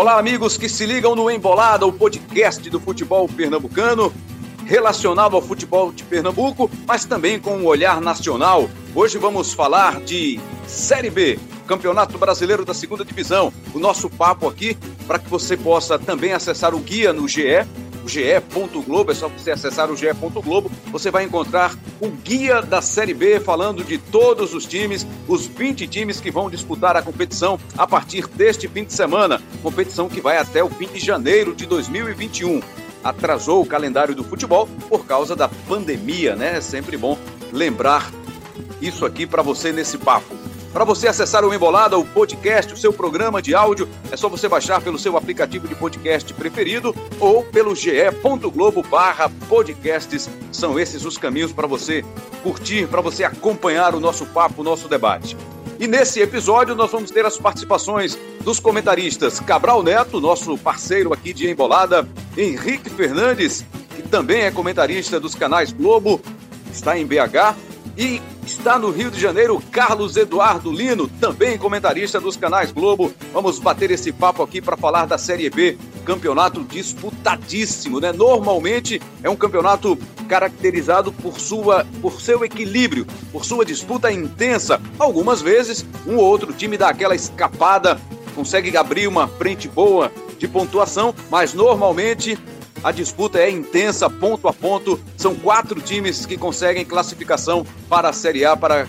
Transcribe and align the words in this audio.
Olá, 0.00 0.18
amigos 0.18 0.56
que 0.56 0.66
se 0.66 0.86
ligam 0.86 1.14
no 1.14 1.30
Embolada, 1.30 1.84
o 1.84 1.92
podcast 1.92 2.70
do 2.70 2.80
futebol 2.80 3.28
pernambucano, 3.28 4.10
relacionado 4.64 5.36
ao 5.36 5.42
futebol 5.42 5.92
de 5.92 6.02
Pernambuco, 6.04 6.70
mas 6.86 7.04
também 7.04 7.38
com 7.38 7.58
um 7.58 7.66
olhar 7.66 8.00
nacional. 8.00 8.70
Hoje 8.94 9.18
vamos 9.18 9.52
falar 9.52 10.00
de 10.00 10.40
Série 10.66 11.10
B, 11.10 11.38
Campeonato 11.66 12.16
Brasileiro 12.16 12.64
da 12.64 12.72
Segunda 12.72 13.04
Divisão. 13.04 13.52
O 13.74 13.78
nosso 13.78 14.08
papo 14.08 14.48
aqui 14.48 14.74
para 15.06 15.18
que 15.18 15.28
você 15.28 15.54
possa 15.54 15.98
também 15.98 16.32
acessar 16.32 16.74
o 16.74 16.78
guia 16.78 17.12
no 17.12 17.28
GE 17.28 17.66
ge.globo, 18.06 19.10
é 19.10 19.14
só 19.14 19.28
você 19.28 19.50
acessar 19.50 19.90
o 19.90 19.96
ge.globo, 19.96 20.70
você 20.90 21.10
vai 21.10 21.24
encontrar 21.24 21.74
o 22.00 22.08
guia 22.08 22.60
da 22.62 22.80
Série 22.80 23.14
B 23.14 23.40
falando 23.40 23.84
de 23.84 23.98
todos 23.98 24.54
os 24.54 24.66
times, 24.66 25.06
os 25.28 25.46
20 25.46 25.86
times 25.86 26.20
que 26.20 26.30
vão 26.30 26.50
disputar 26.50 26.96
a 26.96 27.02
competição 27.02 27.58
a 27.76 27.86
partir 27.86 28.26
deste 28.28 28.68
fim 28.68 28.84
de 28.84 28.92
semana, 28.92 29.40
competição 29.62 30.08
que 30.08 30.20
vai 30.20 30.38
até 30.38 30.62
o 30.62 30.70
fim 30.70 30.86
de 30.88 30.98
janeiro 30.98 31.54
de 31.54 31.66
2021. 31.66 32.60
Atrasou 33.02 33.62
o 33.62 33.66
calendário 33.66 34.14
do 34.14 34.24
futebol 34.24 34.68
por 34.88 35.06
causa 35.06 35.34
da 35.34 35.48
pandemia, 35.48 36.36
né? 36.36 36.58
É 36.58 36.60
sempre 36.60 36.96
bom 36.96 37.16
lembrar 37.52 38.10
isso 38.80 39.06
aqui 39.06 39.26
para 39.26 39.42
você 39.42 39.72
nesse 39.72 39.96
papo. 39.96 40.39
Para 40.72 40.84
você 40.84 41.08
acessar 41.08 41.44
o 41.44 41.52
Embolada, 41.52 41.98
o 41.98 42.04
podcast, 42.04 42.72
o 42.72 42.76
seu 42.76 42.92
programa 42.92 43.42
de 43.42 43.54
áudio, 43.54 43.88
é 44.10 44.16
só 44.16 44.28
você 44.28 44.48
baixar 44.48 44.80
pelo 44.80 45.00
seu 45.00 45.16
aplicativo 45.16 45.66
de 45.66 45.74
podcast 45.74 46.32
preferido 46.32 46.94
ou 47.18 47.42
pelo 47.42 47.74
ge.globo 47.74 48.80
barra 48.82 49.28
podcasts. 49.48 50.30
São 50.52 50.78
esses 50.78 51.04
os 51.04 51.18
caminhos 51.18 51.52
para 51.52 51.66
você 51.66 52.04
curtir, 52.44 52.86
para 52.86 53.00
você 53.00 53.24
acompanhar 53.24 53.96
o 53.96 54.00
nosso 54.00 54.24
papo, 54.26 54.60
o 54.60 54.64
nosso 54.64 54.86
debate. 54.86 55.36
E 55.80 55.88
nesse 55.88 56.20
episódio 56.20 56.76
nós 56.76 56.92
vamos 56.92 57.10
ter 57.10 57.26
as 57.26 57.36
participações 57.36 58.16
dos 58.42 58.60
comentaristas 58.60 59.40
Cabral 59.40 59.82
Neto, 59.82 60.20
nosso 60.20 60.56
parceiro 60.56 61.12
aqui 61.12 61.32
de 61.32 61.50
Embolada, 61.50 62.06
Henrique 62.36 62.88
Fernandes, 62.88 63.64
que 63.96 64.02
também 64.02 64.42
é 64.42 64.52
comentarista 64.52 65.18
dos 65.18 65.34
canais 65.34 65.72
Globo, 65.72 66.20
está 66.72 66.96
em 66.96 67.04
BH, 67.04 67.56
e 68.00 68.22
está 68.46 68.78
no 68.78 68.90
Rio 68.90 69.10
de 69.10 69.20
Janeiro 69.20 69.62
Carlos 69.70 70.16
Eduardo 70.16 70.72
Lino, 70.72 71.06
também 71.20 71.58
comentarista 71.58 72.18
dos 72.18 72.34
canais 72.34 72.72
Globo. 72.72 73.12
Vamos 73.30 73.58
bater 73.58 73.90
esse 73.90 74.10
papo 74.10 74.42
aqui 74.42 74.58
para 74.58 74.74
falar 74.74 75.04
da 75.04 75.18
Série 75.18 75.50
B, 75.50 75.76
campeonato 76.02 76.64
disputadíssimo, 76.64 78.00
né? 78.00 78.10
Normalmente 78.10 79.02
é 79.22 79.28
um 79.28 79.36
campeonato 79.36 79.98
caracterizado 80.26 81.12
por 81.12 81.38
sua 81.38 81.86
por 82.00 82.22
seu 82.22 82.42
equilíbrio, 82.42 83.06
por 83.30 83.44
sua 83.44 83.66
disputa 83.66 84.10
intensa. 84.10 84.80
Algumas 84.98 85.42
vezes 85.42 85.84
um 86.06 86.16
ou 86.16 86.24
outro 86.24 86.54
time 86.54 86.78
dá 86.78 86.88
aquela 86.88 87.14
escapada, 87.14 88.00
consegue 88.34 88.74
abrir 88.78 89.08
uma 89.08 89.28
frente 89.28 89.68
boa 89.68 90.10
de 90.38 90.48
pontuação, 90.48 91.14
mas 91.30 91.52
normalmente 91.52 92.38
a 92.82 92.90
disputa 92.92 93.38
é 93.38 93.50
intensa, 93.50 94.08
ponto 94.08 94.48
a 94.48 94.52
ponto. 94.52 94.98
São 95.16 95.34
quatro 95.34 95.80
times 95.80 96.24
que 96.24 96.36
conseguem 96.36 96.84
classificação 96.84 97.66
para 97.88 98.08
a 98.08 98.12
Série 98.12 98.44
A, 98.44 98.56
para 98.56 98.86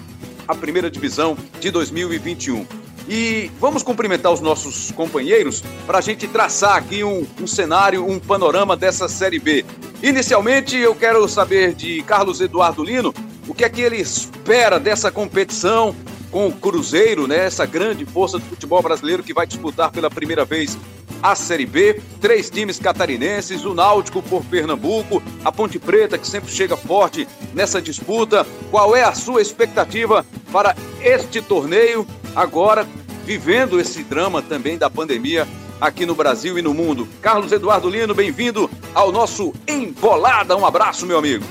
a 0.47 0.55
primeira 0.55 0.89
divisão 0.89 1.37
de 1.59 1.69
2021. 1.71 2.65
E 3.09 3.51
vamos 3.59 3.83
cumprimentar 3.83 4.31
os 4.31 4.39
nossos 4.39 4.91
companheiros 4.91 5.63
para 5.85 5.97
a 5.97 6.01
gente 6.01 6.27
traçar 6.27 6.77
aqui 6.77 7.03
um, 7.03 7.25
um, 7.41 7.47
cenário, 7.47 8.09
um 8.09 8.19
panorama 8.19 8.77
dessa 8.77 9.09
Série 9.09 9.39
B. 9.39 9.65
Inicialmente, 10.01 10.77
eu 10.77 10.95
quero 10.95 11.27
saber 11.27 11.73
de 11.73 12.01
Carlos 12.03 12.39
Eduardo 12.39 12.83
Lino 12.83 13.13
o 13.47 13.53
que 13.53 13.65
é 13.65 13.69
que 13.69 13.81
ele 13.81 13.97
espera 13.97 14.79
dessa 14.79 15.11
competição 15.11 15.95
com 16.31 16.47
o 16.47 16.53
Cruzeiro, 16.53 17.27
né, 17.27 17.45
essa 17.45 17.65
grande 17.65 18.05
força 18.05 18.39
do 18.39 18.45
futebol 18.45 18.81
brasileiro 18.81 19.21
que 19.21 19.33
vai 19.33 19.45
disputar 19.45 19.91
pela 19.91 20.09
primeira 20.09 20.45
vez 20.45 20.77
a 21.21 21.35
Série 21.35 21.65
B, 21.65 22.01
três 22.19 22.49
times 22.49 22.79
catarinenses, 22.79 23.63
o 23.63 23.73
Náutico 23.73 24.21
por 24.21 24.43
Pernambuco, 24.45 25.21
a 25.43 25.51
Ponte 25.51 25.77
Preta 25.77 26.17
que 26.17 26.27
sempre 26.27 26.51
chega 26.51 26.75
forte 26.75 27.27
nessa 27.53 27.81
disputa. 27.81 28.45
Qual 28.69 28.95
é 28.95 29.03
a 29.03 29.13
sua 29.13 29.41
expectativa 29.41 30.25
para 30.51 30.75
este 31.01 31.41
torneio 31.41 32.05
agora 32.35 32.87
vivendo 33.25 33.79
esse 33.79 34.03
drama 34.03 34.41
também 34.41 34.77
da 34.77 34.89
pandemia 34.89 35.47
aqui 35.79 36.05
no 36.05 36.15
Brasil 36.15 36.57
e 36.57 36.61
no 36.61 36.73
mundo? 36.73 37.07
Carlos 37.21 37.51
Eduardo 37.51 37.89
Lino, 37.89 38.13
bem-vindo 38.15 38.69
ao 38.93 39.11
nosso 39.11 39.53
Embolada. 39.67 40.57
Um 40.57 40.65
abraço, 40.65 41.05
meu 41.05 41.17
amigo. 41.17 41.45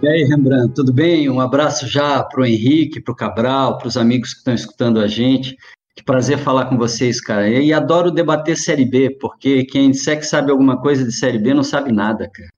E 0.00 0.08
aí, 0.08 0.22
Rembrandt, 0.22 0.74
tudo 0.74 0.92
bem? 0.92 1.28
Um 1.28 1.40
abraço 1.40 1.88
já 1.88 2.22
para 2.22 2.42
o 2.42 2.46
Henrique, 2.46 3.00
para 3.00 3.12
o 3.12 3.16
Cabral, 3.16 3.78
para 3.78 3.88
os 3.88 3.96
amigos 3.96 4.32
que 4.32 4.38
estão 4.38 4.54
escutando 4.54 5.00
a 5.00 5.08
gente. 5.08 5.56
Que 5.98 6.04
prazer 6.04 6.38
falar 6.38 6.66
com 6.66 6.78
vocês, 6.78 7.20
cara. 7.20 7.48
E 7.48 7.72
adoro 7.72 8.12
debater 8.12 8.56
Série 8.56 8.84
B, 8.84 9.18
porque 9.20 9.64
quem 9.64 9.90
disser 9.90 10.16
que 10.16 10.24
sabe 10.24 10.52
alguma 10.52 10.80
coisa 10.80 11.04
de 11.04 11.10
Série 11.10 11.40
B 11.40 11.52
não 11.52 11.64
sabe 11.64 11.90
nada, 11.90 12.30
cara. 12.32 12.48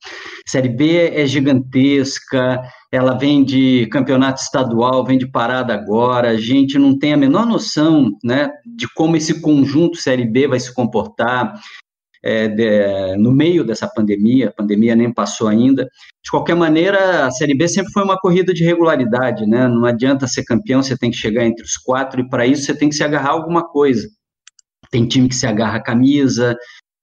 Série 0.47 0.69
B 0.69 1.11
é 1.15 1.25
gigantesca, 1.25 2.61
ela 2.93 3.17
vem 3.17 3.43
de 3.43 3.89
campeonato 3.91 4.43
estadual, 4.43 5.07
vem 5.07 5.17
de 5.17 5.27
parada 5.27 5.73
agora, 5.73 6.29
a 6.29 6.37
gente 6.37 6.79
não 6.79 6.99
tem 6.99 7.15
a 7.15 7.17
menor 7.17 7.47
noção 7.47 8.11
né, 8.23 8.51
de 8.77 8.87
como 8.95 9.17
esse 9.17 9.41
conjunto 9.41 9.97
Série 9.97 10.27
B 10.27 10.47
vai 10.47 10.61
se 10.61 10.75
comportar 10.75 11.55
é, 12.23 12.49
de, 12.49 13.17
no 13.17 13.33
meio 13.33 13.65
dessa 13.65 13.89
pandemia, 13.89 14.49
a 14.49 14.53
pandemia 14.53 14.95
nem 14.95 15.13
passou 15.13 15.49
ainda. 15.49 15.89
De 16.23 16.31
qualquer 16.31 16.55
maneira, 16.55 17.27
a 17.27 17.31
Série 17.31 17.55
B 17.55 17.67
sempre 17.67 17.93
foi 17.93 18.05
uma 18.05 18.19
corrida 18.19 18.53
de 18.53 18.65
regularidade, 18.65 19.47
né? 19.47 19.67
Não 19.67 19.85
adianta 19.85 20.27
ser 20.27 20.45
campeão, 20.45 20.83
você 20.83 20.97
tem 20.97 21.11
que 21.11 21.17
chegar 21.17 21.45
entre 21.45 21.65
os 21.65 21.77
quatro, 21.77 22.21
e 22.21 22.29
para 22.29 22.47
isso 22.47 22.65
você 22.65 22.77
tem 22.77 22.89
que 22.89 22.95
se 22.95 23.05
agarrar 23.05 23.31
a 23.31 23.33
alguma 23.33 23.67
coisa. 23.67 24.09
Tem 24.91 25.07
time 25.07 25.29
que 25.29 25.35
se 25.35 25.47
agarra 25.47 25.79
a 25.79 25.83
camisa, 25.83 26.57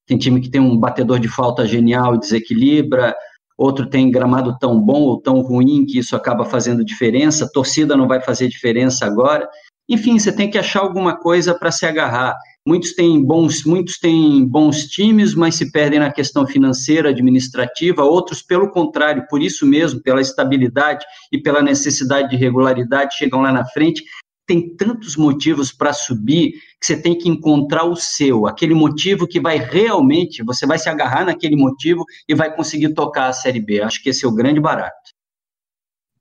tem 0.06 0.18
time 0.18 0.40
que 0.40 0.50
tem 0.50 0.62
um 0.62 0.78
batedor 0.78 1.20
de 1.20 1.28
falta 1.28 1.66
genial 1.66 2.16
e 2.16 2.20
desequilibra, 2.20 3.16
outro 3.58 3.90
tem 3.90 4.12
gramado 4.12 4.58
tão 4.60 4.80
bom 4.80 5.02
ou 5.02 5.20
tão 5.20 5.42
ruim 5.42 5.86
que 5.86 5.98
isso 5.98 6.16
acaba 6.16 6.46
fazendo 6.46 6.86
diferença, 6.86 7.50
torcida 7.52 7.98
não 7.98 8.08
vai 8.08 8.22
fazer 8.22 8.48
diferença 8.48 9.06
agora. 9.06 9.48
Enfim, 9.90 10.20
você 10.20 10.32
tem 10.32 10.50
que 10.50 10.58
achar 10.58 10.82
alguma 10.82 11.18
coisa 11.18 11.58
para 11.58 11.72
se 11.72 11.86
agarrar. 11.86 12.36
Muitos 12.68 12.92
têm 12.92 13.24
bons, 13.24 13.64
muitos 13.64 13.98
têm 13.98 14.46
bons 14.46 14.88
times, 14.88 15.34
mas 15.34 15.56
se 15.56 15.72
perdem 15.72 16.00
na 16.00 16.12
questão 16.12 16.46
financeira, 16.46 17.12
administrativa, 17.12 18.04
outros, 18.04 18.42
pelo 18.42 18.70
contrário, 18.70 19.26
por 19.30 19.42
isso 19.42 19.66
mesmo, 19.66 20.02
pela 20.02 20.20
estabilidade 20.20 21.06
e 21.32 21.42
pela 21.42 21.62
necessidade 21.62 22.30
de 22.30 22.36
regularidade, 22.36 23.16
chegam 23.16 23.40
lá 23.40 23.54
na 23.54 23.66
frente. 23.68 24.04
Tem 24.46 24.76
tantos 24.76 25.16
motivos 25.16 25.72
para 25.72 25.94
subir 25.94 26.56
que 26.78 26.88
você 26.88 27.02
tem 27.02 27.18
que 27.18 27.30
encontrar 27.30 27.86
o 27.86 27.96
seu, 27.96 28.46
aquele 28.46 28.74
motivo 28.74 29.26
que 29.26 29.40
vai 29.40 29.58
realmente, 29.58 30.44
você 30.44 30.68
vai 30.68 30.78
se 30.78 30.90
agarrar 30.90 31.24
naquele 31.24 31.56
motivo 31.56 32.04
e 32.28 32.36
vai 32.36 32.54
conseguir 32.54 32.94
tocar 32.94 33.30
a 33.30 33.34
Série 33.34 33.62
B. 33.62 33.80
Acho 33.82 34.04
que 34.04 34.10
esse 34.10 34.26
é 34.26 34.28
o 34.28 34.36
grande 34.36 34.60
barato. 34.60 35.14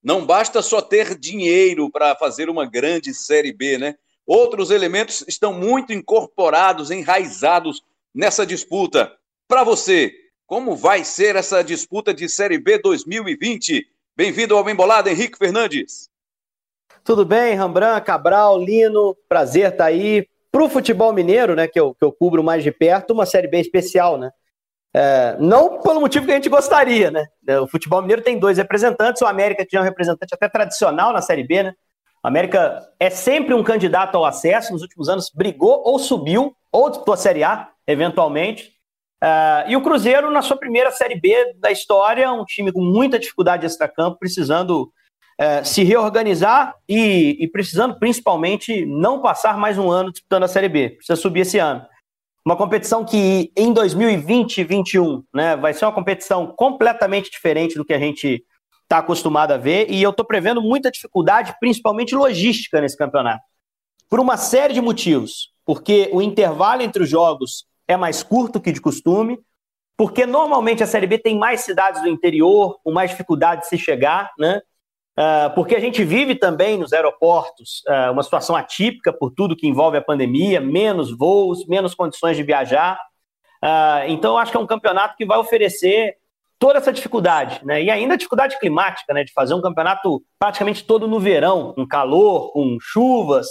Não 0.00 0.24
basta 0.24 0.62
só 0.62 0.80
ter 0.80 1.18
dinheiro 1.18 1.90
para 1.90 2.14
fazer 2.14 2.48
uma 2.48 2.64
grande 2.64 3.12
Série 3.12 3.52
B, 3.52 3.78
né? 3.78 3.96
Outros 4.26 4.72
elementos 4.72 5.24
estão 5.28 5.52
muito 5.52 5.92
incorporados, 5.92 6.90
enraizados 6.90 7.80
nessa 8.12 8.44
disputa. 8.44 9.12
Para 9.46 9.62
você, 9.62 10.12
como 10.46 10.74
vai 10.74 11.04
ser 11.04 11.36
essa 11.36 11.62
disputa 11.62 12.12
de 12.12 12.28
Série 12.28 12.58
B 12.58 12.78
2020? 12.78 13.86
Bem-vindo 14.16 14.56
ao 14.56 14.68
Embolada, 14.68 15.08
Henrique 15.08 15.38
Fernandes. 15.38 16.10
Tudo 17.04 17.24
bem, 17.24 17.54
Rambran, 17.54 18.00
Cabral, 18.00 18.58
Lino, 18.58 19.16
prazer 19.28 19.70
estar 19.70 19.84
tá 19.84 19.84
aí. 19.84 20.28
Para 20.50 20.64
o 20.64 20.68
futebol 20.68 21.12
mineiro, 21.12 21.54
né, 21.54 21.68
que 21.68 21.78
eu, 21.78 21.94
que 21.94 22.04
eu 22.04 22.10
cubro 22.10 22.42
mais 22.42 22.64
de 22.64 22.72
perto, 22.72 23.12
uma 23.12 23.26
Série 23.26 23.46
B 23.46 23.60
especial, 23.60 24.18
né? 24.18 24.32
É, 24.92 25.36
não 25.38 25.80
pelo 25.82 26.00
motivo 26.00 26.24
que 26.24 26.32
a 26.32 26.34
gente 26.34 26.48
gostaria, 26.48 27.12
né? 27.12 27.28
O 27.60 27.68
futebol 27.68 28.00
mineiro 28.00 28.22
tem 28.22 28.38
dois 28.38 28.58
representantes, 28.58 29.22
o 29.22 29.26
América 29.26 29.64
tinha 29.64 29.82
um 29.82 29.84
representante 29.84 30.34
até 30.34 30.48
tradicional 30.48 31.12
na 31.12 31.22
Série 31.22 31.46
B, 31.46 31.62
né? 31.62 31.74
América 32.26 32.82
é 32.98 33.08
sempre 33.08 33.54
um 33.54 33.62
candidato 33.62 34.16
ao 34.16 34.24
acesso, 34.24 34.72
nos 34.72 34.82
últimos 34.82 35.08
anos 35.08 35.30
brigou 35.32 35.80
ou 35.84 35.96
subiu, 35.96 36.56
ou 36.72 36.90
disputou 36.90 37.14
a 37.14 37.16
Série 37.16 37.44
A, 37.44 37.68
eventualmente. 37.86 38.72
Uh, 39.22 39.70
e 39.70 39.76
o 39.76 39.80
Cruzeiro, 39.80 40.28
na 40.32 40.42
sua 40.42 40.56
primeira 40.56 40.90
Série 40.90 41.20
B 41.20 41.54
da 41.60 41.70
história, 41.70 42.32
um 42.32 42.44
time 42.44 42.72
com 42.72 42.82
muita 42.82 43.16
dificuldade 43.16 43.64
extra-campo, 43.64 44.18
precisando 44.18 44.90
uh, 45.40 45.64
se 45.64 45.84
reorganizar 45.84 46.74
e, 46.88 47.36
e, 47.38 47.48
precisando, 47.48 47.96
principalmente, 47.96 48.84
não 48.84 49.22
passar 49.22 49.56
mais 49.56 49.78
um 49.78 49.88
ano 49.88 50.10
disputando 50.10 50.42
a 50.42 50.48
Série 50.48 50.68
B. 50.68 50.90
Precisa 50.96 51.14
subir 51.14 51.42
esse 51.42 51.60
ano. 51.60 51.86
Uma 52.44 52.56
competição 52.56 53.04
que 53.04 53.52
em 53.56 53.72
2020 53.72 54.58
e 54.58 54.64
2021 54.64 55.22
né, 55.32 55.56
vai 55.56 55.72
ser 55.72 55.84
uma 55.84 55.94
competição 55.94 56.48
completamente 56.56 57.30
diferente 57.30 57.76
do 57.76 57.84
que 57.84 57.94
a 57.94 58.00
gente 58.00 58.44
está 58.86 58.98
acostumado 58.98 59.52
a 59.52 59.56
ver, 59.56 59.90
e 59.90 60.00
eu 60.00 60.10
estou 60.10 60.24
prevendo 60.24 60.62
muita 60.62 60.90
dificuldade, 60.90 61.54
principalmente 61.58 62.14
logística, 62.14 62.80
nesse 62.80 62.96
campeonato. 62.96 63.42
Por 64.08 64.20
uma 64.20 64.36
série 64.36 64.72
de 64.72 64.80
motivos. 64.80 65.52
Porque 65.66 66.08
o 66.12 66.22
intervalo 66.22 66.82
entre 66.82 67.02
os 67.02 67.10
jogos 67.10 67.66
é 67.88 67.96
mais 67.96 68.22
curto 68.22 68.60
que 68.60 68.70
de 68.70 68.80
costume, 68.80 69.38
porque 69.96 70.24
normalmente 70.24 70.82
a 70.82 70.86
Série 70.86 71.08
B 71.08 71.18
tem 71.18 71.36
mais 71.36 71.62
cidades 71.62 72.02
do 72.02 72.08
interior, 72.08 72.78
com 72.84 72.92
mais 72.92 73.10
dificuldade 73.10 73.62
de 73.62 73.68
se 73.68 73.76
chegar, 73.76 74.30
né? 74.38 74.60
Uh, 75.18 75.52
porque 75.54 75.74
a 75.74 75.80
gente 75.80 76.04
vive 76.04 76.34
também 76.34 76.76
nos 76.76 76.92
aeroportos 76.92 77.82
uh, 77.88 78.12
uma 78.12 78.22
situação 78.22 78.54
atípica 78.54 79.12
por 79.12 79.32
tudo 79.32 79.56
que 79.56 79.66
envolve 79.66 79.96
a 79.96 80.02
pandemia, 80.02 80.60
menos 80.60 81.10
voos, 81.16 81.66
menos 81.66 81.94
condições 81.94 82.36
de 82.36 82.42
viajar. 82.42 83.00
Uh, 83.64 84.08
então, 84.08 84.32
eu 84.32 84.38
acho 84.38 84.50
que 84.50 84.58
é 84.58 84.60
um 84.60 84.66
campeonato 84.66 85.16
que 85.16 85.24
vai 85.24 85.38
oferecer 85.38 86.16
toda 86.58 86.78
essa 86.78 86.92
dificuldade, 86.92 87.60
né? 87.64 87.82
E 87.82 87.90
ainda 87.90 88.14
a 88.14 88.16
dificuldade 88.16 88.58
climática, 88.58 89.12
né? 89.12 89.24
De 89.24 89.32
fazer 89.32 89.54
um 89.54 89.60
campeonato 89.60 90.22
praticamente 90.38 90.84
todo 90.84 91.06
no 91.06 91.20
verão, 91.20 91.72
com 91.74 91.86
calor, 91.86 92.52
com 92.52 92.76
chuvas. 92.80 93.46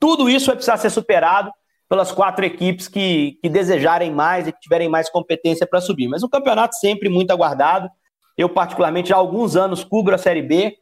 Tudo 0.00 0.28
isso 0.30 0.46
vai 0.46 0.56
precisar 0.56 0.76
ser 0.76 0.90
superado 0.90 1.50
pelas 1.88 2.12
quatro 2.12 2.44
equipes 2.44 2.86
que, 2.86 3.38
que 3.42 3.48
desejarem 3.48 4.12
mais 4.12 4.46
e 4.46 4.52
que 4.52 4.60
tiverem 4.60 4.88
mais 4.88 5.08
competência 5.08 5.66
para 5.66 5.80
subir. 5.80 6.08
Mas 6.08 6.22
um 6.22 6.28
campeonato 6.28 6.76
sempre 6.76 7.08
muito 7.08 7.30
aguardado. 7.30 7.88
Eu, 8.36 8.48
particularmente, 8.48 9.08
já 9.08 9.16
há 9.16 9.18
alguns 9.18 9.56
anos 9.56 9.82
cubro 9.82 10.14
a 10.14 10.18
Série 10.18 10.42
B. 10.42 10.76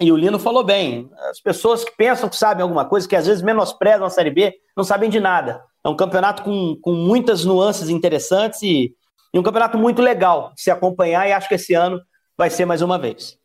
E 0.00 0.10
o 0.10 0.16
Lino 0.16 0.38
falou 0.38 0.64
bem. 0.64 1.10
As 1.30 1.40
pessoas 1.40 1.84
que 1.84 1.94
pensam 1.96 2.28
que 2.28 2.36
sabem 2.36 2.62
alguma 2.62 2.84
coisa, 2.84 3.08
que 3.08 3.16
às 3.16 3.26
vezes 3.26 3.42
menosprezam 3.42 4.06
a 4.06 4.10
Série 4.10 4.30
B, 4.30 4.54
não 4.76 4.82
sabem 4.82 5.08
de 5.10 5.20
nada. 5.20 5.62
É 5.84 5.88
um 5.88 5.96
campeonato 5.96 6.42
com, 6.42 6.76
com 6.80 6.92
muitas 6.92 7.44
nuances 7.44 7.88
interessantes 7.88 8.62
e, 8.62 8.94
e 9.32 9.38
um 9.38 9.42
campeonato 9.42 9.78
muito 9.78 10.02
legal 10.02 10.52
de 10.54 10.62
se 10.62 10.70
acompanhar. 10.70 11.28
E 11.28 11.32
acho 11.32 11.48
que 11.48 11.54
esse 11.54 11.74
ano 11.74 12.00
vai 12.36 12.50
ser 12.50 12.64
mais 12.64 12.82
uma 12.82 12.98
vez. 12.98 13.38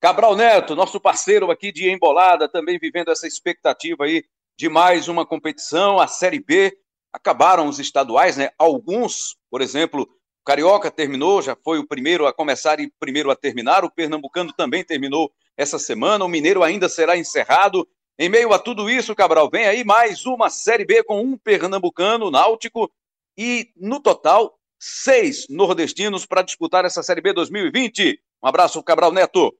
Cabral 0.00 0.34
Neto, 0.34 0.74
nosso 0.74 0.98
parceiro 0.98 1.50
aqui 1.50 1.70
de 1.70 1.90
Embolada, 1.90 2.48
também 2.48 2.78
vivendo 2.78 3.10
essa 3.10 3.26
expectativa 3.26 4.04
aí 4.04 4.24
de 4.56 4.68
mais 4.68 5.08
uma 5.08 5.26
competição, 5.26 5.98
a 5.98 6.06
Série 6.06 6.40
B. 6.40 6.76
Acabaram 7.12 7.68
os 7.68 7.78
estaduais, 7.78 8.36
né? 8.36 8.50
Alguns, 8.58 9.36
por 9.50 9.60
exemplo, 9.60 10.02
o 10.02 10.44
Carioca 10.44 10.90
terminou, 10.90 11.42
já 11.42 11.54
foi 11.54 11.78
o 11.78 11.86
primeiro 11.86 12.26
a 12.26 12.32
começar 12.32 12.80
e 12.80 12.90
primeiro 12.98 13.30
a 13.30 13.36
terminar. 13.36 13.84
O 13.84 13.90
Pernambucano 13.90 14.52
também 14.52 14.82
terminou 14.84 15.30
essa 15.56 15.78
semana. 15.78 16.24
O 16.24 16.28
Mineiro 16.28 16.62
ainda 16.62 16.88
será 16.88 17.16
encerrado. 17.16 17.86
Em 18.18 18.28
meio 18.28 18.52
a 18.52 18.58
tudo 18.58 18.88
isso, 18.88 19.14
Cabral, 19.14 19.48
vem 19.50 19.66
aí 19.66 19.84
mais 19.84 20.24
uma 20.26 20.50
Série 20.50 20.84
B 20.84 21.02
com 21.02 21.22
um 21.22 21.38
Pernambucano, 21.38 22.30
Náutico, 22.30 22.90
e 23.36 23.70
no 23.76 23.98
total, 23.98 24.58
seis 24.80 25.46
nordestinos 25.50 26.24
para 26.24 26.40
disputar 26.40 26.86
essa 26.86 27.02
Série 27.02 27.20
B 27.20 27.34
2020. 27.34 28.18
Um 28.42 28.48
abraço, 28.48 28.82
Cabral 28.82 29.12
Neto. 29.12 29.54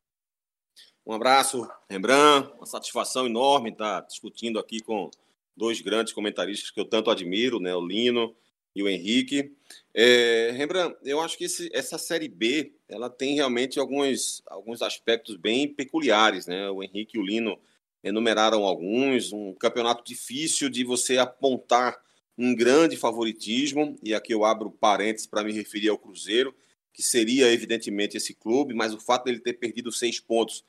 Um 1.04 1.12
abraço, 1.12 1.68
Rembrandt. 1.90 2.50
Uma 2.56 2.64
satisfação 2.64 3.26
enorme 3.26 3.70
estar 3.70 4.00
discutindo 4.00 4.58
aqui 4.58 4.80
com 4.80 5.10
dois 5.54 5.82
grandes 5.82 6.14
comentaristas 6.14 6.70
que 6.70 6.80
eu 6.80 6.86
tanto 6.86 7.10
admiro, 7.10 7.60
né? 7.60 7.74
O 7.74 7.86
Lino 7.86 8.34
e 8.74 8.82
o 8.82 8.88
Henrique. 8.88 9.52
É, 9.92 10.52
Rembrandt, 10.56 10.96
eu 11.04 11.20
acho 11.20 11.36
que 11.36 11.44
esse, 11.44 11.68
essa 11.74 11.98
Série 11.98 12.28
B 12.28 12.72
ela 12.88 13.10
tem 13.10 13.34
realmente 13.34 13.78
alguns, 13.78 14.42
alguns 14.46 14.80
aspectos 14.80 15.36
bem 15.36 15.68
peculiares, 15.68 16.46
né? 16.46 16.70
O 16.70 16.82
Henrique 16.82 17.18
e 17.18 17.20
o 17.20 17.24
Lino 17.24 17.58
enumeraram 18.02 18.64
alguns. 18.64 19.34
Um 19.34 19.52
campeonato 19.52 20.02
difícil 20.02 20.70
de 20.70 20.82
você 20.82 21.18
apontar 21.18 22.00
um 22.42 22.54
grande 22.54 22.96
favoritismo, 22.96 23.98
e 24.02 24.14
aqui 24.14 24.32
eu 24.32 24.46
abro 24.46 24.70
parênteses 24.70 25.26
para 25.26 25.44
me 25.44 25.52
referir 25.52 25.90
ao 25.90 25.98
Cruzeiro, 25.98 26.54
que 26.90 27.02
seria 27.02 27.52
evidentemente 27.52 28.16
esse 28.16 28.32
clube, 28.32 28.72
mas 28.72 28.94
o 28.94 28.98
fato 28.98 29.24
dele 29.24 29.40
ter 29.40 29.52
perdido 29.52 29.92
seis 29.92 30.18
pontos 30.18 30.64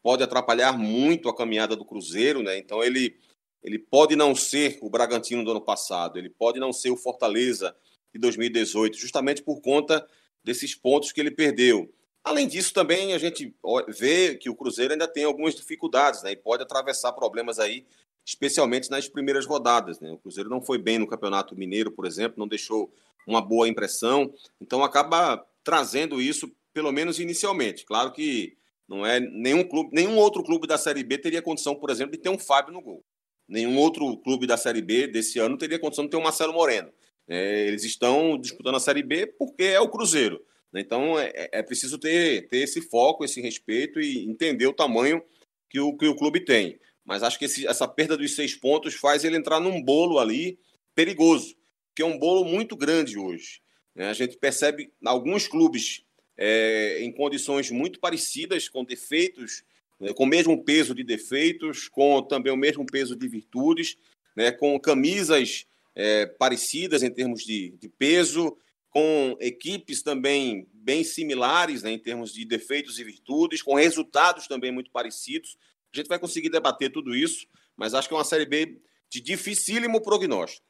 pode 0.00 0.22
atrapalhar 0.22 0.78
muito 0.78 1.28
a 1.28 1.36
caminhada 1.36 1.74
do 1.74 1.84
Cruzeiro, 1.84 2.44
né? 2.44 2.56
Então 2.56 2.80
ele 2.82 3.16
ele 3.60 3.80
pode 3.80 4.14
não 4.14 4.36
ser 4.36 4.78
o 4.80 4.88
Bragantino 4.88 5.42
do 5.42 5.50
ano 5.50 5.60
passado, 5.60 6.16
ele 6.16 6.30
pode 6.30 6.60
não 6.60 6.72
ser 6.72 6.90
o 6.90 6.96
Fortaleza 6.96 7.76
de 8.14 8.20
2018, 8.20 8.96
justamente 8.96 9.42
por 9.42 9.60
conta 9.60 10.06
desses 10.44 10.76
pontos 10.76 11.10
que 11.10 11.20
ele 11.20 11.32
perdeu. 11.32 11.92
Além 12.22 12.46
disso, 12.46 12.72
também 12.72 13.12
a 13.12 13.18
gente 13.18 13.52
vê 13.88 14.36
que 14.36 14.48
o 14.48 14.54
Cruzeiro 14.54 14.92
ainda 14.92 15.08
tem 15.08 15.24
algumas 15.24 15.56
dificuldades, 15.56 16.22
né? 16.22 16.30
E 16.30 16.36
pode 16.36 16.62
atravessar 16.62 17.12
problemas 17.12 17.58
aí, 17.58 17.84
especialmente 18.26 18.90
nas 18.90 19.08
primeiras 19.08 19.46
rodadas. 19.46 20.00
Né? 20.00 20.10
O 20.10 20.18
Cruzeiro 20.18 20.50
não 20.50 20.60
foi 20.60 20.78
bem 20.78 20.98
no 20.98 21.06
Campeonato 21.06 21.56
Mineiro, 21.56 21.92
por 21.92 22.04
exemplo, 22.04 22.38
não 22.38 22.48
deixou 22.48 22.92
uma 23.24 23.40
boa 23.40 23.68
impressão, 23.68 24.32
então 24.60 24.82
acaba 24.82 25.44
trazendo 25.62 26.20
isso, 26.20 26.50
pelo 26.74 26.92
menos 26.92 27.20
inicialmente. 27.20 27.84
Claro 27.86 28.12
que 28.12 28.56
não 28.88 29.06
é 29.06 29.20
nenhum 29.20 29.64
clube, 29.64 29.90
nenhum 29.92 30.16
outro 30.16 30.42
clube 30.42 30.66
da 30.66 30.76
Série 30.76 31.02
B 31.02 31.18
teria 31.18 31.42
condição, 31.42 31.74
por 31.74 31.90
exemplo, 31.90 32.12
de 32.12 32.18
ter 32.18 32.28
um 32.28 32.38
Fábio 32.38 32.72
no 32.72 32.80
gol. 32.80 33.04
Nenhum 33.48 33.78
outro 33.78 34.16
clube 34.18 34.46
da 34.46 34.56
Série 34.56 34.82
B 34.82 35.06
desse 35.06 35.38
ano 35.38 35.56
teria 35.56 35.78
condição 35.78 36.04
de 36.04 36.10
ter 36.10 36.16
um 36.16 36.22
Marcelo 36.22 36.52
Moreno. 36.52 36.90
É, 37.28 37.66
eles 37.66 37.84
estão 37.84 38.38
disputando 38.38 38.76
a 38.76 38.80
Série 38.80 39.02
B 39.02 39.26
porque 39.26 39.64
é 39.64 39.80
o 39.80 39.88
Cruzeiro. 39.88 40.40
Então 40.74 41.18
é, 41.18 41.32
é, 41.34 41.50
é 41.52 41.62
preciso 41.62 41.98
ter, 41.98 42.48
ter 42.48 42.58
esse 42.58 42.80
foco, 42.80 43.24
esse 43.24 43.40
respeito 43.40 44.00
e 44.00 44.24
entender 44.28 44.66
o 44.66 44.72
tamanho 44.72 45.22
que 45.70 45.80
o, 45.80 45.96
que 45.96 46.06
o 46.06 46.16
clube 46.16 46.40
tem. 46.40 46.78
Mas 47.06 47.22
acho 47.22 47.38
que 47.38 47.44
esse, 47.44 47.66
essa 47.66 47.86
perda 47.86 48.16
dos 48.16 48.34
seis 48.34 48.54
pontos 48.54 48.94
faz 48.94 49.24
ele 49.24 49.36
entrar 49.36 49.60
num 49.60 49.80
bolo 49.80 50.18
ali 50.18 50.58
perigoso, 50.94 51.56
que 51.94 52.02
é 52.02 52.04
um 52.04 52.18
bolo 52.18 52.44
muito 52.44 52.76
grande 52.76 53.16
hoje. 53.16 53.62
A 53.96 54.12
gente 54.12 54.36
percebe 54.36 54.92
alguns 55.04 55.48
clubes 55.48 56.04
é, 56.36 56.98
em 57.00 57.10
condições 57.12 57.70
muito 57.70 57.98
parecidas, 57.98 58.68
com 58.68 58.84
defeitos, 58.84 59.62
né, 59.98 60.12
com 60.12 60.24
o 60.24 60.26
mesmo 60.26 60.62
peso 60.62 60.94
de 60.94 61.02
defeitos, 61.02 61.88
com 61.88 62.20
também 62.22 62.52
o 62.52 62.56
mesmo 62.56 62.84
peso 62.84 63.16
de 63.16 63.26
virtudes, 63.26 63.96
né, 64.34 64.52
com 64.52 64.78
camisas 64.78 65.66
é, 65.94 66.26
parecidas 66.26 67.02
em 67.02 67.10
termos 67.10 67.42
de, 67.42 67.70
de, 67.80 67.88
peso, 67.88 68.58
com 68.90 69.36
equipes 69.40 70.02
também 70.02 70.68
bem 70.74 71.02
similares 71.02 71.82
né, 71.82 71.90
em 71.90 71.98
termos 71.98 72.32
de 72.32 72.44
defeitos 72.44 72.98
e 72.98 73.04
virtudes, 73.04 73.62
com 73.62 73.74
resultados 73.74 74.46
também 74.46 74.70
muito 74.70 74.90
parecidos. 74.90 75.56
A 75.92 75.96
gente 75.96 76.08
vai 76.08 76.18
conseguir 76.18 76.50
debater 76.50 76.92
tudo 76.92 77.14
isso, 77.14 77.46
mas 77.76 77.94
acho 77.94 78.08
que 78.08 78.14
é 78.14 78.16
uma 78.16 78.24
Série 78.24 78.46
B 78.46 78.80
de 79.10 79.20
dificílimo 79.20 80.02
prognóstico. 80.02 80.64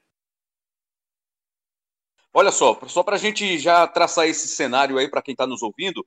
Olha 2.33 2.51
só, 2.51 2.79
só 2.87 3.03
para 3.03 3.17
a 3.17 3.19
gente 3.19 3.59
já 3.59 3.87
traçar 3.87 4.27
esse 4.27 4.47
cenário 4.47 4.99
aí 4.99 5.09
para 5.09 5.23
quem 5.23 5.33
está 5.33 5.47
nos 5.47 5.63
ouvindo, 5.63 6.07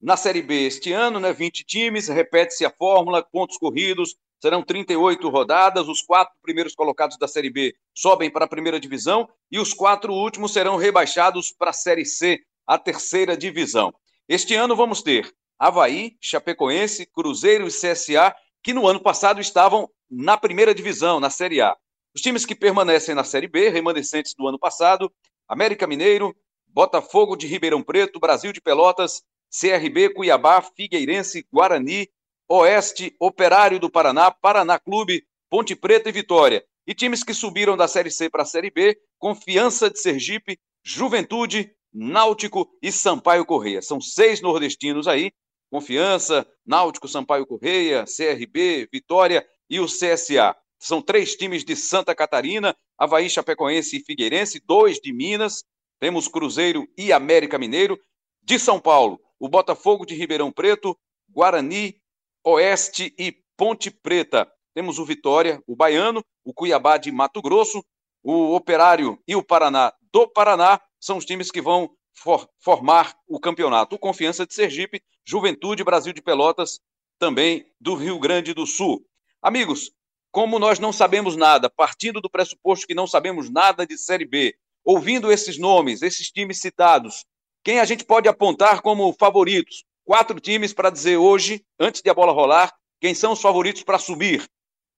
na 0.00 0.16
Série 0.16 0.42
B 0.42 0.66
este 0.66 0.92
ano, 0.92 1.18
né, 1.18 1.32
20 1.32 1.64
times, 1.64 2.08
repete-se 2.08 2.64
a 2.64 2.70
fórmula, 2.70 3.22
pontos 3.22 3.56
corridos, 3.56 4.16
serão 4.40 4.62
38 4.62 5.28
rodadas, 5.28 5.88
os 5.88 6.02
quatro 6.02 6.34
primeiros 6.42 6.74
colocados 6.74 7.16
da 7.16 7.28
Série 7.28 7.48
B 7.48 7.74
sobem 7.94 8.28
para 8.28 8.44
a 8.44 8.48
primeira 8.48 8.80
divisão 8.80 9.28
e 9.50 9.60
os 9.60 9.72
quatro 9.72 10.12
últimos 10.12 10.52
serão 10.52 10.76
rebaixados 10.76 11.52
para 11.52 11.70
a 11.70 11.72
Série 11.72 12.04
C, 12.04 12.40
a 12.66 12.76
terceira 12.76 13.36
divisão. 13.36 13.94
Este 14.28 14.54
ano 14.54 14.74
vamos 14.74 15.00
ter 15.02 15.32
Havaí, 15.62 16.16
Chapecoense, 16.20 17.06
Cruzeiro 17.06 17.68
e 17.68 17.70
CSA, 17.70 18.34
que 18.64 18.74
no 18.74 18.84
ano 18.84 18.98
passado 18.98 19.40
estavam 19.40 19.88
na 20.10 20.36
primeira 20.36 20.74
divisão, 20.74 21.20
na 21.20 21.30
Série 21.30 21.60
A. 21.60 21.76
Os 22.12 22.20
times 22.20 22.44
que 22.44 22.56
permanecem 22.56 23.14
na 23.14 23.22
Série 23.22 23.46
B, 23.46 23.68
remanescentes 23.68 24.34
do 24.34 24.48
ano 24.48 24.58
passado, 24.58 25.08
América 25.46 25.86
Mineiro, 25.86 26.34
Botafogo 26.66 27.36
de 27.36 27.46
Ribeirão 27.46 27.80
Preto, 27.80 28.18
Brasil 28.18 28.52
de 28.52 28.60
Pelotas, 28.60 29.22
CRB, 29.56 30.12
Cuiabá, 30.12 30.60
Figueirense, 30.62 31.46
Guarani, 31.52 32.08
Oeste, 32.48 33.14
Operário 33.20 33.78
do 33.78 33.88
Paraná, 33.88 34.32
Paraná 34.32 34.80
Clube, 34.80 35.24
Ponte 35.48 35.76
Preta 35.76 36.08
e 36.08 36.12
Vitória. 36.12 36.64
E 36.84 36.92
times 36.92 37.22
que 37.22 37.32
subiram 37.32 37.76
da 37.76 37.86
Série 37.86 38.10
C 38.10 38.28
para 38.28 38.42
a 38.42 38.46
Série 38.46 38.72
B, 38.72 38.98
Confiança 39.16 39.88
de 39.88 40.00
Sergipe, 40.00 40.58
Juventude, 40.82 41.72
Náutico 41.94 42.68
e 42.82 42.90
Sampaio 42.90 43.46
Correia. 43.46 43.80
São 43.80 44.00
seis 44.00 44.40
nordestinos 44.40 45.06
aí. 45.06 45.30
Confiança, 45.72 46.46
Náutico, 46.66 47.08
Sampaio 47.08 47.46
Correia, 47.46 48.04
CRB, 48.04 48.90
Vitória 48.92 49.42
e 49.70 49.80
o 49.80 49.86
CSA. 49.86 50.54
São 50.78 51.00
três 51.00 51.34
times 51.34 51.64
de 51.64 51.74
Santa 51.74 52.14
Catarina, 52.14 52.76
Havaí, 52.98 53.30
Chapecoense 53.30 53.96
e 53.96 54.04
Figueirense, 54.04 54.62
dois 54.62 54.98
de 55.00 55.14
Minas, 55.14 55.64
temos 55.98 56.28
Cruzeiro 56.28 56.86
e 56.94 57.10
América 57.10 57.58
Mineiro. 57.58 57.98
De 58.42 58.58
São 58.58 58.78
Paulo, 58.78 59.18
o 59.40 59.48
Botafogo 59.48 60.04
de 60.04 60.14
Ribeirão 60.14 60.52
Preto, 60.52 60.94
Guarani, 61.30 61.96
Oeste 62.44 63.14
e 63.18 63.34
Ponte 63.56 63.90
Preta. 63.90 64.46
Temos 64.74 64.98
o 64.98 65.06
Vitória, 65.06 65.62
o 65.66 65.74
Baiano, 65.74 66.22
o 66.44 66.52
Cuiabá 66.52 66.98
de 66.98 67.10
Mato 67.10 67.40
Grosso, 67.40 67.82
o 68.22 68.54
Operário 68.54 69.18
e 69.26 69.34
o 69.34 69.42
Paraná 69.42 69.90
do 70.12 70.28
Paraná 70.28 70.78
são 71.00 71.16
os 71.16 71.24
times 71.24 71.50
que 71.50 71.62
vão 71.62 71.90
for 72.14 72.48
formar 72.58 73.16
o 73.26 73.40
campeonato. 73.40 73.96
O 73.96 73.98
Confiança 73.98 74.46
de 74.46 74.54
Sergipe, 74.54 75.02
Juventude 75.24 75.84
Brasil 75.84 76.12
de 76.12 76.22
Pelotas, 76.22 76.80
também 77.18 77.66
do 77.80 77.94
Rio 77.94 78.18
Grande 78.18 78.52
do 78.52 78.66
Sul. 78.66 79.04
Amigos, 79.40 79.92
como 80.30 80.58
nós 80.58 80.78
não 80.78 80.92
sabemos 80.92 81.36
nada, 81.36 81.68
partindo 81.68 82.20
do 82.20 82.30
pressuposto 82.30 82.86
que 82.86 82.94
não 82.94 83.06
sabemos 83.06 83.50
nada 83.50 83.86
de 83.86 83.98
Série 83.98 84.24
B, 84.24 84.56
ouvindo 84.84 85.30
esses 85.30 85.58
nomes, 85.58 86.02
esses 86.02 86.30
times 86.30 86.60
citados, 86.60 87.24
quem 87.64 87.78
a 87.78 87.84
gente 87.84 88.04
pode 88.04 88.28
apontar 88.28 88.82
como 88.82 89.12
favoritos? 89.12 89.84
Quatro 90.04 90.40
times 90.40 90.72
para 90.72 90.90
dizer 90.90 91.16
hoje, 91.16 91.64
antes 91.78 92.02
de 92.02 92.10
a 92.10 92.14
bola 92.14 92.32
rolar, 92.32 92.74
quem 93.00 93.14
são 93.14 93.32
os 93.32 93.40
favoritos 93.40 93.82
para 93.82 93.98
subir. 93.98 94.48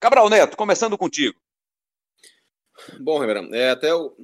Cabral 0.00 0.30
Neto, 0.30 0.56
começando 0.56 0.96
contigo. 0.96 1.38
Bom, 3.00 3.18
Rembrandt, 3.18 3.54
é, 3.54 3.70
até 3.70 3.90
eu 3.90 4.16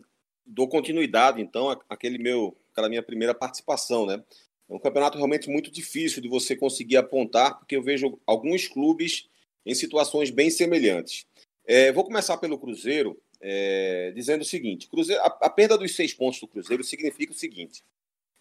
dou 0.44 0.68
continuidade, 0.68 1.40
então, 1.40 1.70
àquele 1.88 2.18
meu, 2.18 2.56
aquela 2.80 2.88
minha 2.88 3.02
primeira 3.02 3.34
participação, 3.34 4.06
né? 4.06 4.22
É 4.68 4.75
um 4.75 4.78
campeonato 4.78 5.16
realmente 5.16 5.49
muito 5.49 5.70
difícil 5.70 6.22
de 6.22 6.28
você 6.28 6.56
conseguir 6.56 6.96
apontar, 6.96 7.58
porque 7.58 7.76
eu 7.76 7.82
vejo 7.82 8.18
alguns 8.26 8.66
clubes 8.66 9.28
em 9.66 9.75
situações 9.75 10.30
bem 10.30 10.49
semelhantes. 10.50 11.26
É, 11.66 11.92
vou 11.92 12.04
começar 12.04 12.38
pelo 12.38 12.58
Cruzeiro, 12.58 13.20
é, 13.40 14.12
dizendo 14.14 14.42
o 14.42 14.44
seguinte: 14.44 14.88
Cruzeiro, 14.88 15.20
a, 15.22 15.26
a, 15.26 15.50
perda 15.50 15.76
dos 15.76 15.94
seis 15.94 16.14
pontos 16.14 16.40
do 16.40 16.49
Cruzeiro 16.49 16.82
significa 16.82 17.32
o 17.32 17.37
seguinte: 17.37 17.82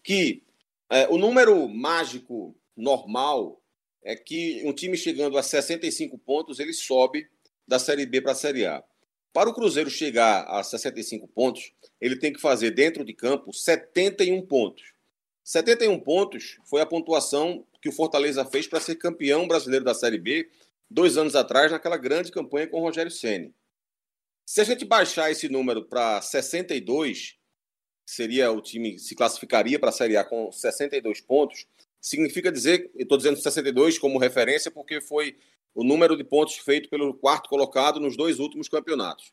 que 0.02 0.42
é, 0.88 1.08
o 1.08 1.18
número 1.18 1.68
mágico 1.68 2.56
normal 2.76 3.60
é 4.02 4.16
que 4.16 4.62
um 4.64 4.72
time 4.72 4.96
chegando 4.96 5.36
a 5.36 5.42
65 5.42 6.16
pontos 6.18 6.58
ele 6.58 6.72
sobe 6.72 7.28
da 7.66 7.78
Série 7.78 8.06
B 8.06 8.20
para 8.20 8.32
a 8.32 8.36
Série 8.36 8.64
A. 8.64 8.82
Para 9.32 9.48
o 9.48 9.54
Cruzeiro 9.54 9.88
chegar 9.88 10.42
a 10.48 10.62
65 10.62 11.28
pontos, 11.28 11.72
ele 12.00 12.16
tem 12.16 12.32
que 12.32 12.40
fazer 12.40 12.72
dentro 12.72 13.04
de 13.04 13.12
campo 13.14 13.52
71 13.52 14.44
pontos. 14.46 14.92
71 15.44 16.00
pontos 16.00 16.58
foi 16.64 16.80
a 16.80 16.86
pontuação 16.86 17.64
que 17.80 17.88
o 17.88 17.92
Fortaleza 17.92 18.44
fez 18.44 18.66
para 18.66 18.80
ser 18.80 18.96
campeão 18.96 19.48
brasileiro 19.48 19.84
da 19.84 19.94
Série 19.94 20.18
B 20.18 20.48
dois 20.90 21.16
anos 21.16 21.36
atrás, 21.36 21.70
naquela 21.70 21.96
grande 21.96 22.32
campanha 22.32 22.66
com 22.66 22.78
o 22.78 22.82
Rogério 22.82 23.10
Ceni. 23.10 23.54
Se 24.44 24.60
a 24.60 24.64
gente 24.64 24.84
baixar 24.84 25.30
esse 25.30 25.48
número 25.48 25.84
para 25.84 26.20
62, 26.20 27.36
seria 28.04 28.50
o 28.50 28.60
time 28.60 28.98
se 28.98 29.14
classificaria 29.14 29.78
para 29.78 29.90
a 29.90 29.92
Série 29.92 30.16
A 30.16 30.24
com 30.24 30.50
62 30.50 31.20
pontos. 31.20 31.66
Significa 32.00 32.50
dizer, 32.50 32.90
eu 32.96 33.04
estou 33.04 33.16
dizendo 33.16 33.36
62 33.36 33.98
como 33.98 34.18
referência 34.18 34.70
porque 34.70 35.00
foi 35.00 35.36
o 35.74 35.84
número 35.84 36.16
de 36.16 36.24
pontos 36.24 36.56
feito 36.56 36.88
pelo 36.88 37.14
quarto 37.14 37.48
colocado 37.48 38.00
nos 38.00 38.16
dois 38.16 38.38
últimos 38.38 38.68
campeonatos. 38.68 39.32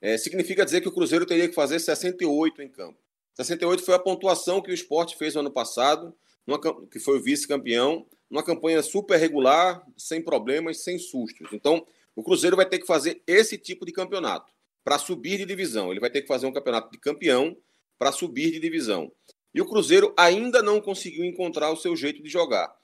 É, 0.00 0.16
significa 0.16 0.64
dizer 0.64 0.80
que 0.80 0.88
o 0.88 0.92
Cruzeiro 0.92 1.26
teria 1.26 1.48
que 1.48 1.54
fazer 1.54 1.78
68 1.78 2.62
em 2.62 2.68
campo. 2.68 2.98
68 3.34 3.82
foi 3.82 3.94
a 3.94 3.98
pontuação 3.98 4.60
que 4.60 4.70
o 4.70 4.74
esporte 4.74 5.16
fez 5.16 5.34
no 5.34 5.40
ano 5.40 5.50
passado, 5.50 6.14
numa, 6.46 6.58
que 6.88 6.98
foi 6.98 7.20
vice-campeão, 7.20 8.06
numa 8.30 8.42
campanha 8.42 8.82
super 8.82 9.18
regular, 9.18 9.84
sem 9.96 10.22
problemas, 10.22 10.82
sem 10.82 10.98
sustos. 10.98 11.48
Então, 11.52 11.86
o 12.14 12.22
Cruzeiro 12.22 12.56
vai 12.56 12.66
ter 12.66 12.78
que 12.78 12.86
fazer 12.86 13.22
esse 13.26 13.58
tipo 13.58 13.84
de 13.84 13.92
campeonato 13.92 14.52
para 14.84 14.98
subir 14.98 15.38
de 15.38 15.44
divisão. 15.44 15.90
Ele 15.90 16.00
vai 16.00 16.10
ter 16.10 16.22
que 16.22 16.28
fazer 16.28 16.46
um 16.46 16.52
campeonato 16.52 16.90
de 16.90 16.98
campeão 16.98 17.56
para 17.98 18.12
subir 18.12 18.50
de 18.50 18.60
divisão. 18.60 19.12
E 19.54 19.60
o 19.60 19.66
Cruzeiro 19.66 20.14
ainda 20.16 20.62
não 20.62 20.80
conseguiu 20.80 21.24
encontrar 21.24 21.70
o 21.70 21.76
seu 21.76 21.94
jeito 21.96 22.22
de 22.22 22.28
jogar. 22.28 22.74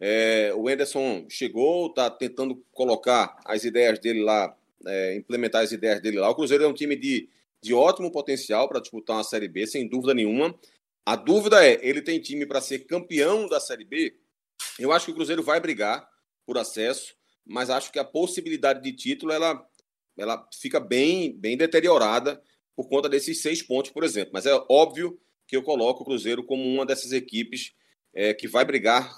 É, 0.00 0.52
o 0.54 0.68
Enderson 0.68 1.26
chegou, 1.28 1.86
está 1.86 2.10
tentando 2.10 2.62
colocar 2.72 3.36
as 3.44 3.64
ideias 3.64 3.98
dele 3.98 4.22
lá, 4.22 4.56
é, 4.86 5.16
implementar 5.16 5.62
as 5.62 5.72
ideias 5.72 6.00
dele 6.00 6.18
lá. 6.18 6.28
O 6.28 6.34
Cruzeiro 6.34 6.64
é 6.64 6.68
um 6.68 6.74
time 6.74 6.96
de, 6.96 7.28
de 7.62 7.72
ótimo 7.72 8.10
potencial 8.10 8.68
para 8.68 8.80
disputar 8.80 9.16
uma 9.16 9.24
Série 9.24 9.48
B, 9.48 9.66
sem 9.66 9.88
dúvida 9.88 10.14
nenhuma. 10.14 10.54
A 11.06 11.16
dúvida 11.16 11.64
é: 11.64 11.78
ele 11.82 12.02
tem 12.02 12.20
time 12.20 12.46
para 12.46 12.60
ser 12.60 12.80
campeão 12.80 13.48
da 13.48 13.60
Série 13.60 13.84
B? 13.84 14.16
Eu 14.78 14.92
acho 14.92 15.06
que 15.06 15.12
o 15.12 15.14
Cruzeiro 15.14 15.42
vai 15.42 15.60
brigar 15.60 16.08
por 16.46 16.58
acesso, 16.58 17.14
mas 17.46 17.70
acho 17.70 17.92
que 17.92 17.98
a 17.98 18.04
possibilidade 18.04 18.82
de 18.82 18.92
título 18.92 19.32
ela, 19.32 19.66
ela 20.16 20.48
fica 20.60 20.80
bem, 20.80 21.32
bem 21.36 21.56
deteriorada 21.56 22.42
por 22.74 22.88
conta 22.88 23.08
desses 23.08 23.40
seis 23.40 23.62
pontos, 23.62 23.90
por 23.90 24.02
exemplo. 24.02 24.30
Mas 24.32 24.46
é 24.46 24.54
óbvio 24.68 25.18
que 25.46 25.56
eu 25.56 25.62
coloco 25.62 26.02
o 26.02 26.06
Cruzeiro 26.06 26.42
como 26.42 26.64
uma 26.64 26.84
dessas 26.84 27.12
equipes 27.12 27.72
é, 28.12 28.34
que 28.34 28.48
vai 28.48 28.64
brigar 28.64 29.14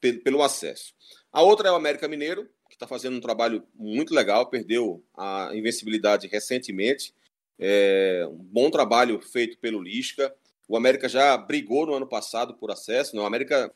pelo 0.00 0.42
acesso. 0.42 0.94
A 1.32 1.42
outra 1.42 1.68
é 1.68 1.72
o 1.72 1.76
América 1.76 2.08
Mineiro, 2.08 2.48
que 2.68 2.74
está 2.74 2.86
fazendo 2.86 3.16
um 3.16 3.20
trabalho 3.20 3.62
muito 3.74 4.14
legal, 4.14 4.48
perdeu 4.48 5.04
a 5.16 5.50
invencibilidade 5.54 6.26
recentemente. 6.26 7.14
É, 7.58 8.26
um 8.30 8.36
bom 8.36 8.70
trabalho 8.70 9.20
feito 9.20 9.58
pelo 9.58 9.82
Lisca. 9.82 10.34
O 10.66 10.76
América 10.76 11.08
já 11.08 11.36
brigou 11.36 11.86
no 11.86 11.94
ano 11.94 12.06
passado 12.06 12.54
por 12.54 12.70
acesso. 12.70 13.14
Né? 13.14 13.20
O 13.20 13.26
América 13.26 13.72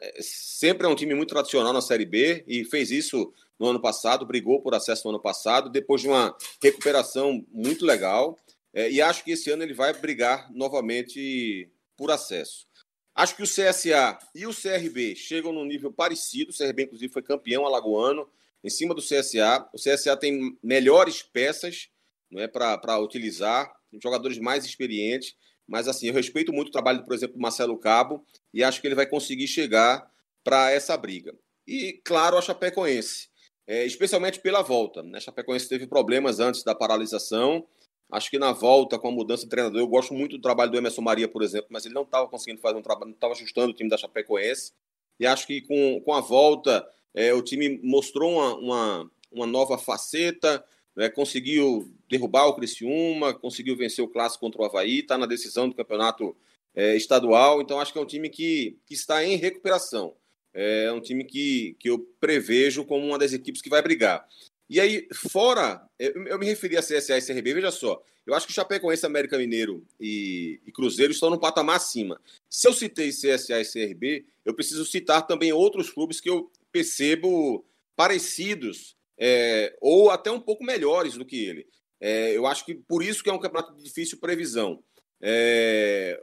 é, 0.00 0.18
sempre 0.20 0.86
é 0.86 0.90
um 0.90 0.94
time 0.94 1.14
muito 1.14 1.30
tradicional 1.30 1.72
na 1.72 1.80
Série 1.80 2.04
B 2.04 2.44
e 2.46 2.64
fez 2.64 2.90
isso 2.90 3.32
no 3.58 3.68
ano 3.68 3.80
passado, 3.80 4.26
brigou 4.26 4.60
por 4.60 4.74
acesso 4.74 5.04
no 5.04 5.10
ano 5.10 5.22
passado, 5.22 5.70
depois 5.70 6.02
de 6.02 6.08
uma 6.08 6.36
recuperação 6.60 7.44
muito 7.52 7.86
legal. 7.86 8.36
É, 8.74 8.90
e 8.90 9.00
acho 9.00 9.22
que 9.22 9.32
esse 9.32 9.50
ano 9.50 9.62
ele 9.62 9.74
vai 9.74 9.92
brigar 9.92 10.52
novamente 10.52 11.70
por 11.96 12.10
acesso. 12.10 12.66
Acho 13.14 13.36
que 13.36 13.42
o 13.42 13.46
CSA 13.46 14.18
e 14.34 14.46
o 14.46 14.54
CRB 14.54 15.14
chegam 15.14 15.52
num 15.52 15.64
nível 15.64 15.92
parecido. 15.92 16.50
O 16.50 16.56
CRB, 16.56 16.84
inclusive, 16.84 17.12
foi 17.12 17.22
campeão 17.22 17.66
alagoano 17.66 18.28
em 18.64 18.70
cima 18.70 18.94
do 18.94 19.02
CSA. 19.02 19.68
O 19.72 19.76
CSA 19.76 20.16
tem 20.16 20.56
melhores 20.62 21.22
peças 21.22 21.88
não 22.30 22.40
é, 22.40 22.48
para 22.48 22.98
utilizar, 22.98 23.70
jogadores 24.02 24.38
mais 24.38 24.64
experientes. 24.64 25.34
Mas, 25.68 25.86
assim, 25.86 26.08
eu 26.08 26.14
respeito 26.14 26.52
muito 26.52 26.68
o 26.68 26.72
trabalho, 26.72 27.04
por 27.04 27.14
exemplo, 27.14 27.36
do 27.36 27.42
Marcelo 27.42 27.78
Cabo 27.78 28.24
e 28.52 28.64
acho 28.64 28.80
que 28.80 28.86
ele 28.86 28.94
vai 28.94 29.06
conseguir 29.06 29.46
chegar 29.46 30.10
para 30.42 30.70
essa 30.70 30.96
briga. 30.96 31.34
E, 31.66 32.00
claro, 32.04 32.36
a 32.36 32.42
Chapecoense, 32.42 33.28
é, 33.66 33.84
especialmente 33.84 34.40
pela 34.40 34.62
volta. 34.62 35.02
Né? 35.02 35.18
A 35.18 35.20
Chapecoense 35.20 35.68
teve 35.68 35.86
problemas 35.86 36.40
antes 36.40 36.64
da 36.64 36.74
paralisação 36.74 37.66
Acho 38.12 38.30
que 38.30 38.38
na 38.38 38.52
volta, 38.52 38.98
com 38.98 39.08
a 39.08 39.10
mudança 39.10 39.44
de 39.44 39.48
treinador, 39.48 39.80
eu 39.80 39.86
gosto 39.86 40.12
muito 40.12 40.36
do 40.36 40.42
trabalho 40.42 40.70
do 40.70 40.76
Emerson 40.76 41.00
Maria, 41.00 41.26
por 41.26 41.42
exemplo, 41.42 41.68
mas 41.70 41.86
ele 41.86 41.94
não 41.94 42.02
estava 42.02 42.28
conseguindo 42.28 42.60
fazer 42.60 42.76
um 42.76 42.82
trabalho, 42.82 43.06
não 43.06 43.14
estava 43.14 43.32
ajustando 43.32 43.70
o 43.70 43.74
time 43.74 43.88
da 43.88 43.96
Chapecoense. 43.96 44.72
E 45.18 45.26
acho 45.26 45.46
que 45.46 45.62
com, 45.62 45.98
com 46.04 46.12
a 46.12 46.20
volta, 46.20 46.86
é, 47.14 47.32
o 47.32 47.40
time 47.40 47.80
mostrou 47.82 48.32
uma, 48.32 48.54
uma, 48.56 49.10
uma 49.32 49.46
nova 49.46 49.78
faceta, 49.78 50.62
né, 50.94 51.08
conseguiu 51.08 51.90
derrubar 52.06 52.48
o 52.48 52.54
Criciúma, 52.54 53.32
conseguiu 53.32 53.74
vencer 53.74 54.04
o 54.04 54.08
clássico 54.08 54.44
contra 54.44 54.60
o 54.60 54.64
Havaí, 54.66 54.98
está 54.98 55.16
na 55.16 55.24
decisão 55.24 55.66
do 55.66 55.74
campeonato 55.74 56.36
é, 56.74 56.94
estadual. 56.94 57.62
Então, 57.62 57.80
acho 57.80 57.94
que 57.94 57.98
é 57.98 58.02
um 58.02 58.06
time 58.06 58.28
que, 58.28 58.76
que 58.84 58.92
está 58.92 59.24
em 59.24 59.36
recuperação. 59.36 60.14
É 60.52 60.92
um 60.92 61.00
time 61.00 61.24
que, 61.24 61.76
que 61.80 61.88
eu 61.88 61.98
prevejo 62.20 62.84
como 62.84 63.06
uma 63.06 63.18
das 63.18 63.32
equipes 63.32 63.62
que 63.62 63.70
vai 63.70 63.80
brigar. 63.80 64.28
E 64.72 64.80
aí, 64.80 65.06
fora, 65.12 65.86
eu, 65.98 66.28
eu 66.28 66.38
me 66.38 66.46
referi 66.46 66.78
a 66.78 66.80
CSA 66.80 67.18
e 67.18 67.20
CRB, 67.20 67.52
veja 67.52 67.70
só, 67.70 68.02
eu 68.26 68.32
acho 68.32 68.46
que 68.46 68.54
Chapecoense, 68.54 69.04
América 69.04 69.36
Mineiro 69.36 69.86
e, 70.00 70.62
e, 70.66 70.72
Cruzeiro 70.72 71.12
estão 71.12 71.28
no 71.28 71.38
patamar 71.38 71.76
acima. 71.76 72.18
Se 72.48 72.66
eu 72.66 72.72
citei 72.72 73.10
CSA 73.10 73.60
e 73.60 73.66
CRB, 73.66 74.24
eu 74.46 74.54
preciso 74.54 74.86
citar 74.86 75.26
também 75.26 75.52
outros 75.52 75.90
clubes 75.90 76.22
que 76.22 76.30
eu 76.30 76.50
percebo 76.72 77.66
parecidos 77.94 78.96
é, 79.18 79.76
ou 79.78 80.10
até 80.10 80.30
um 80.30 80.40
pouco 80.40 80.64
melhores 80.64 81.18
do 81.18 81.26
que 81.26 81.44
ele. 81.44 81.66
É, 82.00 82.34
eu 82.34 82.46
acho 82.46 82.64
que 82.64 82.74
por 82.74 83.02
isso 83.02 83.22
que 83.22 83.28
é 83.28 83.32
um 83.34 83.38
campeonato 83.38 83.76
de 83.76 83.84
difícil 83.84 84.20
previsão. 84.20 84.82
É, 85.20 86.18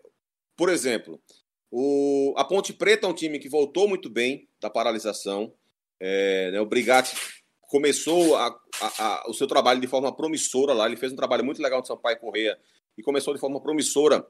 por 0.58 0.70
exemplo, 0.70 1.22
o, 1.70 2.34
a 2.36 2.44
Ponte 2.44 2.74
Preta 2.74 3.06
é 3.06 3.10
um 3.12 3.14
time 3.14 3.38
que 3.38 3.48
voltou 3.48 3.88
muito 3.88 4.10
bem 4.10 4.48
da 4.60 4.72
paralisação. 4.72 5.54
É, 6.00 6.50
né, 6.50 6.62
o 6.62 6.66
Brigatti 6.66 7.16
começou 7.70 8.36
a, 8.36 8.48
a, 8.82 9.04
a, 9.06 9.30
o 9.30 9.34
seu 9.34 9.48
trabalho 9.48 9.80
de 9.80 9.88
forma 9.88 10.14
promissora 10.14 10.74
lá. 10.74 10.88
Ele 10.88 10.98
fez 10.98 11.14
um 11.14 11.16
trabalho 11.16 11.46
muito 11.46 11.62
legal 11.62 11.80
no 11.80 11.86
Sampaio 11.86 12.20
Correia 12.20 12.60
e 12.98 13.04
começou 13.04 13.34
de 13.34 13.40
forma 13.40 13.62
promissora 13.62 14.28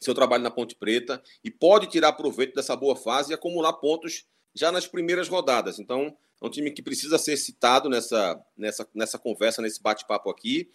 seu 0.00 0.14
trabalho 0.14 0.42
na 0.42 0.50
Ponte 0.50 0.74
Preta 0.74 1.22
e 1.44 1.50
pode 1.50 1.86
tirar 1.88 2.14
proveito 2.14 2.54
dessa 2.54 2.74
boa 2.74 2.96
fase 2.96 3.30
e 3.30 3.34
acumular 3.34 3.74
pontos 3.74 4.24
já 4.54 4.72
nas 4.72 4.86
primeiras 4.86 5.28
rodadas. 5.28 5.78
Então, 5.78 6.16
é 6.42 6.46
um 6.46 6.50
time 6.50 6.70
que 6.70 6.82
precisa 6.82 7.18
ser 7.18 7.36
citado 7.36 7.90
nessa, 7.90 8.42
nessa, 8.56 8.88
nessa 8.94 9.18
conversa, 9.18 9.60
nesse 9.60 9.80
bate-papo 9.80 10.30
aqui. 10.30 10.70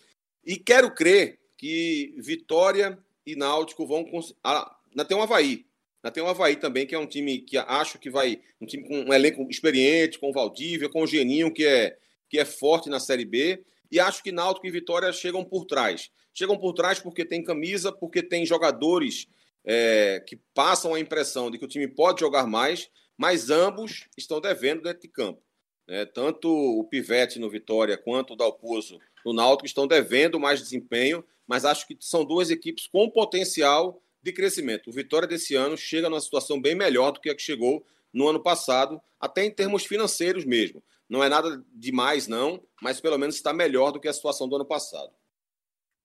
E 0.46 0.58
quero 0.58 0.94
crer 0.94 1.40
que 1.58 2.14
Vitória 2.20 3.00
e 3.26 3.36
Náutico 3.36 3.88
vão. 3.88 4.06
Ah, 4.44 4.78
tem 5.08 5.18
um 5.18 5.24
Havaí. 5.24 5.66
Ainda 6.06 6.14
tem 6.14 6.22
o 6.22 6.28
Havaí 6.28 6.56
também, 6.56 6.86
que 6.86 6.94
é 6.94 7.00
um 7.00 7.08
time 7.08 7.40
que 7.40 7.58
acho 7.58 7.98
que 7.98 8.12
vai. 8.12 8.40
Um 8.62 8.68
time 8.68 8.88
com 8.88 9.10
um 9.10 9.12
elenco 9.12 9.42
experiente, 9.50 10.20
com 10.20 10.30
o 10.30 10.32
Valdívia, 10.32 10.88
com 10.88 11.02
o 11.02 11.08
Geninho, 11.08 11.52
que 11.52 11.66
é, 11.66 11.98
que 12.30 12.38
é 12.38 12.46
forte 12.46 12.90
na 12.90 13.00
Série 13.00 13.26
B. 13.26 13.64
E 13.92 14.00
acho 14.00 14.22
que 14.22 14.32
Náutico 14.32 14.68
e 14.68 14.72
Vitória 14.72 15.12
chegam 15.12 15.44
por 15.44 15.66
trás. 15.66 16.12
Chegam 16.32 16.60
por 16.60 16.74
trás 16.74 17.00
porque 17.00 17.26
tem 17.26 17.44
camisa, 17.44 17.92
porque 17.92 18.22
tem 18.22 18.46
jogadores 18.46 19.28
é, 19.66 20.24
que 20.28 20.36
passam 20.54 20.94
a 20.94 21.00
impressão 21.00 21.50
de 21.50 21.58
que 21.58 21.66
o 21.66 21.68
time 21.68 21.88
pode 21.88 22.20
jogar 22.20 22.46
mais, 22.46 22.88
mas 23.18 23.50
ambos 23.50 24.06
estão 24.16 24.40
devendo 24.40 24.84
dentro 24.84 25.02
de 25.02 25.08
campo. 25.08 25.42
É, 25.88 26.06
tanto 26.06 26.48
o 26.48 26.84
Pivete 26.84 27.40
no 27.40 27.50
Vitória 27.50 27.98
quanto 27.98 28.34
o 28.34 28.36
Dalpozo 28.36 29.00
no 29.26 29.34
Náutico 29.34 29.66
estão 29.66 29.88
devendo 29.88 30.40
mais 30.40 30.62
desempenho, 30.62 31.26
mas 31.48 31.66
acho 31.66 31.88
que 31.88 31.98
são 32.00 32.24
duas 32.24 32.52
equipes 32.52 32.86
com 32.86 33.10
potencial 33.10 34.00
de 34.26 34.34
crescimento. 34.34 34.90
O 34.90 34.94
Vitória 34.94 35.28
desse 35.28 35.56
ano 35.56 35.78
chega 35.78 36.10
numa 36.10 36.20
situação 36.20 36.60
bem 36.60 36.74
melhor 36.74 37.12
do 37.12 37.20
que 37.20 37.30
a 37.30 37.36
que 37.36 37.42
chegou 37.42 37.86
no 38.12 38.28
ano 38.28 38.42
passado, 38.42 39.00
até 39.20 39.46
em 39.46 39.52
termos 39.52 39.86
financeiros 39.86 40.44
mesmo. 40.44 40.82
Não 41.08 41.24
é 41.24 41.30
nada 41.30 41.64
demais, 41.72 42.28
não, 42.28 42.60
mas 42.82 43.00
pelo 43.00 43.20
menos 43.20 43.36
está 43.36 43.54
melhor 43.54 43.92
do 43.92 44.00
que 44.00 44.08
a 44.08 44.14
situação 44.14 44.50
do 44.50 44.56
ano 44.56 44.66
passado. 44.66 45.12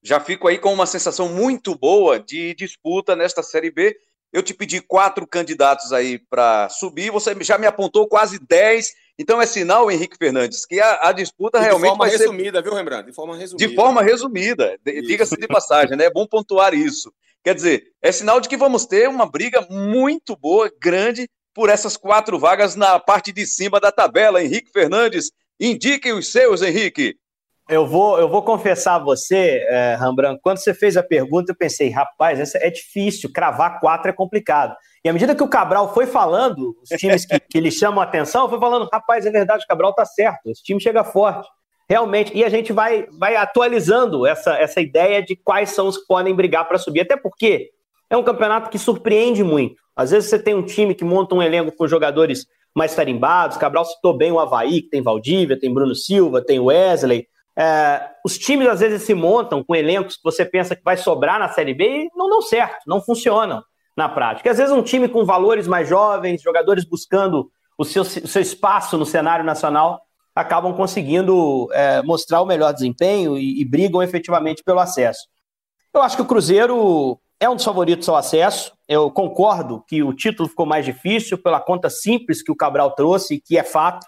Já 0.03 0.21
fico 0.21 0.47
aí 0.47 0.59
com 0.59 0.73
uma 0.73 0.85
sensação 0.85 1.31
muito 1.31 1.75
boa 1.75 2.21
de 2.21 2.55
disputa 2.55 3.17
nesta 3.17 3.43
Série 3.43 3.71
B. 3.71 3.99
Eu 4.33 4.43
te 4.43 4.53
pedi 4.53 4.83
quatro 4.83 5.27
candidatos 5.27 5.91
aí 5.93 6.19
para 6.19 6.69
subir, 6.69 7.11
você 7.11 7.35
já 7.41 7.57
me 7.57 7.67
apontou 7.67 8.07
quase 8.07 8.39
dez. 8.39 8.93
Então 9.19 9.41
é 9.41 9.47
sinal, 9.47 9.91
Henrique 9.91 10.17
Fernandes, 10.19 10.67
que 10.67 10.79
a, 10.79 11.09
a 11.09 11.13
disputa 11.13 11.59
e 11.59 11.63
realmente 11.63 11.91
ser. 11.91 11.93
De 11.93 11.99
forma 11.99 12.07
resumida, 12.07 12.63
viu, 12.63 12.75
Rembrandt? 12.75 13.07
De 13.07 13.13
forma 13.15 13.37
resumida. 13.37 13.69
De 13.69 13.75
forma 13.75 14.03
resumida, 14.03 14.79
diga-se 14.85 15.37
de 15.37 15.49
passagem, 15.49 15.97
né? 15.97 16.05
É 16.05 16.11
bom 16.11 16.27
pontuar 16.27 16.75
isso. 16.75 17.13
Quer 17.43 17.55
dizer, 17.55 17.85
é 18.03 18.13
sinal 18.13 18.41
de 18.41 18.49
que 18.49 18.57
vamos 18.57 18.87
ter 18.87 19.09
uma 19.09 19.25
briga 19.25 19.67
muito 19.71 20.37
boa, 20.37 20.71
grande, 20.81 21.29
por 21.55 21.69
essas 21.69 21.97
quatro 21.97 22.39
vagas 22.39 22.77
na 22.77 22.99
parte 22.99 23.33
de 23.33 23.47
cima 23.47 23.81
da 23.81 23.91
tabela. 23.91 24.43
Henrique 24.43 24.71
Fernandes, 24.71 25.31
indiquem 25.59 26.13
os 26.13 26.31
seus, 26.31 26.63
Henrique. 26.63 27.17
Eu 27.69 27.87
vou, 27.87 28.19
eu 28.19 28.29
vou 28.29 28.43
confessar 28.43 28.97
a 28.97 28.99
você, 28.99 29.65
é, 29.69 29.97
Rembrandt, 29.99 30.41
quando 30.43 30.59
você 30.59 30.75
fez 30.75 30.97
a 30.97 31.05
pergunta, 31.05 31.53
eu 31.53 31.57
pensei, 31.57 31.89
rapaz, 31.89 32.41
essa 32.41 32.59
é 32.59 32.69
difícil, 32.69 33.33
cravar 33.33 33.79
quatro 33.79 34.11
é 34.11 34.13
complicado. 34.13 34.75
E 35.05 35.09
à 35.09 35.13
medida 35.13 35.37
que 35.37 35.43
o 35.43 35.49
Cabral 35.49 35.95
foi 35.95 36.05
falando, 36.05 36.77
os 36.83 36.89
times 36.99 37.25
que, 37.25 37.39
que 37.39 37.61
lhe 37.61 37.71
chamam 37.71 38.01
a 38.01 38.05
atenção, 38.05 38.49
foi 38.51 38.59
falando, 38.59 38.89
rapaz, 38.93 39.25
é 39.25 39.31
verdade, 39.31 39.63
o 39.65 39.69
Cabral 39.69 39.95
tá 39.95 40.05
certo, 40.05 40.51
esse 40.51 40.65
time 40.65 40.81
chega 40.81 41.05
forte. 41.05 41.49
Realmente, 41.91 42.31
e 42.33 42.45
a 42.45 42.49
gente 42.49 42.73
vai, 42.73 43.09
vai 43.19 43.35
atualizando 43.35 44.25
essa, 44.25 44.53
essa 44.53 44.81
ideia 44.81 45.21
de 45.21 45.35
quais 45.35 45.71
são 45.71 45.89
os 45.89 45.99
que 45.99 46.07
podem 46.07 46.33
brigar 46.33 46.69
para 46.69 46.79
subir, 46.79 47.01
até 47.01 47.17
porque 47.17 47.71
é 48.09 48.17
um 48.17 48.23
campeonato 48.23 48.71
que 48.71 48.79
surpreende 48.79 49.43
muito. 49.43 49.75
Às 49.97 50.13
vezes 50.13 50.31
você 50.31 50.39
tem 50.39 50.55
um 50.55 50.63
time 50.63 50.95
que 50.95 51.03
monta 51.03 51.35
um 51.35 51.43
elenco 51.43 51.73
com 51.77 51.89
jogadores 51.89 52.47
mais 52.73 52.95
tarimbados, 52.95 53.57
Cabral 53.57 53.85
citou 53.85 54.17
bem 54.17 54.31
o 54.31 54.39
Havaí, 54.39 54.83
que 54.83 54.89
tem 54.89 55.03
Valdívia, 55.03 55.59
tem 55.59 55.75
Bruno 55.75 55.93
Silva, 55.93 56.41
tem 56.41 56.61
Wesley, 56.61 57.27
é, 57.59 58.09
os 58.25 58.39
times 58.39 58.69
às 58.69 58.79
vezes 58.79 59.03
se 59.03 59.13
montam 59.13 59.65
com 59.65 59.75
elencos 59.75 60.15
que 60.15 60.23
você 60.23 60.45
pensa 60.45 60.77
que 60.77 60.85
vai 60.85 60.97
sobrar 60.97 61.41
na 61.41 61.49
Série 61.49 61.75
B 61.75 62.05
e 62.05 62.11
não 62.15 62.31
dão 62.31 62.41
certo, 62.41 62.85
não 62.87 63.03
funcionam 63.03 63.65
na 63.97 64.09
prática. 64.09 64.49
Às 64.49 64.59
vezes 64.59 64.73
um 64.73 64.83
time 64.83 65.09
com 65.09 65.25
valores 65.25 65.67
mais 65.67 65.89
jovens, 65.89 66.41
jogadores 66.41 66.85
buscando 66.85 67.51
o 67.77 67.85
seu, 67.85 68.03
o 68.03 68.05
seu 68.05 68.41
espaço 68.41 68.97
no 68.97 69.05
cenário 69.05 69.45
nacional, 69.45 70.01
acabam 70.41 70.75
conseguindo 70.75 71.69
é, 71.73 72.03
mostrar 72.03 72.41
o 72.41 72.47
melhor 72.47 72.73
desempenho 72.73 73.37
e, 73.37 73.61
e 73.61 73.65
brigam 73.65 74.03
efetivamente 74.03 74.63
pelo 74.65 74.81
acesso. 74.81 75.29
Eu 75.93 76.03
acho 76.03 76.17
que 76.17 76.23
o 76.23 76.27
Cruzeiro 76.27 77.19
é 77.41 77.49
um 77.49 77.57
dos 77.57 77.65
favoritos 77.65 78.09
ao 78.09 78.17
acesso. 78.17 78.73
Eu 78.89 79.11
concordo 79.11 79.83
que 79.89 80.03
o 80.03 80.13
título 80.13 80.49
ficou 80.49 80.67
mais 80.67 80.85
difícil 80.85 81.39
pela 81.39 81.59
conta 81.59 81.89
simples 81.89 82.43
que 82.43 82.53
o 82.53 82.57
Cabral 82.57 82.93
trouxe, 82.93 83.41
que 83.41 83.57
é 83.57 83.65
fato. 83.65 84.07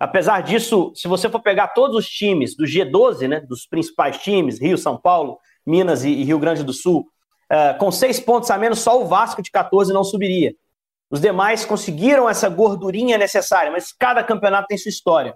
Apesar 0.00 0.40
disso, 0.42 0.90
se 0.96 1.06
você 1.06 1.28
for 1.28 1.40
pegar 1.40 1.68
todos 1.68 1.96
os 1.96 2.08
times 2.08 2.56
do 2.56 2.64
G12, 2.64 3.28
né, 3.28 3.40
dos 3.40 3.66
principais 3.66 4.18
times, 4.18 4.60
Rio, 4.60 4.76
São 4.76 4.96
Paulo, 4.96 5.38
Minas 5.64 6.02
e, 6.02 6.24
Rio 6.24 6.40
Grande 6.40 6.64
do 6.64 6.72
Sul, 6.72 7.06
uh, 7.52 7.78
com 7.78 7.92
seis 7.92 8.18
pontos 8.18 8.50
a 8.50 8.58
menos, 8.58 8.80
só 8.80 9.00
o 9.00 9.06
Vasco 9.06 9.40
de 9.40 9.50
14 9.50 9.92
não 9.92 10.02
subiria. 10.02 10.54
Os 11.08 11.20
demais 11.20 11.64
conseguiram 11.64 12.28
essa 12.28 12.48
gordurinha 12.48 13.18
necessária, 13.18 13.70
mas 13.70 13.92
cada 13.92 14.24
campeonato 14.24 14.66
tem 14.66 14.78
sua 14.78 14.88
história. 14.88 15.34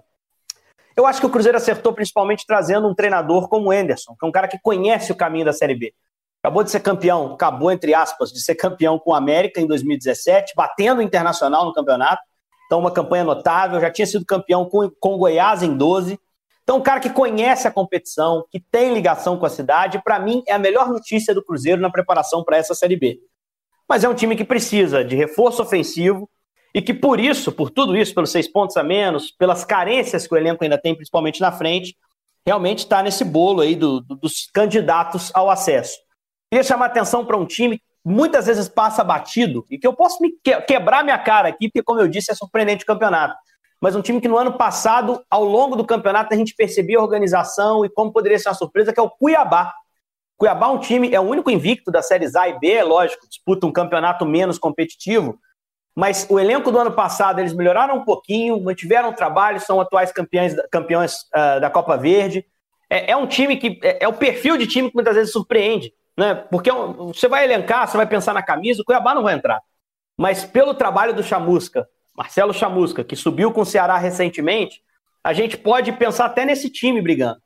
Eu 0.97 1.05
acho 1.05 1.19
que 1.19 1.27
o 1.27 1.29
Cruzeiro 1.29 1.55
acertou 1.55 1.93
principalmente 1.93 2.43
trazendo 2.47 2.87
um 2.87 2.95
treinador 2.95 3.47
como 3.47 3.69
o 3.69 3.73
Enderson, 3.73 4.15
que 4.19 4.25
é 4.25 4.27
um 4.27 4.31
cara 4.31 4.47
que 4.47 4.57
conhece 4.59 5.11
o 5.11 5.15
caminho 5.15 5.45
da 5.45 5.53
Série 5.53 5.75
B. 5.75 5.93
Acabou 6.41 6.63
de 6.63 6.71
ser 6.71 6.79
campeão, 6.79 7.33
acabou, 7.33 7.71
entre 7.71 7.93
aspas, 7.93 8.31
de 8.31 8.41
ser 8.41 8.55
campeão 8.55 8.97
com 8.97 9.11
o 9.11 9.13
América 9.13 9.61
em 9.61 9.67
2017, 9.67 10.53
batendo 10.55 10.97
o 10.97 11.01
Internacional 11.03 11.65
no 11.65 11.73
campeonato. 11.73 12.23
Então, 12.65 12.79
uma 12.79 12.91
campanha 12.91 13.23
notável. 13.23 13.79
Já 13.79 13.91
tinha 13.91 14.07
sido 14.07 14.25
campeão 14.25 14.65
com, 14.65 14.89
com 14.99 15.13
o 15.13 15.17
Goiás 15.19 15.61
em 15.61 15.77
12. 15.77 16.19
Então, 16.63 16.77
um 16.77 16.81
cara 16.81 16.99
que 16.99 17.11
conhece 17.11 17.67
a 17.67 17.71
competição, 17.71 18.43
que 18.49 18.59
tem 18.59 18.91
ligação 18.91 19.37
com 19.37 19.45
a 19.45 19.49
cidade, 19.49 20.01
para 20.03 20.19
mim 20.19 20.41
é 20.47 20.53
a 20.53 20.59
melhor 20.59 20.89
notícia 20.89 21.33
do 21.33 21.43
Cruzeiro 21.43 21.79
na 21.79 21.91
preparação 21.91 22.43
para 22.43 22.57
essa 22.57 22.73
Série 22.73 22.97
B. 22.97 23.19
Mas 23.87 24.03
é 24.03 24.09
um 24.09 24.15
time 24.15 24.35
que 24.35 24.43
precisa 24.43 25.03
de 25.03 25.15
reforço 25.15 25.61
ofensivo 25.61 26.27
e 26.73 26.81
que, 26.81 26.93
por 26.93 27.19
isso, 27.19 27.51
por 27.51 27.69
tudo 27.69 27.95
isso, 27.95 28.13
pelos 28.13 28.31
seis 28.31 28.47
pontos 28.47 28.77
a 28.77 28.83
menos, 28.83 29.31
pelas 29.31 29.65
carências 29.65 30.27
que 30.27 30.33
o 30.33 30.37
elenco 30.37 30.63
ainda 30.63 30.77
tem, 30.77 30.95
principalmente 30.95 31.41
na 31.41 31.51
frente, 31.51 31.95
realmente 32.45 32.79
está 32.79 33.01
nesse 33.01 33.23
bolo 33.23 33.61
aí 33.61 33.75
do, 33.75 34.01
do, 34.01 34.15
dos 34.15 34.47
candidatos 34.53 35.31
ao 35.33 35.49
acesso. 35.49 35.97
Queria 36.51 36.63
chamar 36.63 36.85
atenção 36.87 37.25
para 37.25 37.37
um 37.37 37.45
time 37.45 37.81
muitas 38.07 38.45
vezes 38.45 38.69
passa 38.69 39.03
batido 39.03 39.65
e 39.69 39.77
que 39.77 39.85
eu 39.85 39.93
posso 39.93 40.21
me 40.21 40.31
que 40.41 40.61
quebrar 40.61 41.03
minha 41.03 41.17
cara 41.17 41.49
aqui, 41.49 41.67
porque, 41.67 41.83
como 41.83 41.99
eu 41.99 42.07
disse, 42.07 42.31
é 42.31 42.35
surpreendente 42.35 42.85
o 42.85 42.87
campeonato. 42.87 43.35
Mas 43.81 43.97
um 43.97 44.01
time 44.01 44.21
que 44.21 44.29
no 44.29 44.37
ano 44.37 44.57
passado, 44.57 45.21
ao 45.29 45.43
longo 45.43 45.75
do 45.75 45.85
campeonato, 45.85 46.33
a 46.33 46.37
gente 46.37 46.55
percebia 46.55 46.99
a 46.99 47.01
organização 47.01 47.83
e 47.83 47.89
como 47.89 48.13
poderia 48.13 48.39
ser 48.39 48.47
uma 48.47 48.55
surpresa, 48.55 48.93
que 48.93 48.99
é 48.99 49.03
o 49.03 49.09
Cuiabá. 49.09 49.73
Cuiabá 50.37 50.67
é 50.67 50.69
um 50.69 50.79
time, 50.79 51.13
é 51.13 51.19
o 51.19 51.23
único 51.23 51.51
invicto 51.51 51.91
das 51.91 52.07
séries 52.07 52.33
A 52.35 52.47
e 52.47 52.57
B, 52.57 52.81
lógico, 52.81 53.27
disputa 53.27 53.67
um 53.67 53.73
campeonato 53.73 54.25
menos 54.25 54.57
competitivo, 54.57 55.37
mas 55.97 56.27
o 56.29 56.39
elenco 56.39 56.71
do 56.71 56.77
ano 56.77 56.91
passado 56.91 57.39
eles 57.39 57.53
melhoraram 57.53 57.97
um 57.97 58.05
pouquinho, 58.05 58.61
mantiveram 58.61 59.09
o 59.09 59.13
trabalho, 59.13 59.59
são 59.59 59.81
atuais 59.81 60.11
campeões, 60.11 60.53
campeões 60.71 61.15
uh, 61.35 61.59
da 61.59 61.69
Copa 61.69 61.97
Verde. 61.97 62.45
É, 62.89 63.11
é 63.11 63.17
um 63.17 63.25
time 63.25 63.57
que 63.57 63.79
é, 63.83 64.05
é 64.05 64.07
o 64.07 64.13
perfil 64.13 64.57
de 64.57 64.67
time 64.67 64.89
que 64.89 64.95
muitas 64.95 65.15
vezes 65.15 65.33
surpreende 65.33 65.91
né? 66.17 66.33
Porque 66.33 66.71
você 66.71 67.27
vai 67.27 67.43
elencar, 67.43 67.87
você 67.87 67.95
vai 67.95 68.07
pensar 68.07 68.33
na 68.33 68.41
camisa, 68.41 68.81
o 68.81 68.85
Cuiabá 68.85 69.13
não 69.13 69.21
vai 69.21 69.35
entrar. 69.35 69.61
Mas 70.17 70.43
pelo 70.43 70.73
trabalho 70.73 71.13
do 71.13 71.21
Chamusca, 71.21 71.87
Marcelo 72.15 72.53
Chamusca, 72.53 73.03
que 73.03 73.15
subiu 73.15 73.51
com 73.51 73.61
o 73.61 73.65
Ceará 73.65 73.97
recentemente, 73.97 74.81
a 75.23 75.31
gente 75.31 75.55
pode 75.55 75.91
pensar 75.91 76.25
até 76.25 76.43
nesse 76.43 76.71
time 76.71 77.01
brigando. 77.01 77.39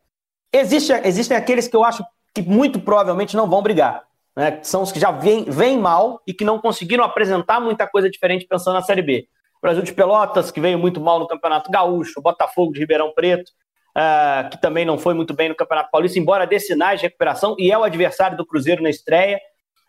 Existe, 0.54 0.94
existem 1.04 1.36
aqueles 1.36 1.68
que 1.68 1.76
eu 1.76 1.84
acho 1.84 2.04
que 2.34 2.42
muito 2.42 2.80
provavelmente 2.80 3.36
não 3.36 3.50
vão 3.50 3.62
brigar. 3.62 4.04
Né? 4.36 4.60
São 4.64 4.82
os 4.82 4.92
que 4.92 5.00
já 5.00 5.12
vêm, 5.12 5.46
vêm 5.46 5.78
mal 5.78 6.22
e 6.26 6.34
que 6.34 6.46
não 6.46 6.60
conseguiram 6.60 7.04
apresentar 7.04 7.60
muita 7.60 7.88
coisa 7.88 8.10
diferente 8.10 8.46
pensando 8.48 8.76
na 8.76 8.82
Série 8.82 9.02
B. 9.02 9.28
O 9.58 9.62
Brasil 9.62 9.84
de 9.84 9.94
Pelotas, 9.94 10.50
que 10.50 10.60
veio 10.60 10.80
muito 10.80 11.00
mal 11.00 11.20
no 11.20 11.28
Campeonato 11.28 11.70
Gaúcho, 11.70 12.20
o 12.20 12.22
Botafogo 12.22 12.74
de 12.74 12.80
Ribeirão 12.80 13.12
Preto, 13.14 13.52
uh, 13.96 14.50
que 14.50 14.60
também 14.60 14.86
não 14.86 14.98
foi 14.98 15.14
muito 15.14 15.34
bem 15.34 15.50
no 15.50 15.56
Campeonato 15.56 15.92
Paulista, 15.92 16.18
embora 16.18 16.48
dê 16.48 16.60
sinais 16.60 17.00
de 17.00 17.06
recuperação, 17.06 17.56
e 17.60 17.72
é 17.72 17.78
o 17.78 17.84
adversário 17.84 18.38
do 18.38 18.46
Cruzeiro 18.46 18.82
na 18.82 18.90
estreia. 18.90 19.40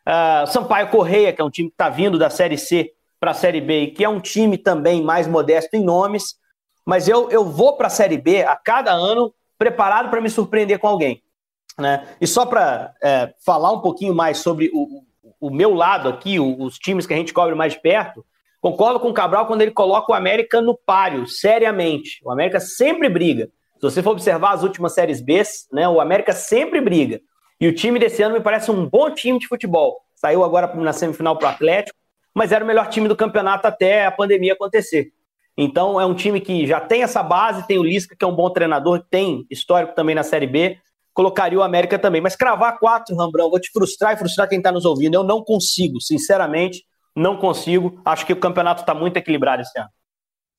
Uh, 0.06 0.46
Sampaio 0.48 0.88
Correia, 0.88 1.32
que 1.32 1.40
é 1.40 1.44
um 1.44 1.50
time 1.50 1.68
que 1.68 1.74
está 1.74 1.88
vindo 1.88 2.18
da 2.18 2.28
Série 2.28 2.58
C 2.58 2.92
para 3.18 3.30
a 3.30 3.34
Série 3.34 3.60
B, 3.60 3.82
e 3.82 3.90
que 3.92 4.04
é 4.04 4.08
um 4.08 4.20
time 4.20 4.58
também 4.58 5.02
mais 5.02 5.26
modesto 5.26 5.76
em 5.76 5.84
nomes, 5.84 6.34
mas 6.84 7.06
eu, 7.06 7.30
eu 7.30 7.44
vou 7.44 7.76
para 7.76 7.86
a 7.86 7.90
Série 7.90 8.18
B 8.18 8.42
a 8.42 8.56
cada 8.56 8.92
ano 8.92 9.32
preparado 9.56 10.10
para 10.10 10.20
me 10.20 10.28
surpreender 10.28 10.78
com 10.80 10.88
alguém. 10.88 11.22
Né? 11.78 12.06
E 12.20 12.26
só 12.26 12.44
para 12.44 12.94
é, 13.02 13.32
falar 13.44 13.72
um 13.72 13.80
pouquinho 13.80 14.14
mais 14.14 14.38
sobre 14.38 14.70
o, 14.74 15.02
o 15.40 15.50
meu 15.50 15.74
lado 15.74 16.08
aqui, 16.08 16.38
os 16.38 16.78
times 16.78 17.06
que 17.06 17.14
a 17.14 17.16
gente 17.16 17.32
cobre 17.32 17.54
mais 17.54 17.74
perto, 17.74 18.24
concordo 18.60 19.00
com 19.00 19.08
o 19.08 19.14
Cabral 19.14 19.46
quando 19.46 19.62
ele 19.62 19.72
coloca 19.72 20.12
o 20.12 20.14
América 20.14 20.60
no 20.60 20.76
páreo, 20.76 21.26
seriamente. 21.26 22.20
O 22.24 22.30
América 22.30 22.60
sempre 22.60 23.08
briga. 23.08 23.46
Se 23.74 23.80
você 23.82 24.02
for 24.02 24.10
observar 24.10 24.52
as 24.52 24.62
últimas 24.62 24.94
séries 24.94 25.20
B, 25.20 25.42
né, 25.72 25.88
o 25.88 26.00
América 26.00 26.32
sempre 26.32 26.80
briga. 26.80 27.20
E 27.60 27.66
o 27.66 27.74
time 27.74 27.98
desse 27.98 28.22
ano 28.22 28.34
me 28.34 28.40
parece 28.40 28.70
um 28.70 28.88
bom 28.88 29.10
time 29.10 29.38
de 29.38 29.48
futebol. 29.48 29.96
Saiu 30.14 30.44
agora 30.44 30.72
na 30.74 30.92
semifinal 30.92 31.36
para 31.36 31.48
o 31.48 31.50
Atlético, 31.50 31.98
mas 32.32 32.52
era 32.52 32.62
o 32.62 32.66
melhor 32.66 32.88
time 32.88 33.08
do 33.08 33.16
campeonato 33.16 33.66
até 33.66 34.06
a 34.06 34.12
pandemia 34.12 34.52
acontecer. 34.52 35.12
Então 35.56 36.00
é 36.00 36.06
um 36.06 36.14
time 36.14 36.40
que 36.40 36.66
já 36.66 36.80
tem 36.80 37.02
essa 37.02 37.22
base, 37.22 37.66
tem 37.66 37.78
o 37.78 37.82
Lisca, 37.82 38.14
que 38.16 38.24
é 38.24 38.28
um 38.28 38.34
bom 38.34 38.48
treinador, 38.50 39.04
tem 39.10 39.44
histórico 39.50 39.94
também 39.94 40.14
na 40.14 40.22
Série 40.22 40.46
B. 40.46 40.78
Colocaria 41.14 41.58
o 41.58 41.62
América 41.62 41.98
também. 41.98 42.20
Mas 42.20 42.36
cravar 42.36 42.78
quatro, 42.78 43.14
Rambrão, 43.16 43.50
vou 43.50 43.60
te 43.60 43.70
frustrar 43.70 44.14
e 44.14 44.16
frustrar 44.16 44.48
quem 44.48 44.58
está 44.58 44.72
nos 44.72 44.84
ouvindo. 44.84 45.14
Eu 45.14 45.24
não 45.24 45.42
consigo, 45.42 46.00
sinceramente, 46.00 46.84
não 47.14 47.36
consigo. 47.36 48.00
Acho 48.04 48.24
que 48.26 48.32
o 48.32 48.40
campeonato 48.40 48.82
está 48.82 48.94
muito 48.94 49.16
equilibrado 49.16 49.62
esse 49.62 49.78
ano. 49.78 49.90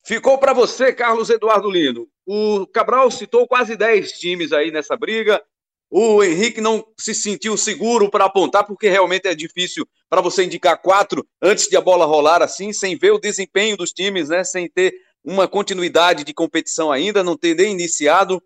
Ficou 0.06 0.36
para 0.36 0.52
você, 0.52 0.92
Carlos 0.92 1.30
Eduardo 1.30 1.70
Lino. 1.70 2.06
O 2.26 2.66
Cabral 2.66 3.10
citou 3.10 3.46
quase 3.46 3.76
10 3.76 4.12
times 4.12 4.52
aí 4.52 4.70
nessa 4.70 4.96
briga. 4.96 5.42
O 5.90 6.22
Henrique 6.22 6.60
não 6.60 6.84
se 6.98 7.14
sentiu 7.14 7.56
seguro 7.56 8.10
para 8.10 8.24
apontar, 8.24 8.66
porque 8.66 8.88
realmente 8.88 9.26
é 9.26 9.34
difícil 9.34 9.86
para 10.10 10.20
você 10.20 10.44
indicar 10.44 10.80
quatro 10.80 11.26
antes 11.40 11.68
de 11.68 11.76
a 11.76 11.80
bola 11.80 12.04
rolar 12.04 12.42
assim, 12.42 12.72
sem 12.72 12.98
ver 12.98 13.12
o 13.12 13.18
desempenho 13.18 13.76
dos 13.76 13.92
times, 13.92 14.28
né? 14.28 14.44
Sem 14.44 14.68
ter 14.68 14.94
uma 15.24 15.48
continuidade 15.48 16.24
de 16.24 16.34
competição 16.34 16.92
ainda, 16.92 17.24
não 17.24 17.36
ter 17.36 17.54
nem 17.54 17.72
iniciado. 17.72 18.42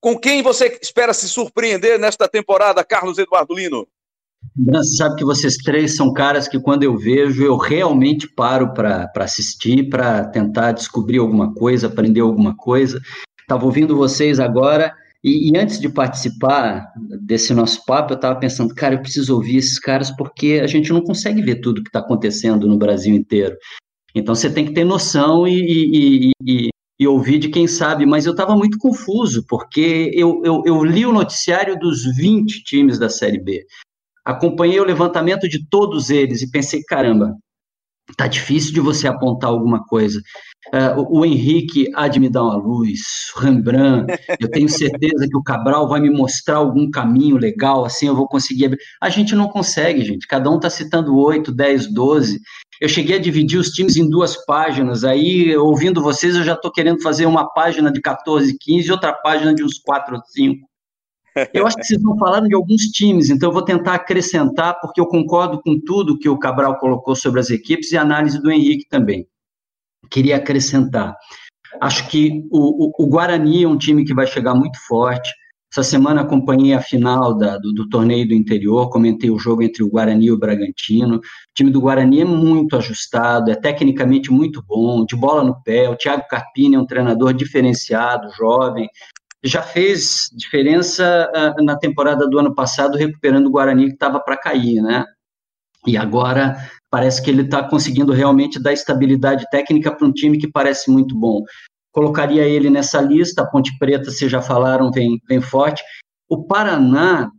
Com 0.00 0.18
quem 0.18 0.42
você 0.42 0.78
espera 0.80 1.12
se 1.12 1.28
surpreender 1.28 1.98
nesta 1.98 2.28
temporada, 2.28 2.84
Carlos 2.84 3.18
Eduardo 3.18 3.54
Lino? 3.54 3.86
Você 4.56 4.96
sabe 4.96 5.16
que 5.16 5.24
vocês 5.24 5.56
três 5.56 5.96
são 5.96 6.12
caras 6.12 6.46
que, 6.46 6.60
quando 6.60 6.82
eu 6.82 6.96
vejo, 6.96 7.44
eu 7.44 7.56
realmente 7.56 8.28
paro 8.28 8.72
para 8.72 9.10
assistir, 9.16 9.88
para 9.88 10.24
tentar 10.26 10.72
descobrir 10.72 11.18
alguma 11.18 11.52
coisa, 11.54 11.88
aprender 11.88 12.20
alguma 12.20 12.56
coisa. 12.56 13.00
Estava 13.40 13.64
ouvindo 13.64 13.96
vocês 13.96 14.38
agora, 14.40 14.94
e, 15.22 15.50
e, 15.50 15.58
antes 15.58 15.80
de 15.80 15.88
participar 15.88 16.92
desse 17.20 17.52
nosso 17.52 17.84
papo, 17.84 18.12
eu 18.12 18.16
estava 18.16 18.38
pensando, 18.38 18.74
cara, 18.74 18.94
eu 18.94 19.00
preciso 19.00 19.34
ouvir 19.34 19.56
esses 19.56 19.78
caras 19.78 20.10
porque 20.10 20.60
a 20.62 20.66
gente 20.66 20.92
não 20.92 21.02
consegue 21.02 21.42
ver 21.42 21.56
tudo 21.56 21.82
que 21.82 21.88
está 21.88 21.98
acontecendo 21.98 22.66
no 22.66 22.78
Brasil 22.78 23.14
inteiro. 23.14 23.56
Então 24.14 24.34
você 24.34 24.48
tem 24.48 24.64
que 24.64 24.72
ter 24.72 24.84
noção 24.84 25.46
e, 25.46 25.60
e, 25.60 26.30
e 26.40 26.68
ouvir 27.04 27.38
de 27.38 27.48
quem 27.48 27.66
sabe, 27.66 28.06
mas 28.06 28.24
eu 28.24 28.32
estava 28.32 28.54
muito 28.54 28.78
confuso, 28.78 29.44
porque 29.48 30.12
eu, 30.14 30.40
eu, 30.44 30.62
eu, 30.64 30.84
li 30.84 31.04
o 31.04 31.12
noticiário 31.12 31.76
dos 31.76 32.04
20 32.16 32.62
times 32.62 32.98
da 32.98 33.08
Série 33.08 33.40
B 33.40 33.66
acompanhei 34.26 34.80
o 34.80 34.84
levantamento 34.84 35.48
de 35.48 35.64
todos 35.68 36.10
eles 36.10 36.42
e 36.42 36.50
pensei, 36.50 36.82
caramba, 36.82 37.36
tá 38.16 38.26
difícil 38.26 38.74
de 38.74 38.80
você 38.80 39.06
apontar 39.06 39.50
alguma 39.50 39.84
coisa. 39.84 40.20
Uh, 40.74 41.18
o, 41.20 41.24
Henrique 41.24 41.88
há 41.94 42.08
de 42.08 42.18
me 42.18 42.28
dar 42.28 42.42
uma 42.42 42.56
luz, 42.56 43.00
o 43.36 43.40
Rembrandt, 43.40 44.12
eu 44.40 44.50
tenho 44.50 44.68
certeza 44.68 45.28
que 45.30 45.36
o 45.36 45.42
Cabral 45.42 45.88
vai 45.88 46.00
me 46.00 46.10
mostrar 46.10 46.56
algum 46.56 46.90
caminho 46.90 47.36
legal, 47.36 47.84
assim 47.84 48.08
eu 48.08 48.16
vou 48.16 48.26
conseguir. 48.26 48.76
A 49.00 49.08
gente 49.08 49.36
não 49.36 49.46
consegue, 49.46 50.04
gente. 50.04 50.26
Cada 50.26 50.50
um 50.50 50.56
está 50.56 50.68
citando 50.68 51.16
8, 51.16 51.52
10, 51.52 51.92
12. 51.94 52.40
Eu 52.80 52.88
cheguei 52.88 53.16
a 53.16 53.20
dividir 53.20 53.58
os 53.58 53.70
times 53.70 53.96
em 53.96 54.08
duas 54.08 54.44
páginas. 54.44 55.04
Aí, 55.04 55.56
ouvindo 55.56 56.02
vocês, 56.02 56.36
eu 56.36 56.44
já 56.44 56.54
estou 56.54 56.70
querendo 56.70 57.00
fazer 57.00 57.26
uma 57.26 57.48
página 57.48 57.90
de 57.90 58.00
14, 58.00 58.56
15 58.58 58.88
e 58.88 58.92
outra 58.92 59.12
página 59.12 59.54
de 59.54 59.64
uns 59.64 59.78
4 59.78 60.16
ou 60.16 60.22
5. 60.22 60.68
Eu 61.52 61.66
acho 61.66 61.76
que 61.76 61.84
vocês 61.84 62.02
não 62.02 62.16
falaram 62.16 62.48
de 62.48 62.54
alguns 62.54 62.82
times, 62.84 63.28
então 63.28 63.50
eu 63.50 63.52
vou 63.52 63.62
tentar 63.62 63.94
acrescentar, 63.94 64.80
porque 64.80 64.98
eu 64.98 65.06
concordo 65.06 65.60
com 65.60 65.78
tudo 65.78 66.18
que 66.18 66.28
o 66.28 66.38
Cabral 66.38 66.78
colocou 66.78 67.14
sobre 67.14 67.40
as 67.40 67.50
equipes 67.50 67.92
e 67.92 67.98
a 67.98 68.02
análise 68.02 68.40
do 68.40 68.50
Henrique 68.50 68.88
também. 68.88 69.26
Queria 70.10 70.36
acrescentar. 70.36 71.14
Acho 71.80 72.08
que 72.08 72.42
o, 72.50 72.86
o, 72.86 72.92
o 72.98 73.06
Guarani 73.06 73.64
é 73.64 73.68
um 73.68 73.76
time 73.76 74.04
que 74.04 74.14
vai 74.14 74.26
chegar 74.26 74.54
muito 74.54 74.78
forte. 74.86 75.30
Essa 75.76 75.90
semana 75.90 76.22
acompanhei 76.22 76.72
a 76.72 76.80
final 76.80 77.36
da, 77.36 77.58
do, 77.58 77.70
do, 77.70 77.86
torneio 77.86 78.26
do 78.26 78.32
interior, 78.32 78.88
comentei 78.88 79.28
o 79.28 79.38
jogo 79.38 79.62
entre 79.62 79.82
o 79.82 79.90
Guarani 79.90 80.24
e 80.24 80.32
o 80.32 80.38
Bragantino. 80.38 81.16
O 81.16 81.20
time 81.54 81.70
do 81.70 81.82
Guarani 81.82 82.22
é 82.22 82.24
muito 82.24 82.78
ajustado, 82.78 83.50
é 83.50 83.54
tecnicamente 83.54 84.32
muito 84.32 84.64
bom, 84.66 85.04
de 85.04 85.14
bola 85.14 85.44
no 85.44 85.62
pé. 85.62 85.86
O 85.90 85.94
Thiago 85.94 86.26
Carpini 86.30 86.76
é 86.76 86.78
um 86.78 86.86
treinador 86.86 87.34
diferenciado, 87.34 88.30
jovem. 88.38 88.88
Já 89.44 89.60
fez 89.60 90.30
diferença 90.34 91.30
uh, 91.30 91.62
na 91.62 91.76
temporada 91.76 92.26
do 92.26 92.38
ano 92.38 92.54
passado, 92.54 92.96
recuperando 92.96 93.48
o 93.48 93.50
Guarani 93.50 93.88
que 93.88 93.92
estava 93.92 94.18
para 94.18 94.38
cair, 94.38 94.80
né? 94.80 95.04
E 95.86 95.98
agora 95.98 96.56
parece 96.90 97.22
que 97.22 97.28
ele 97.28 97.42
está 97.42 97.62
conseguindo 97.62 98.14
realmente 98.14 98.58
dar 98.58 98.72
estabilidade 98.72 99.44
técnica 99.50 99.94
para 99.94 100.06
um 100.06 100.12
time 100.12 100.38
que 100.38 100.50
parece 100.50 100.90
muito 100.90 101.14
bom 101.14 101.42
colocaria 101.96 102.44
ele 102.44 102.68
nessa 102.68 103.00
lista. 103.00 103.40
A 103.40 103.46
Ponte 103.46 103.74
Preta, 103.78 104.10
vocês 104.10 104.30
já 104.30 104.42
falaram, 104.42 104.90
vem, 104.90 105.18
vem 105.26 105.40
forte. 105.40 105.82
O 106.28 106.44
Paraná 106.44 107.30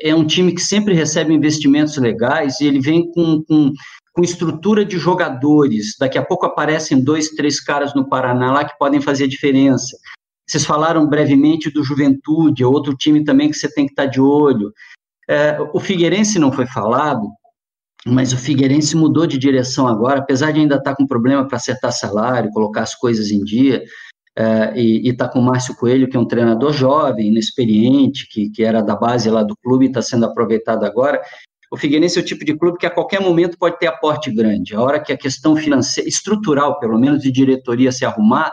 é 0.00 0.14
um 0.14 0.24
time 0.24 0.54
que 0.54 0.60
sempre 0.60 0.94
recebe 0.94 1.34
investimentos 1.34 1.96
legais 1.96 2.60
e 2.60 2.66
ele 2.66 2.78
vem 2.78 3.10
com, 3.10 3.42
com, 3.42 3.72
com 4.12 4.22
estrutura 4.22 4.84
de 4.84 4.98
jogadores. 4.98 5.96
Daqui 5.98 6.16
a 6.16 6.24
pouco 6.24 6.46
aparecem 6.46 7.02
dois, 7.02 7.30
três 7.30 7.58
caras 7.58 7.92
no 7.92 8.08
Paraná 8.08 8.52
lá 8.52 8.64
que 8.64 8.78
podem 8.78 9.00
fazer 9.00 9.26
diferença. 9.26 9.96
Vocês 10.46 10.64
falaram 10.64 11.08
brevemente 11.08 11.68
do 11.68 11.82
Juventude, 11.82 12.62
é 12.62 12.66
outro 12.66 12.94
time 12.96 13.24
também 13.24 13.50
que 13.50 13.56
você 13.56 13.68
tem 13.68 13.86
que 13.86 13.92
estar 13.92 14.06
de 14.06 14.20
olho. 14.20 14.72
É, 15.28 15.58
o 15.72 15.80
Figueirense 15.80 16.38
não 16.38 16.52
foi 16.52 16.66
falado, 16.66 17.26
mas 18.06 18.32
o 18.32 18.36
Figueirense 18.36 18.94
mudou 18.94 19.26
de 19.26 19.38
direção 19.38 19.88
agora, 19.88 20.20
apesar 20.20 20.52
de 20.52 20.60
ainda 20.60 20.76
estar 20.76 20.94
com 20.94 21.06
problema 21.06 21.48
para 21.48 21.56
acertar 21.56 21.90
salário, 21.90 22.50
colocar 22.50 22.82
as 22.82 22.94
coisas 22.94 23.30
em 23.30 23.42
dia, 23.42 23.82
uh, 24.38 24.76
e 24.76 25.08
está 25.08 25.28
com 25.28 25.38
o 25.38 25.42
Márcio 25.42 25.76
Coelho, 25.76 26.08
que 26.08 26.16
é 26.16 26.20
um 26.20 26.26
treinador 26.26 26.72
jovem, 26.72 27.28
inexperiente, 27.28 28.28
que, 28.28 28.50
que 28.50 28.62
era 28.62 28.82
da 28.82 28.96
base 28.96 29.30
lá 29.30 29.42
do 29.42 29.56
clube 29.56 29.86
e 29.86 29.88
está 29.88 30.02
sendo 30.02 30.26
aproveitado 30.26 30.84
agora. 30.84 31.20
O 31.70 31.76
Figueirense 31.76 32.18
é 32.18 32.22
o 32.22 32.24
tipo 32.24 32.44
de 32.44 32.56
clube 32.56 32.78
que 32.78 32.86
a 32.86 32.90
qualquer 32.90 33.20
momento 33.20 33.58
pode 33.58 33.78
ter 33.78 33.86
aporte 33.86 34.30
grande. 34.30 34.76
A 34.76 34.80
hora 34.80 35.00
que 35.00 35.12
a 35.12 35.18
questão 35.18 35.56
financeira, 35.56 36.08
estrutural, 36.08 36.78
pelo 36.78 36.98
menos 36.98 37.22
de 37.22 37.32
diretoria 37.32 37.90
se 37.90 38.04
arrumar, 38.04 38.52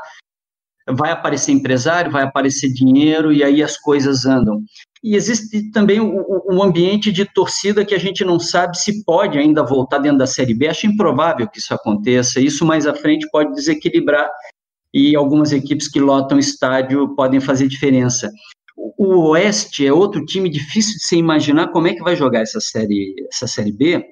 vai 0.89 1.11
aparecer 1.11 1.51
empresário, 1.51 2.11
vai 2.11 2.23
aparecer 2.23 2.69
dinheiro 2.73 3.31
e 3.31 3.43
aí 3.43 3.61
as 3.61 3.77
coisas 3.77 4.25
andam. 4.25 4.63
E 5.03 5.15
existe 5.15 5.71
também 5.71 5.99
o, 5.99 6.63
ambiente 6.63 7.11
de 7.11 7.25
torcida 7.25 7.85
que 7.85 7.95
a 7.95 7.99
gente 7.99 8.23
não 8.23 8.39
sabe 8.39 8.77
se 8.77 9.03
pode 9.03 9.37
ainda 9.37 9.63
voltar 9.63 9.97
dentro 9.97 10.19
da 10.19 10.27
Série 10.27 10.53
B. 10.53 10.67
Acho 10.67 10.85
improvável 10.85 11.47
que 11.47 11.59
isso 11.59 11.73
aconteça. 11.73 12.39
Isso 12.39 12.65
mais 12.65 12.85
à 12.85 12.93
frente 12.93 13.27
pode 13.31 13.53
desequilibrar 13.53 14.29
e 14.93 15.15
algumas 15.15 15.51
equipes 15.51 15.87
que 15.87 15.99
lotam 15.99 16.39
estádio 16.39 17.15
podem 17.15 17.39
fazer 17.39 17.67
diferença. 17.67 18.31
O 18.97 19.29
Oeste 19.29 19.85
é 19.85 19.93
outro 19.93 20.25
time 20.25 20.49
difícil 20.49 20.93
de 20.93 21.05
se 21.05 21.15
imaginar 21.15 21.69
como 21.69 21.87
é 21.87 21.93
que 21.93 22.03
vai 22.03 22.15
jogar 22.15 22.41
essa 22.41 22.59
série, 22.59 23.13
essa 23.31 23.47
série 23.47 23.71
B, 23.71 24.03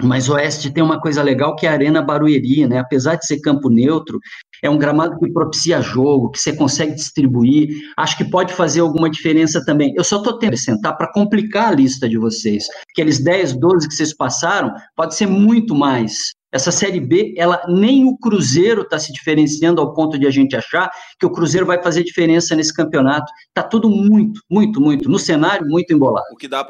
mas 0.00 0.28
o 0.28 0.34
Oeste 0.34 0.70
tem 0.70 0.82
uma 0.82 1.00
coisa 1.00 1.22
legal 1.22 1.54
que 1.54 1.66
é 1.66 1.68
a 1.68 1.72
Arena 1.72 2.00
Barueri, 2.00 2.66
né? 2.66 2.78
Apesar 2.78 3.16
de 3.16 3.26
ser 3.26 3.40
campo 3.40 3.68
neutro, 3.68 4.18
é 4.62 4.70
um 4.70 4.78
gramado 4.78 5.18
que 5.18 5.30
propicia 5.30 5.82
jogo, 5.82 6.30
que 6.30 6.38
você 6.38 6.54
consegue 6.54 6.94
distribuir. 6.94 7.68
Acho 7.96 8.16
que 8.16 8.24
pode 8.24 8.54
fazer 8.54 8.80
alguma 8.80 9.10
diferença 9.10 9.62
também. 9.64 9.92
Eu 9.94 10.04
só 10.04 10.16
estou 10.16 10.34
tentando 10.34 10.52
acrescentar 10.52 10.96
para 10.96 11.12
complicar 11.12 11.68
a 11.68 11.74
lista 11.74 12.08
de 12.08 12.16
vocês. 12.16 12.64
Aqueles 12.90 13.22
10, 13.22 13.58
12 13.58 13.88
que 13.88 13.94
vocês 13.94 14.16
passaram, 14.16 14.72
pode 14.96 15.14
ser 15.14 15.26
muito 15.26 15.74
mais. 15.74 16.32
Essa 16.52 16.70
Série 16.70 17.00
B, 17.00 17.34
ela 17.38 17.64
nem 17.66 18.04
o 18.04 18.16
Cruzeiro 18.18 18.82
está 18.82 18.98
se 18.98 19.10
diferenciando 19.10 19.80
ao 19.80 19.94
ponto 19.94 20.18
de 20.18 20.26
a 20.26 20.30
gente 20.30 20.54
achar 20.54 20.90
que 21.18 21.24
o 21.24 21.30
Cruzeiro 21.30 21.66
vai 21.66 21.82
fazer 21.82 22.04
diferença 22.04 22.54
nesse 22.54 22.74
campeonato. 22.74 23.32
Está 23.48 23.62
tudo 23.62 23.88
muito, 23.88 24.38
muito, 24.50 24.78
muito, 24.78 25.08
no 25.08 25.18
cenário, 25.18 25.66
muito 25.66 25.94
embolado. 25.94 26.26
O 26.30 26.36
que 26.36 26.46
dá 26.46 26.62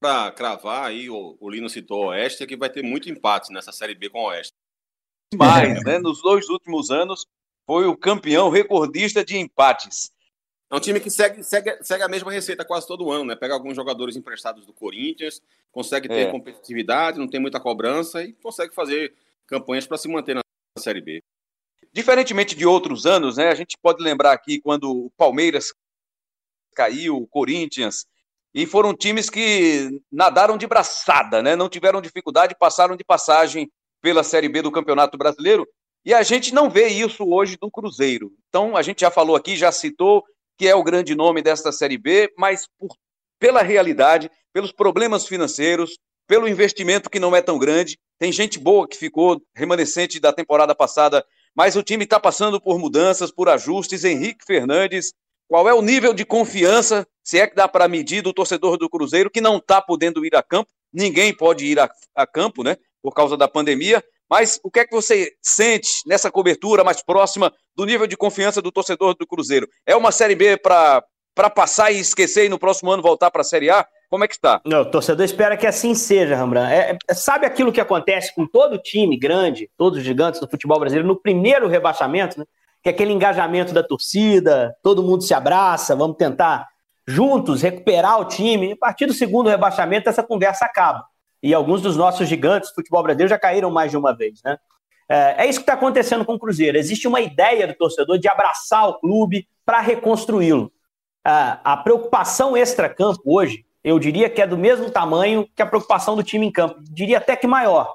para 0.00 0.32
cravar 0.32 0.86
aí, 0.86 1.08
o, 1.08 1.36
o 1.38 1.48
Lino 1.48 1.70
citou 1.70 2.06
o 2.06 2.08
Oeste, 2.08 2.42
é 2.42 2.46
que 2.46 2.56
vai 2.56 2.68
ter 2.68 2.82
muito 2.82 3.08
empate 3.08 3.52
nessa 3.52 3.70
Série 3.70 3.94
B 3.94 4.10
com 4.10 4.18
o 4.18 4.28
Oeste. 4.30 4.52
Mais, 5.36 5.82
né? 5.84 6.00
Nos 6.00 6.20
dois 6.20 6.48
últimos 6.48 6.90
anos, 6.90 7.24
foi 7.64 7.86
o 7.86 7.96
campeão 7.96 8.50
recordista 8.50 9.24
de 9.24 9.38
empates. 9.38 10.10
É 10.72 10.76
um 10.76 10.80
time 10.80 10.98
que 10.98 11.10
segue, 11.10 11.44
segue, 11.44 11.76
segue 11.82 12.02
a 12.02 12.08
mesma 12.08 12.32
receita 12.32 12.64
quase 12.64 12.86
todo 12.86 13.12
ano, 13.12 13.26
né? 13.26 13.36
Pega 13.36 13.52
alguns 13.52 13.76
jogadores 13.76 14.16
emprestados 14.16 14.64
do 14.64 14.72
Corinthians, 14.72 15.42
consegue 15.70 16.08
ter 16.08 16.28
é. 16.28 16.30
competitividade, 16.30 17.18
não 17.18 17.28
tem 17.28 17.38
muita 17.38 17.60
cobrança 17.60 18.24
e 18.24 18.32
consegue 18.32 18.74
fazer 18.74 19.12
campanhas 19.46 19.86
para 19.86 19.98
se 19.98 20.08
manter 20.08 20.34
na 20.34 20.40
Série 20.78 21.02
B. 21.02 21.22
Diferentemente 21.92 22.56
de 22.56 22.64
outros 22.64 23.04
anos, 23.04 23.36
né? 23.36 23.50
A 23.50 23.54
gente 23.54 23.76
pode 23.76 24.02
lembrar 24.02 24.32
aqui 24.32 24.62
quando 24.62 24.90
o 24.90 25.10
Palmeiras 25.10 25.74
caiu, 26.74 27.18
o 27.18 27.26
Corinthians, 27.26 28.06
e 28.54 28.64
foram 28.64 28.96
times 28.96 29.28
que 29.28 30.00
nadaram 30.10 30.56
de 30.56 30.66
braçada, 30.66 31.42
né? 31.42 31.54
Não 31.54 31.68
tiveram 31.68 32.00
dificuldade, 32.00 32.56
passaram 32.58 32.96
de 32.96 33.04
passagem 33.04 33.70
pela 34.00 34.22
Série 34.22 34.48
B 34.48 34.62
do 34.62 34.72
Campeonato 34.72 35.18
Brasileiro. 35.18 35.68
E 36.02 36.14
a 36.14 36.22
gente 36.22 36.54
não 36.54 36.70
vê 36.70 36.88
isso 36.88 37.28
hoje 37.28 37.58
do 37.60 37.70
Cruzeiro. 37.70 38.32
Então, 38.48 38.74
a 38.74 38.80
gente 38.80 39.02
já 39.02 39.10
falou 39.10 39.36
aqui, 39.36 39.54
já 39.54 39.70
citou 39.70 40.24
que 40.58 40.68
é 40.68 40.74
o 40.74 40.82
grande 40.82 41.14
nome 41.14 41.42
desta 41.42 41.72
Série 41.72 41.98
B, 41.98 42.32
mas 42.36 42.68
por, 42.78 42.96
pela 43.38 43.62
realidade, 43.62 44.30
pelos 44.52 44.72
problemas 44.72 45.26
financeiros, 45.26 45.98
pelo 46.26 46.48
investimento 46.48 47.10
que 47.10 47.18
não 47.18 47.34
é 47.34 47.42
tão 47.42 47.58
grande. 47.58 47.98
Tem 48.18 48.30
gente 48.30 48.58
boa 48.58 48.86
que 48.86 48.96
ficou 48.96 49.42
remanescente 49.54 50.20
da 50.20 50.32
temporada 50.32 50.74
passada, 50.74 51.24
mas 51.54 51.76
o 51.76 51.82
time 51.82 52.04
está 52.04 52.20
passando 52.20 52.60
por 52.60 52.78
mudanças, 52.78 53.32
por 53.32 53.48
ajustes. 53.48 54.04
Henrique 54.04 54.44
Fernandes, 54.46 55.12
qual 55.48 55.68
é 55.68 55.74
o 55.74 55.82
nível 55.82 56.14
de 56.14 56.24
confiança, 56.24 57.06
se 57.22 57.38
é 57.38 57.46
que 57.46 57.54
dá 57.54 57.68
para 57.68 57.88
medir, 57.88 58.22
do 58.22 58.32
torcedor 58.32 58.78
do 58.78 58.88
Cruzeiro 58.88 59.30
que 59.30 59.40
não 59.40 59.58
está 59.58 59.82
podendo 59.82 60.24
ir 60.24 60.34
a 60.34 60.42
campo? 60.42 60.70
Ninguém 60.92 61.36
pode 61.36 61.66
ir 61.66 61.78
a, 61.78 61.90
a 62.14 62.26
campo, 62.26 62.62
né? 62.62 62.76
Por 63.02 63.12
causa 63.12 63.36
da 63.36 63.48
pandemia, 63.48 64.02
mas 64.32 64.58
o 64.64 64.70
que 64.70 64.80
é 64.80 64.86
que 64.86 64.94
você 64.94 65.30
sente 65.42 66.00
nessa 66.06 66.30
cobertura 66.30 66.82
mais 66.82 67.02
próxima 67.02 67.52
do 67.76 67.84
nível 67.84 68.06
de 68.06 68.16
confiança 68.16 68.62
do 68.62 68.72
torcedor 68.72 69.14
do 69.14 69.26
Cruzeiro? 69.26 69.68
É 69.86 69.94
uma 69.94 70.10
Série 70.10 70.34
B 70.34 70.56
para 70.56 71.04
passar 71.54 71.90
e 71.90 72.00
esquecer 72.00 72.46
e 72.46 72.48
no 72.48 72.58
próximo 72.58 72.90
ano 72.90 73.02
voltar 73.02 73.30
para 73.30 73.42
a 73.42 73.44
Série 73.44 73.68
A? 73.68 73.86
Como 74.08 74.24
é 74.24 74.26
que 74.26 74.32
está? 74.32 74.62
Não, 74.64 74.80
o 74.80 74.90
torcedor 74.90 75.22
espera 75.22 75.54
que 75.54 75.66
assim 75.66 75.94
seja, 75.94 76.34
Rembrandt. 76.34 76.72
É, 76.72 76.96
é, 77.06 77.12
sabe 77.12 77.44
aquilo 77.44 77.70
que 77.70 77.80
acontece 77.80 78.34
com 78.34 78.46
todo 78.46 78.78
time 78.78 79.18
grande, 79.18 79.68
todos 79.76 79.98
os 79.98 80.04
gigantes 80.04 80.40
do 80.40 80.48
futebol 80.48 80.80
brasileiro, 80.80 81.06
no 81.06 81.20
primeiro 81.20 81.68
rebaixamento, 81.68 82.40
né? 82.40 82.46
que 82.82 82.88
é 82.88 82.92
aquele 82.92 83.12
engajamento 83.12 83.74
da 83.74 83.82
torcida, 83.82 84.74
todo 84.82 85.02
mundo 85.02 85.22
se 85.22 85.34
abraça, 85.34 85.94
vamos 85.94 86.16
tentar 86.16 86.66
juntos 87.06 87.60
recuperar 87.60 88.18
o 88.18 88.24
time. 88.24 88.72
a 88.72 88.76
partir 88.78 89.04
do 89.04 89.12
segundo 89.12 89.50
rebaixamento, 89.50 90.08
essa 90.08 90.22
conversa 90.22 90.64
acaba 90.64 91.04
e 91.42 91.52
alguns 91.52 91.82
dos 91.82 91.96
nossos 91.96 92.28
gigantes 92.28 92.70
do 92.70 92.74
futebol 92.76 93.02
brasileiro 93.02 93.30
já 93.30 93.38
caíram 93.38 93.70
mais 93.70 93.90
de 93.90 93.96
uma 93.96 94.14
vez, 94.14 94.40
né? 94.44 94.56
É, 95.08 95.44
é 95.44 95.46
isso 95.46 95.58
que 95.58 95.64
está 95.64 95.74
acontecendo 95.74 96.24
com 96.24 96.34
o 96.34 96.38
Cruzeiro. 96.38 96.78
Existe 96.78 97.06
uma 97.08 97.20
ideia 97.20 97.66
do 97.66 97.74
torcedor 97.74 98.18
de 98.18 98.28
abraçar 98.28 98.88
o 98.88 98.98
clube 98.98 99.46
para 99.64 99.80
reconstruí-lo. 99.80 100.72
A 101.24 101.76
preocupação 101.76 102.56
extra-campo 102.56 103.20
hoje, 103.24 103.64
eu 103.84 103.98
diria 103.98 104.28
que 104.30 104.40
é 104.42 104.46
do 104.46 104.58
mesmo 104.58 104.90
tamanho 104.90 105.46
que 105.54 105.62
a 105.62 105.66
preocupação 105.66 106.16
do 106.16 106.22
time 106.22 106.46
em 106.46 106.50
campo. 106.50 106.80
Diria 106.80 107.18
até 107.18 107.36
que 107.36 107.46
maior. 107.46 107.94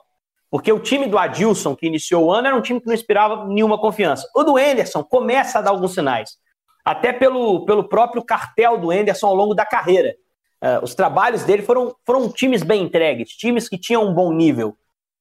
Porque 0.49 0.71
o 0.71 0.79
time 0.79 1.07
do 1.07 1.17
Adilson, 1.17 1.75
que 1.75 1.87
iniciou 1.87 2.25
o 2.25 2.31
ano, 2.31 2.47
era 2.47 2.55
um 2.55 2.61
time 2.61 2.79
que 2.79 2.87
não 2.87 2.93
inspirava 2.93 3.45
nenhuma 3.45 3.77
confiança. 3.77 4.29
O 4.33 4.43
do 4.43 4.57
Enderson 4.57 5.03
começa 5.03 5.59
a 5.59 5.61
dar 5.61 5.71
alguns 5.71 5.93
sinais. 5.93 6.37
Até 6.85 7.11
pelo, 7.11 7.65
pelo 7.65 7.89
próprio 7.89 8.23
cartel 8.23 8.77
do 8.77 8.93
Enderson 8.93 9.27
ao 9.27 9.35
longo 9.35 9.53
da 9.53 9.65
carreira. 9.65 10.15
Uh, 10.63 10.83
os 10.83 10.95
trabalhos 10.95 11.43
dele 11.43 11.61
foram, 11.61 11.95
foram 12.05 12.31
times 12.31 12.63
bem 12.63 12.83
entregues, 12.83 13.29
times 13.29 13.69
que 13.69 13.77
tinham 13.77 14.03
um 14.03 14.13
bom 14.13 14.33
nível. 14.33 14.75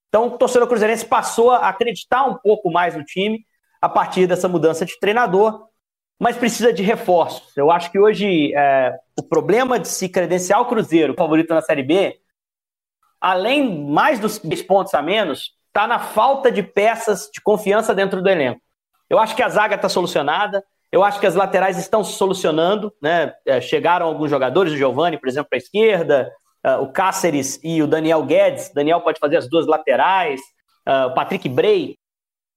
Então, 0.09 0.29
o 0.29 0.39
torcedor 0.39 0.67
cruzeirense 0.67 1.05
passou 1.05 1.51
a 1.51 1.69
acreditar 1.69 2.25
um 2.25 2.35
pouco 2.39 2.71
mais 2.71 2.97
no 2.97 3.05
time 3.05 3.45
a 3.81 3.89
partir 3.89 4.27
dessa 4.27 4.49
mudança 4.49 4.87
de 4.87 4.99
treinador, 4.99 5.67
mas 6.19 6.37
precisa 6.37 6.73
de 6.73 6.83
reforços. 6.83 7.55
Eu 7.57 7.71
acho 7.71 7.91
que 7.93 7.99
hoje 7.99 8.55
é, 8.55 8.97
o 9.19 9.23
problema 9.23 9.79
de 9.79 9.89
se 9.89 10.09
credenciar 10.09 10.61
o 10.61 10.67
Cruzeiro 10.67 11.15
favorito 11.15 11.53
na 11.53 11.61
Série 11.61 11.83
B, 11.83 12.19
além 13.21 13.85
mais 13.85 14.19
dos 14.19 14.39
pontos 14.63 14.95
a 14.95 15.03
menos, 15.03 15.55
está 15.67 15.87
na 15.87 15.99
falta 15.99 16.51
de 16.51 16.63
peças 16.63 17.29
de 17.31 17.41
confiança 17.43 17.95
dentro 17.95 18.23
do 18.23 18.29
elenco. 18.31 18.61
Eu 19.11 19.19
acho 19.19 19.37
que 19.37 19.43
a 19.43 19.49
zaga 19.49 19.75
está 19.75 19.89
solucionada, 19.89 20.65
eu 20.97 21.05
acho 21.05 21.21
que 21.21 21.27
as 21.27 21.35
laterais 21.35 21.77
estão 21.77 22.03
se 22.03 22.15
solucionando, 22.15 22.91
né? 23.03 23.35
É, 23.45 23.61
chegaram 23.61 24.07
alguns 24.07 24.31
jogadores, 24.31 24.73
o 24.73 24.77
Giovani, 24.79 25.19
por 25.19 25.29
exemplo, 25.29 25.51
para 25.51 25.59
a 25.59 25.61
esquerda, 25.61 26.33
uh, 26.67 26.83
o 26.83 26.91
Cáceres 26.91 27.61
e 27.63 27.83
o 27.83 27.87
Daniel 27.87 28.23
Guedes. 28.23 28.73
Daniel 28.73 29.03
pode 29.03 29.21
fazer 29.21 29.37
as 29.37 29.47
duas 29.47 29.67
laterais. 29.67 30.41
uh, 30.89 31.15
Patrick 31.15 31.51
Bray, 31.51 31.99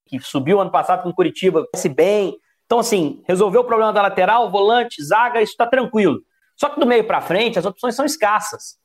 que 0.06 0.21
subiu 0.21 0.62
ano 0.62 0.71
passado 0.71 1.04
com 1.04 1.10
o 1.10 1.13
Curitiba, 1.13 1.67
se 1.75 1.89
bem. 1.89 2.38
Então, 2.65 2.80
assim, 2.80 3.21
resolveu 3.28 3.60
o 3.60 3.65
problema 3.65 3.91
da 3.91 4.02
lateral, 4.02 4.49
volante, 4.49 5.04
zaga, 5.04 5.41
isso 5.41 5.52
está 5.52 5.67
tranquilo. 5.67 6.21
Só 6.56 6.69
que 6.69 6.80
do 6.80 6.88
meio 6.88 7.04
para 7.04 7.19
frente, 7.19 7.60
as 7.60 7.65
opções 7.65 7.93
são 7.93 8.06
escassas. 8.06 8.78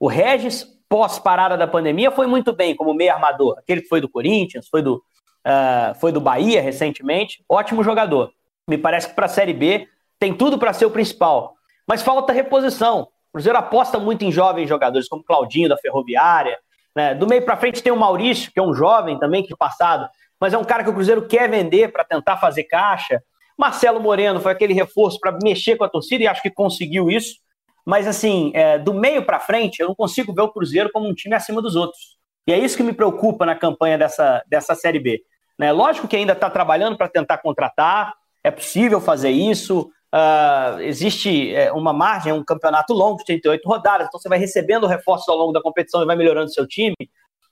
O 0.00 0.08
Regis, 0.08 0.66
pós-parada 0.88 1.54
da 1.54 1.66
pandemia, 1.66 2.10
foi 2.10 2.26
muito 2.26 2.54
bem 2.54 2.74
como 2.74 2.94
meio 2.94 3.12
armador. 3.12 3.58
Aquele 3.58 3.82
que 3.82 3.88
foi 3.88 4.00
do 4.00 4.08
Corinthians, 4.08 4.68
foi 4.68 4.80
do, 4.80 5.04
uh, 5.46 5.94
foi 6.00 6.12
do 6.12 6.20
Bahia 6.20 6.62
recentemente. 6.62 7.44
Ótimo 7.46 7.84
jogador. 7.84 8.32
Me 8.68 8.78
parece 8.78 9.08
que 9.08 9.14
para 9.14 9.26
a 9.26 9.28
Série 9.28 9.52
B 9.52 9.88
tem 10.18 10.34
tudo 10.34 10.58
para 10.58 10.72
ser 10.72 10.86
o 10.86 10.90
principal. 10.90 11.54
Mas 11.86 12.02
falta 12.02 12.32
reposição. 12.32 13.02
O 13.02 13.32
Cruzeiro 13.32 13.58
aposta 13.58 13.98
muito 13.98 14.24
em 14.24 14.30
jovens 14.30 14.68
jogadores, 14.68 15.08
como 15.08 15.24
Claudinho 15.24 15.68
da 15.68 15.76
Ferroviária. 15.76 16.58
Né? 16.94 17.14
Do 17.14 17.26
meio 17.26 17.42
para 17.44 17.56
frente 17.56 17.82
tem 17.82 17.92
o 17.92 17.96
Maurício, 17.96 18.52
que 18.52 18.60
é 18.60 18.62
um 18.62 18.74
jovem 18.74 19.18
também, 19.18 19.42
que 19.42 19.56
passado, 19.56 20.08
mas 20.38 20.52
é 20.52 20.58
um 20.58 20.64
cara 20.64 20.84
que 20.84 20.90
o 20.90 20.92
Cruzeiro 20.92 21.26
quer 21.26 21.48
vender 21.48 21.92
para 21.92 22.04
tentar 22.04 22.36
fazer 22.36 22.64
caixa. 22.64 23.22
Marcelo 23.56 24.00
Moreno 24.00 24.40
foi 24.40 24.52
aquele 24.52 24.74
reforço 24.74 25.18
para 25.18 25.38
mexer 25.42 25.76
com 25.76 25.84
a 25.84 25.88
torcida 25.88 26.24
e 26.24 26.26
acho 26.26 26.42
que 26.42 26.50
conseguiu 26.50 27.10
isso. 27.10 27.36
Mas, 27.84 28.06
assim, 28.06 28.52
é, 28.54 28.78
do 28.78 28.94
meio 28.94 29.24
para 29.24 29.40
frente, 29.40 29.80
eu 29.80 29.88
não 29.88 29.94
consigo 29.94 30.32
ver 30.32 30.42
o 30.42 30.48
Cruzeiro 30.48 30.90
como 30.92 31.08
um 31.08 31.14
time 31.14 31.34
acima 31.34 31.60
dos 31.60 31.74
outros. 31.74 32.16
E 32.46 32.52
é 32.52 32.58
isso 32.58 32.76
que 32.76 32.82
me 32.82 32.92
preocupa 32.92 33.46
na 33.46 33.54
campanha 33.54 33.96
dessa, 33.96 34.42
dessa 34.46 34.74
Série 34.74 35.00
B. 35.00 35.22
Né? 35.58 35.72
Lógico 35.72 36.08
que 36.08 36.16
ainda 36.16 36.32
está 36.32 36.50
trabalhando 36.50 36.96
para 36.96 37.08
tentar 37.08 37.38
contratar, 37.38 38.14
é 38.44 38.50
possível 38.50 39.00
fazer 39.00 39.30
isso. 39.30 39.90
Uh, 40.14 40.80
existe 40.80 41.54
é, 41.54 41.72
uma 41.72 41.92
margem, 41.92 42.32
um 42.32 42.44
campeonato 42.44 42.92
longo, 42.92 43.18
de 43.18 43.24
38 43.24 43.66
rodadas, 43.66 44.06
então 44.06 44.20
você 44.20 44.28
vai 44.28 44.38
recebendo 44.38 44.86
reforços 44.86 45.26
ao 45.28 45.36
longo 45.36 45.52
da 45.52 45.62
competição 45.62 46.02
e 46.02 46.06
vai 46.06 46.16
melhorando 46.16 46.52
seu 46.52 46.66
time. 46.66 46.94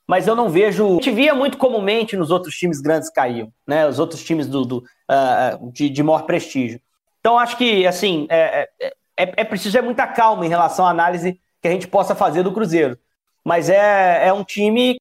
Mas 0.07 0.27
eu 0.27 0.35
não 0.35 0.49
vejo. 0.49 0.85
A 0.85 0.93
gente 0.93 1.11
via 1.11 1.33
muito 1.33 1.57
comumente 1.57 2.17
nos 2.17 2.31
outros 2.31 2.55
times 2.55 2.81
grandes 2.81 3.09
caíam, 3.09 3.51
né? 3.65 3.87
Os 3.87 3.97
outros 3.97 4.23
times 4.23 4.45
do, 4.45 4.65
do 4.65 4.77
uh, 4.77 5.71
de, 5.71 5.89
de 5.89 6.03
maior 6.03 6.23
prestígio. 6.23 6.81
Então 7.19 7.39
acho 7.39 7.55
que 7.55 7.87
assim 7.87 8.27
é, 8.29 8.67
é, 8.79 8.93
é, 9.17 9.33
é 9.37 9.43
preciso 9.43 9.77
ter 9.77 9.81
muita 9.81 10.05
calma 10.07 10.45
em 10.45 10.49
relação 10.49 10.85
à 10.85 10.89
análise 10.89 11.39
que 11.61 11.67
a 11.67 11.71
gente 11.71 11.87
possa 11.87 12.13
fazer 12.13 12.43
do 12.43 12.51
Cruzeiro. 12.51 12.97
Mas 13.43 13.69
é, 13.69 14.27
é 14.27 14.33
um 14.33 14.43
time 14.43 14.97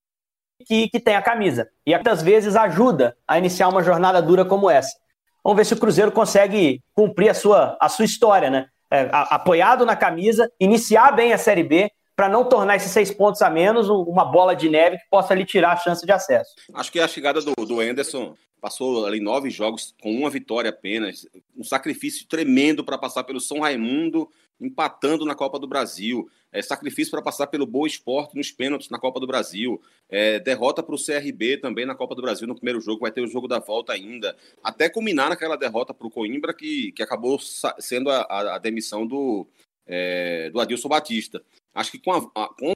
que, 0.66 0.88
que 0.88 1.00
tem 1.00 1.16
a 1.16 1.22
camisa. 1.22 1.68
E 1.87 1.94
muitas 1.94 2.22
vezes 2.22 2.55
ajuda 2.55 3.16
a 3.26 3.38
iniciar 3.38 3.68
uma 3.68 3.83
jornada 3.83 4.20
dura 4.22 4.44
como 4.44 4.70
essa. 4.70 4.96
Vamos 5.44 5.57
ver 5.57 5.64
se 5.64 5.74
o 5.74 5.79
Cruzeiro 5.79 6.12
consegue 6.12 6.83
cumprir 6.94 7.31
a 7.31 7.35
sua, 7.35 7.76
a 7.81 7.88
sua 7.88 8.05
história, 8.05 8.50
né? 8.50 8.66
É, 8.90 9.09
a, 9.12 9.37
apoiado 9.37 9.87
na 9.87 9.96
camisa, 9.96 10.50
iniciar 10.59 11.12
bem 11.12 11.33
a 11.33 11.38
Série 11.38 11.62
B, 11.62 11.90
para 12.16 12.29
não 12.29 12.44
tornar 12.44 12.76
esses 12.76 12.90
seis 12.90 13.11
pontos 13.11 13.40
a 13.40 13.48
menos 13.48 13.88
uma 13.88 14.24
bola 14.24 14.55
de 14.55 14.68
neve 14.68 14.98
que 14.98 15.09
possa 15.11 15.35
lhe 15.35 15.44
tirar 15.44 15.72
a 15.72 15.76
chance 15.76 16.05
de 16.05 16.12
acesso. 16.12 16.50
Acho 16.74 16.92
que 16.92 17.00
a 17.00 17.09
chegada 17.09 17.40
do, 17.40 17.55
do 17.64 17.81
Anderson 17.81 18.35
passou 18.61 19.07
ali 19.07 19.20
nove 19.20 19.48
jogos 19.48 19.94
com 20.03 20.12
uma 20.12 20.29
vitória 20.29 20.68
apenas, 20.68 21.26
um 21.57 21.64
sacrifício 21.64 22.26
tremendo 22.29 22.85
para 22.85 22.98
passar 22.98 23.24
pelo 23.24 23.40
São 23.40 23.61
Raimundo, 23.61 24.29
empatando 24.61 25.25
na 25.25 25.35
Copa 25.35 25.59
do 25.59 25.66
Brasil, 25.66 26.29
é, 26.53 26.61
sacrifício 26.61 27.11
para 27.11 27.23
passar 27.23 27.46
pelo 27.46 27.66
Boa 27.66 27.87
Esporte 27.87 28.37
nos 28.37 28.51
pênaltis 28.51 28.90
na 28.90 28.99
Copa 28.99 29.20
do 29.20 29.27
Brasil, 29.27 29.81
é, 30.09 30.38
derrota 30.38 30.83
para 30.83 30.94
o 30.94 30.99
CRB 30.99 31.59
também 31.59 31.87
na 31.87 31.94
Copa 31.94 32.14
do 32.14 32.23
Brasil 32.23 32.46
no 32.46 32.55
primeiro 32.55 32.81
jogo, 32.81 33.01
vai 33.01 33.12
ter 33.12 33.23
o 33.23 33.27
jogo 33.27 33.49
da 33.49 33.59
volta 33.59 33.92
ainda, 33.92 34.37
até 34.62 34.88
culminar 34.88 35.31
naquela 35.31 35.57
derrota 35.57 35.94
para 35.94 36.07
o 36.07 36.11
Coimbra 36.11 36.53
que, 36.53 36.92
que 36.92 37.03
acabou 37.03 37.38
sendo 37.79 38.11
a, 38.11 38.23
a, 38.23 38.57
a 38.57 38.59
demissão 38.59 39.07
do, 39.07 39.46
é, 39.87 40.51
do 40.51 40.61
Adilson 40.61 40.88
Batista. 40.88 41.42
Acho 41.75 41.92
que 41.92 41.99
com, 41.99 42.12
a, 42.12 42.49
com 42.55 42.73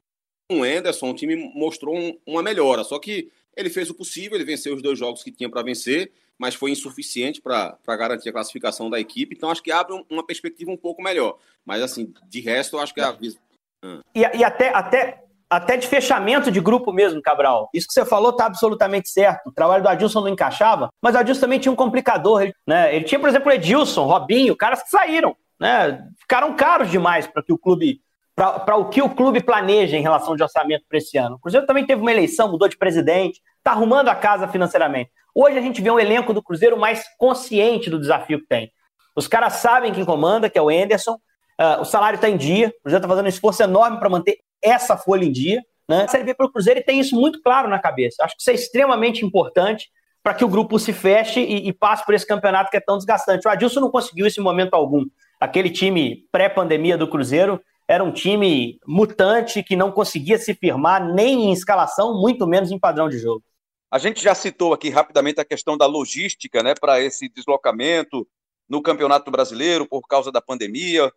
o 0.51 0.63
Anderson, 0.63 1.11
o 1.11 1.15
time 1.15 1.35
mostrou 1.53 1.97
um, 1.97 2.17
uma 2.25 2.43
melhora. 2.43 2.83
Só 2.83 2.99
que 2.99 3.31
ele 3.55 3.69
fez 3.69 3.89
o 3.89 3.95
possível, 3.95 4.35
ele 4.35 4.45
venceu 4.45 4.75
os 4.75 4.81
dois 4.81 4.99
jogos 4.99 5.23
que 5.23 5.31
tinha 5.31 5.49
para 5.49 5.63
vencer, 5.63 6.11
mas 6.37 6.55
foi 6.55 6.71
insuficiente 6.71 7.41
para 7.41 7.77
garantir 7.87 8.29
a 8.29 8.33
classificação 8.33 8.89
da 8.89 8.99
equipe. 8.99 9.35
Então, 9.35 9.49
acho 9.49 9.63
que 9.63 9.71
abre 9.71 10.03
uma 10.09 10.25
perspectiva 10.25 10.71
um 10.71 10.77
pouco 10.77 11.01
melhor. 11.01 11.37
Mas, 11.65 11.81
assim, 11.81 12.13
de 12.27 12.41
resto, 12.41 12.75
eu 12.75 12.81
acho 12.81 12.93
que 12.93 13.01
a. 13.01 13.09
Ah. 13.09 13.99
E, 14.13 14.19
e 14.19 14.43
até, 14.43 14.69
até, 14.69 15.23
até 15.49 15.77
de 15.77 15.87
fechamento 15.87 16.51
de 16.51 16.59
grupo 16.59 16.91
mesmo, 16.91 17.21
Cabral. 17.21 17.69
Isso 17.73 17.87
que 17.87 17.93
você 17.93 18.05
falou 18.05 18.31
está 18.31 18.45
absolutamente 18.45 19.09
certo. 19.09 19.47
O 19.47 19.51
trabalho 19.51 19.83
do 19.83 19.89
Adilson 19.89 20.21
não 20.21 20.29
encaixava, 20.29 20.89
mas 21.01 21.15
o 21.15 21.17
Adilson 21.19 21.41
também 21.41 21.59
tinha 21.59 21.71
um 21.71 21.75
complicador. 21.75 22.43
Ele, 22.43 22.53
né? 22.67 22.95
ele 22.95 23.05
tinha, 23.05 23.19
por 23.19 23.29
exemplo, 23.29 23.49
o 23.49 23.53
Edilson, 23.53 24.05
Robinho, 24.05 24.55
caras 24.55 24.83
que 24.83 24.89
saíram. 24.89 25.35
Né? 25.59 26.05
Ficaram 26.19 26.55
caros 26.55 26.91
demais 26.91 27.27
para 27.27 27.41
que 27.41 27.53
o 27.53 27.57
clube 27.57 28.01
para 28.35 28.75
o 28.75 28.89
que 28.89 29.01
o 29.01 29.09
clube 29.09 29.41
planeja 29.41 29.95
em 29.95 30.01
relação 30.01 30.35
de 30.35 30.43
orçamento 30.43 30.83
para 30.89 30.97
esse 30.97 31.17
ano. 31.17 31.37
O 31.37 31.39
Cruzeiro 31.39 31.65
também 31.65 31.85
teve 31.85 32.01
uma 32.01 32.11
eleição, 32.11 32.51
mudou 32.51 32.67
de 32.67 32.77
presidente, 32.77 33.41
está 33.57 33.71
arrumando 33.71 34.09
a 34.09 34.15
casa 34.15 34.47
financeiramente. 34.47 35.09
Hoje 35.33 35.57
a 35.57 35.61
gente 35.61 35.81
vê 35.81 35.89
um 35.89 35.99
elenco 35.99 36.33
do 36.33 36.43
Cruzeiro 36.43 36.77
mais 36.77 37.05
consciente 37.17 37.89
do 37.89 37.99
desafio 37.99 38.39
que 38.41 38.47
tem. 38.47 38.71
Os 39.15 39.27
caras 39.27 39.53
sabem 39.53 39.93
quem 39.93 40.03
comanda, 40.03 40.49
que 40.49 40.57
é 40.57 40.61
o 40.61 40.69
Enderson, 40.69 41.13
uh, 41.13 41.81
o 41.81 41.85
salário 41.85 42.17
está 42.17 42.29
em 42.29 42.35
dia, 42.35 42.67
o 42.67 42.81
Cruzeiro 42.83 42.97
está 42.97 43.07
fazendo 43.07 43.25
um 43.25 43.29
esforço 43.29 43.63
enorme 43.63 43.99
para 43.99 44.09
manter 44.09 44.39
essa 44.61 44.97
folha 44.97 45.23
em 45.23 45.31
dia. 45.31 45.63
Né? 45.87 46.03
A 46.03 46.07
Série 46.07 46.25
B 46.25 46.33
para 46.33 46.45
o 46.45 46.51
Cruzeiro 46.51 46.79
e 46.79 46.83
tem 46.83 46.99
isso 46.99 47.15
muito 47.15 47.41
claro 47.41 47.69
na 47.69 47.79
cabeça. 47.79 48.23
Acho 48.23 48.35
que 48.35 48.41
isso 48.41 48.49
é 48.49 48.53
extremamente 48.53 49.25
importante 49.25 49.89
para 50.21 50.33
que 50.33 50.43
o 50.43 50.49
grupo 50.49 50.77
se 50.79 50.91
feche 50.91 51.39
e, 51.39 51.67
e, 51.67 51.73
passe 51.73 52.03
por 52.03 52.15
esse 52.15 52.25
campeonato 52.25 52.71
que 52.71 52.77
é 52.77 52.79
tão 52.79 52.97
desgastante. 52.97 53.47
O 53.47 53.51
Adilson 53.51 53.79
não 53.79 53.91
conseguiu 53.91 54.25
isso 54.25 54.41
em 54.41 54.43
momento 54.43 54.73
algum. 54.73 55.05
Aquele 55.39 55.69
time 55.69 56.25
pré-pandemia 56.31 56.97
do 56.97 57.07
Cruzeiro 57.07 57.61
era 57.87 58.03
um 58.03 58.11
time 58.11 58.79
mutante 58.85 59.63
que 59.63 59.75
não 59.75 59.91
conseguia 59.91 60.37
se 60.37 60.53
firmar 60.53 61.13
nem 61.13 61.45
em 61.45 61.51
escalação, 61.51 62.19
muito 62.19 62.47
menos 62.47 62.71
em 62.71 62.79
padrão 62.79 63.07
de 63.07 63.19
jogo. 63.19 63.43
A 63.91 63.99
gente 63.99 64.21
já 64.21 64.33
citou 64.33 64.73
aqui 64.73 64.89
rapidamente 64.89 65.39
a 65.39 65.45
questão 65.45 65.77
da 65.77 65.85
logística, 65.85 66.63
né, 66.63 66.73
para 66.73 66.99
esse 66.99 67.29
deslocamento 67.29 68.27
no 68.67 68.81
Campeonato 68.81 69.29
Brasileiro 69.29 69.87
por 69.87 70.01
causa 70.07 70.31
da 70.31 70.41
pandemia, 70.41 71.11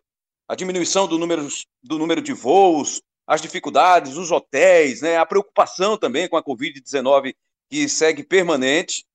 a 0.47 0.55
diminuição 0.55 1.07
do 1.07 1.17
número, 1.17 1.47
do 1.83 1.97
número 1.97 2.21
de 2.21 2.33
voos, 2.33 3.01
as 3.25 3.41
dificuldades, 3.41 4.17
os 4.17 4.31
hotéis, 4.31 5.01
né, 5.01 5.17
a 5.17 5.25
preocupação 5.25 5.97
também 5.97 6.27
com 6.27 6.37
a 6.37 6.43
Covid-19 6.43 7.33
que 7.69 7.87
segue 7.89 8.23
permanente. 8.23 9.05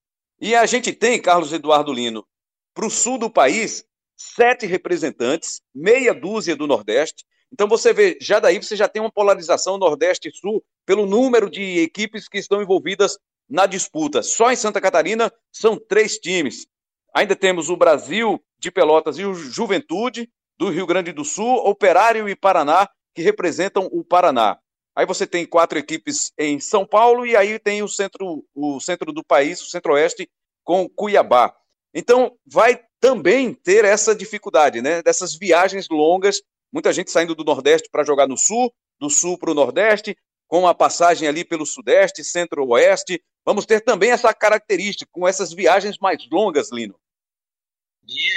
E 0.40 0.54
a 0.54 0.66
gente 0.66 0.92
tem, 0.92 1.20
Carlos 1.20 1.52
Eduardo 1.52 1.92
Lino, 1.92 2.26
para 2.74 2.86
o 2.86 2.90
sul 2.90 3.18
do 3.18 3.30
país, 3.30 3.84
sete 4.16 4.66
representantes, 4.66 5.60
meia 5.74 6.12
dúzia 6.12 6.56
do 6.56 6.66
Nordeste, 6.66 7.24
então 7.52 7.68
você 7.68 7.92
vê, 7.92 8.18
já 8.20 8.40
daí 8.40 8.58
você 8.58 8.74
já 8.74 8.88
tem 8.88 9.00
uma 9.00 9.12
polarização 9.12 9.78
Nordeste 9.78 10.28
e 10.28 10.36
Sul 10.36 10.62
pelo 10.84 11.06
número 11.06 11.48
de 11.48 11.80
equipes 11.80 12.28
que 12.28 12.38
estão 12.38 12.60
envolvidas 12.60 13.18
na 13.48 13.66
disputa. 13.66 14.22
Só 14.22 14.50
em 14.50 14.56
Santa 14.56 14.80
Catarina 14.80 15.32
são 15.52 15.78
três 15.78 16.18
times. 16.18 16.66
Ainda 17.14 17.36
temos 17.36 17.68
o 17.70 17.76
Brasil 17.76 18.42
de 18.58 18.70
Pelotas 18.70 19.18
e 19.18 19.24
o 19.24 19.34
Juventude 19.34 20.28
do 20.58 20.68
Rio 20.68 20.86
Grande 20.86 21.12
do 21.12 21.24
Sul, 21.24 21.56
Operário 21.58 22.28
e 22.28 22.34
Paraná, 22.34 22.88
que 23.14 23.22
representam 23.22 23.88
o 23.92 24.04
Paraná. 24.04 24.58
Aí 24.96 25.06
você 25.06 25.26
tem 25.26 25.44
quatro 25.44 25.78
equipes 25.78 26.32
em 26.38 26.60
São 26.60 26.86
Paulo 26.86 27.26
e 27.26 27.36
aí 27.36 27.58
tem 27.58 27.82
o 27.82 27.88
centro, 27.88 28.44
o 28.54 28.80
centro 28.80 29.12
do 29.12 29.24
país, 29.24 29.60
o 29.60 29.68
centro-oeste, 29.68 30.28
com 30.62 30.88
Cuiabá. 30.88 31.54
Então 31.92 32.36
vai 32.46 32.80
também 33.00 33.52
ter 33.52 33.84
essa 33.84 34.14
dificuldade, 34.14 34.80
né? 34.80 35.02
Dessas 35.02 35.36
viagens 35.36 35.88
longas 35.88 36.42
muita 36.74 36.92
gente 36.92 37.12
saindo 37.12 37.36
do 37.36 37.44
Nordeste 37.44 37.88
para 37.90 38.02
jogar 38.02 38.26
no 38.26 38.36
Sul, 38.36 38.74
do 38.98 39.08
Sul 39.08 39.38
para 39.38 39.52
o 39.52 39.54
Nordeste, 39.54 40.16
com 40.48 40.60
uma 40.60 40.74
passagem 40.74 41.28
ali 41.28 41.44
pelo 41.44 41.64
Sudeste, 41.64 42.24
Centro-Oeste. 42.24 43.22
Vamos 43.46 43.64
ter 43.64 43.80
também 43.80 44.10
essa 44.10 44.34
característica, 44.34 45.08
com 45.12 45.26
essas 45.26 45.52
viagens 45.52 45.96
mais 45.98 46.18
longas, 46.30 46.72
Lino. 46.72 46.96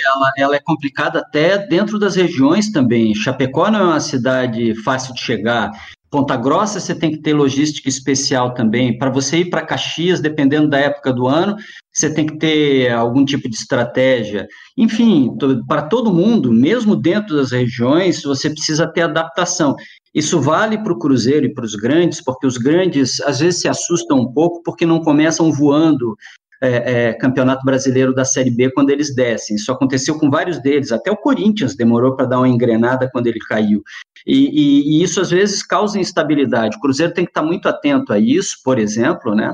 Ela, 0.05 0.31
ela, 0.37 0.55
é 0.55 0.59
complicada 0.59 1.19
até 1.19 1.57
dentro 1.57 1.99
das 1.99 2.15
regiões 2.15 2.71
também. 2.71 3.13
Chapecó 3.13 3.69
não 3.69 3.79
é 3.79 3.83
uma 3.83 3.99
cidade 3.99 4.73
fácil 4.83 5.13
de 5.13 5.19
chegar. 5.19 5.71
Ponta 6.17 6.35
Grossa 6.35 6.79
você 6.79 6.95
tem 6.95 7.11
que 7.11 7.19
ter 7.19 7.35
logística 7.35 7.87
especial 7.87 8.51
também. 8.55 8.97
Para 8.97 9.11
você 9.11 9.37
ir 9.37 9.51
para 9.51 9.63
Caxias, 9.63 10.19
dependendo 10.19 10.67
da 10.67 10.79
época 10.79 11.13
do 11.13 11.27
ano, 11.27 11.55
você 11.93 12.11
tem 12.11 12.25
que 12.25 12.39
ter 12.39 12.91
algum 12.91 13.23
tipo 13.23 13.47
de 13.47 13.55
estratégia. 13.55 14.47
Enfim, 14.75 15.29
para 15.67 15.83
todo 15.83 16.11
mundo, 16.11 16.51
mesmo 16.51 16.95
dentro 16.95 17.35
das 17.35 17.51
regiões, 17.51 18.23
você 18.23 18.49
precisa 18.49 18.91
ter 18.91 19.01
adaptação. 19.01 19.75
Isso 20.11 20.41
vale 20.41 20.79
para 20.79 20.91
o 20.91 20.97
Cruzeiro 20.97 21.45
e 21.45 21.53
para 21.53 21.65
os 21.65 21.75
grandes, 21.75 22.19
porque 22.19 22.47
os 22.47 22.57
grandes 22.57 23.21
às 23.21 23.39
vezes 23.39 23.61
se 23.61 23.67
assustam 23.67 24.17
um 24.17 24.33
pouco 24.33 24.63
porque 24.63 24.87
não 24.87 25.03
começam 25.03 25.51
voando 25.51 26.17
é, 26.61 27.09
é, 27.09 27.13
Campeonato 27.13 27.63
Brasileiro 27.63 28.13
da 28.13 28.25
Série 28.25 28.51
B 28.51 28.71
quando 28.71 28.89
eles 28.89 29.13
descem. 29.13 29.55
Isso 29.55 29.71
aconteceu 29.71 30.17
com 30.17 30.29
vários 30.29 30.61
deles, 30.61 30.91
até 30.91 31.11
o 31.11 31.17
Corinthians 31.17 31.75
demorou 31.75 32.15
para 32.15 32.25
dar 32.25 32.39
uma 32.39 32.49
engrenada 32.49 33.09
quando 33.11 33.27
ele 33.27 33.39
caiu. 33.39 33.83
E, 34.25 34.35
e, 34.35 34.99
e, 34.99 35.03
isso 35.03 35.21
às 35.21 35.29
vezes 35.29 35.63
causa 35.63 35.99
instabilidade. 35.99 36.77
O 36.77 36.79
Cruzeiro 36.79 37.13
tem 37.13 37.25
que 37.25 37.31
estar 37.31 37.43
muito 37.43 37.69
atento 37.69 38.11
a 38.11 38.19
isso, 38.19 38.57
por 38.63 38.77
exemplo, 38.79 39.33
né? 39.33 39.53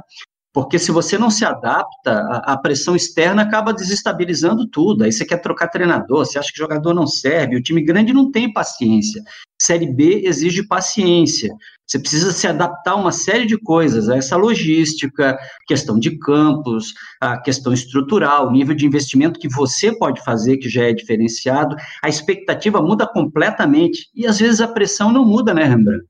Porque 0.53 0.77
se 0.77 0.91
você 0.91 1.17
não 1.17 1.31
se 1.31 1.43
adapta, 1.43 2.11
a, 2.11 2.53
a, 2.53 2.57
pressão 2.57 2.95
externa 2.95 3.41
acaba 3.41 3.73
desestabilizando 3.73 4.67
tudo. 4.67 5.03
Aí 5.03 5.11
você 5.11 5.25
quer 5.25 5.37
trocar 5.37 5.67
treinador, 5.67 6.25
você 6.25 6.37
acha 6.37 6.51
que 6.51 6.59
jogador 6.59 6.93
não 6.93 7.07
serve. 7.07 7.55
O 7.55 7.61
time 7.61 7.83
grande 7.83 8.13
não 8.13 8.31
tem 8.31 8.53
paciência. 8.53 9.23
Série 9.59 9.91
B 9.91 10.21
exige 10.25 10.67
paciência. 10.67 11.49
Você 11.85 11.99
precisa 11.99 12.31
se 12.31 12.47
adaptar 12.47 12.91
a 12.91 12.95
uma 12.95 13.11
série 13.11 13.45
de 13.45 13.57
coisas, 13.57 14.09
a 14.09 14.15
essa 14.15 14.37
logística, 14.37 15.37
questão 15.67 15.99
de 15.99 16.17
campos, 16.17 16.93
a 17.21 17.37
questão 17.39 17.73
estrutural, 17.73 18.47
o 18.47 18.51
nível 18.51 18.73
de 18.73 18.85
investimento 18.85 19.39
que 19.39 19.49
você 19.49 19.95
pode 19.97 20.23
fazer, 20.23 20.57
que 20.57 20.69
já 20.69 20.85
é 20.85 20.93
diferenciado. 20.93 21.75
A 22.01 22.09
expectativa 22.09 22.81
muda 22.81 23.05
completamente. 23.05 24.09
E 24.15 24.25
às 24.25 24.39
vezes 24.39 24.61
a 24.61 24.67
pressão 24.67 25.11
não 25.11 25.25
muda, 25.25 25.53
né, 25.53 25.65
Rembrandt? 25.65 26.05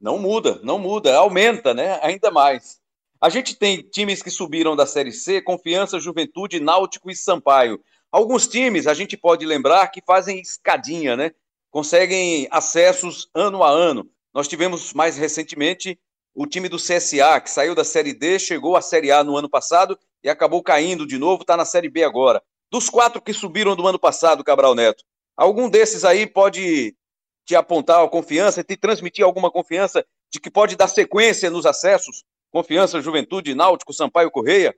Não 0.00 0.18
muda, 0.18 0.60
não 0.62 0.78
muda, 0.78 1.16
aumenta, 1.16 1.72
né? 1.72 1.98
Ainda 2.02 2.30
mais. 2.30 2.78
A 3.18 3.30
gente 3.30 3.56
tem 3.56 3.80
times 3.80 4.22
que 4.22 4.30
subiram 4.30 4.76
da 4.76 4.84
Série 4.84 5.12
C, 5.12 5.40
Confiança, 5.40 5.98
Juventude, 5.98 6.60
Náutico 6.60 7.10
e 7.10 7.16
Sampaio. 7.16 7.80
Alguns 8.12 8.46
times 8.46 8.86
a 8.86 8.92
gente 8.92 9.16
pode 9.16 9.46
lembrar 9.46 9.88
que 9.88 10.02
fazem 10.06 10.40
escadinha, 10.40 11.16
né? 11.16 11.32
Conseguem 11.74 12.46
acessos 12.52 13.28
ano 13.34 13.64
a 13.64 13.68
ano. 13.68 14.08
Nós 14.32 14.46
tivemos 14.46 14.92
mais 14.92 15.16
recentemente 15.16 15.98
o 16.32 16.46
time 16.46 16.68
do 16.68 16.76
CSA, 16.76 17.40
que 17.40 17.50
saiu 17.50 17.74
da 17.74 17.82
Série 17.82 18.14
D, 18.14 18.38
chegou 18.38 18.76
à 18.76 18.80
Série 18.80 19.10
A 19.10 19.24
no 19.24 19.36
ano 19.36 19.50
passado 19.50 19.98
e 20.22 20.28
acabou 20.28 20.62
caindo 20.62 21.04
de 21.04 21.18
novo, 21.18 21.42
está 21.42 21.56
na 21.56 21.64
Série 21.64 21.88
B 21.88 22.04
agora. 22.04 22.40
Dos 22.70 22.88
quatro 22.88 23.20
que 23.20 23.32
subiram 23.32 23.74
do 23.74 23.88
ano 23.88 23.98
passado, 23.98 24.44
Cabral 24.44 24.76
Neto, 24.76 25.02
algum 25.36 25.68
desses 25.68 26.04
aí 26.04 26.28
pode 26.28 26.96
te 27.44 27.56
apontar 27.56 28.04
a 28.04 28.08
confiança, 28.08 28.62
te 28.62 28.76
transmitir 28.76 29.24
alguma 29.24 29.50
confiança 29.50 30.06
de 30.32 30.38
que 30.38 30.52
pode 30.52 30.76
dar 30.76 30.86
sequência 30.86 31.50
nos 31.50 31.66
acessos? 31.66 32.22
Confiança, 32.52 33.00
Juventude, 33.00 33.52
Náutico, 33.52 33.92
Sampaio, 33.92 34.30
Correia? 34.30 34.72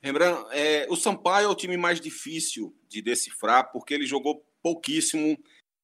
Rembrandt, 0.00 0.46
é, 0.52 0.86
o 0.88 0.94
Sampaio 0.94 1.46
é 1.46 1.50
o 1.50 1.54
time 1.56 1.76
mais 1.76 2.00
difícil 2.00 2.72
de 2.86 3.02
decifrar 3.02 3.72
porque 3.72 3.92
ele 3.92 4.06
jogou 4.06 4.46
pouquíssimo 4.66 5.38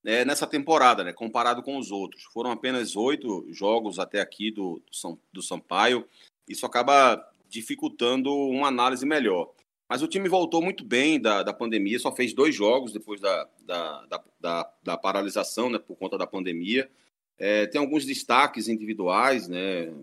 é, 0.04 0.24
nessa 0.24 0.44
temporada, 0.44 1.04
né, 1.04 1.12
comparado 1.12 1.62
com 1.62 1.78
os 1.78 1.92
outros. 1.92 2.24
Foram 2.32 2.50
apenas 2.50 2.96
oito 2.96 3.46
jogos 3.52 4.00
até 4.00 4.20
aqui 4.20 4.50
do, 4.50 4.82
do, 4.90 5.18
do 5.32 5.40
Sampaio. 5.40 6.04
Isso 6.48 6.66
acaba 6.66 7.24
dificultando 7.48 8.34
uma 8.34 8.66
análise 8.66 9.06
melhor. 9.06 9.52
Mas 9.88 10.02
o 10.02 10.08
time 10.08 10.28
voltou 10.28 10.60
muito 10.60 10.84
bem 10.84 11.20
da, 11.20 11.44
da 11.44 11.52
pandemia, 11.52 12.00
só 12.00 12.10
fez 12.10 12.32
dois 12.32 12.56
jogos 12.56 12.92
depois 12.92 13.20
da, 13.20 13.48
da, 13.60 14.06
da, 14.06 14.24
da, 14.40 14.72
da 14.82 14.96
paralisação, 14.96 15.70
né, 15.70 15.78
por 15.78 15.94
conta 15.94 16.18
da 16.18 16.26
pandemia. 16.26 16.90
É, 17.38 17.68
tem 17.68 17.80
alguns 17.80 18.04
destaques 18.04 18.66
individuais, 18.66 19.46
né, 19.46 19.94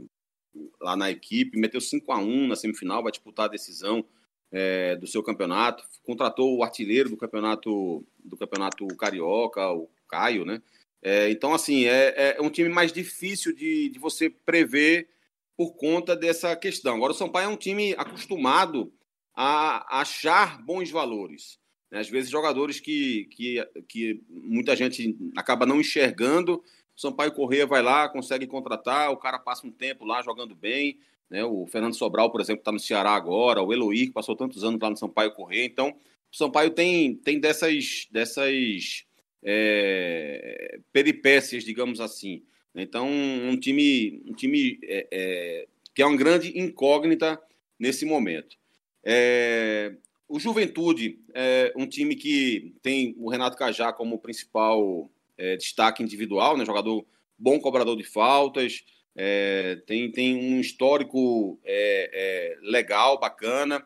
lá 0.79 0.95
na 0.95 1.11
equipe, 1.11 1.59
meteu 1.59 1.81
5 1.81 2.09
a 2.13 2.17
1 2.17 2.47
na 2.47 2.55
semifinal, 2.55 3.03
vai 3.03 3.11
disputar 3.11 3.47
a 3.47 3.49
decisão 3.49 4.05
é, 4.51 4.95
do 4.95 5.07
seu 5.07 5.21
campeonato, 5.21 5.83
contratou 6.03 6.57
o 6.57 6.63
artilheiro 6.63 7.09
do 7.09 7.17
campeonato 7.17 8.05
do 8.23 8.38
campeonato 8.38 8.88
carioca, 8.95 9.71
o 9.71 9.89
Caio, 10.07 10.45
né? 10.45 10.62
É, 11.01 11.29
então, 11.29 11.53
assim, 11.53 11.85
é, 11.85 12.35
é 12.38 12.41
um 12.41 12.49
time 12.49 12.69
mais 12.69 12.91
difícil 12.91 13.55
de, 13.55 13.89
de 13.89 13.99
você 13.99 14.29
prever 14.29 15.07
por 15.55 15.75
conta 15.75 16.15
dessa 16.15 16.55
questão. 16.55 16.95
Agora, 16.95 17.12
o 17.12 17.15
Sampaio 17.15 17.45
é 17.45 17.49
um 17.49 17.57
time 17.57 17.93
acostumado 17.97 18.91
a 19.33 20.01
achar 20.01 20.62
bons 20.62 20.89
valores. 20.89 21.57
Né? 21.91 21.99
Às 21.99 22.09
vezes, 22.09 22.29
jogadores 22.29 22.79
que, 22.79 23.25
que, 23.31 23.65
que 23.88 24.21
muita 24.29 24.75
gente 24.75 25.17
acaba 25.35 25.65
não 25.65 25.79
enxergando. 25.79 26.63
Sampaio 26.99 27.31
Correia 27.31 27.65
vai 27.65 27.81
lá, 27.81 28.09
consegue 28.09 28.45
contratar, 28.45 29.09
o 29.09 29.15
cara 29.15 29.39
passa 29.39 29.65
um 29.65 29.71
tempo 29.71 30.03
lá 30.03 30.21
jogando 30.21 30.53
bem. 30.53 30.99
Né? 31.29 31.45
O 31.45 31.65
Fernando 31.65 31.95
Sobral, 31.95 32.29
por 32.29 32.41
exemplo, 32.41 32.59
está 32.59 32.73
no 32.73 32.79
Ceará 32.79 33.12
agora, 33.12 33.63
o 33.63 33.71
Eloy, 33.71 34.07
que 34.07 34.12
passou 34.12 34.35
tantos 34.35 34.65
anos 34.65 34.81
lá 34.81 34.89
no 34.89 34.97
Sampaio 34.97 35.31
Correia. 35.31 35.63
Então, 35.63 35.95
o 36.29 36.35
Sampaio 36.35 36.71
tem, 36.71 37.15
tem 37.15 37.39
dessas, 37.39 38.05
dessas 38.12 39.05
é, 39.41 40.77
peripécias, 40.91 41.63
digamos 41.63 42.01
assim. 42.01 42.43
Então, 42.75 43.09
um 43.09 43.57
time, 43.57 44.21
um 44.27 44.33
time 44.33 44.77
é, 44.83 45.07
é, 45.09 45.67
que 45.95 46.01
é 46.01 46.05
uma 46.05 46.17
grande 46.17 46.59
incógnita 46.59 47.41
nesse 47.79 48.05
momento. 48.05 48.57
É, 49.05 49.95
o 50.27 50.38
Juventude 50.38 51.17
é 51.33 51.71
um 51.77 51.88
time 51.88 52.13
que 52.17 52.75
tem 52.81 53.15
o 53.17 53.29
Renato 53.29 53.55
Cajá 53.55 53.93
como 53.93 54.19
principal 54.19 55.09
é, 55.39 55.56
destaque 55.56 56.04
individual, 56.04 56.58
né? 56.58 56.65
jogador 56.65 57.06
bom 57.38 57.60
cobrador 57.60 57.95
de 57.95 58.04
faltas, 58.04 58.84
é, 59.15 59.78
tem, 59.88 60.12
tem 60.12 60.36
um 60.36 60.60
histórico 60.60 61.60
é, 61.65 62.12
é, 62.13 62.69
legal, 62.69 63.19
bacana, 63.19 63.84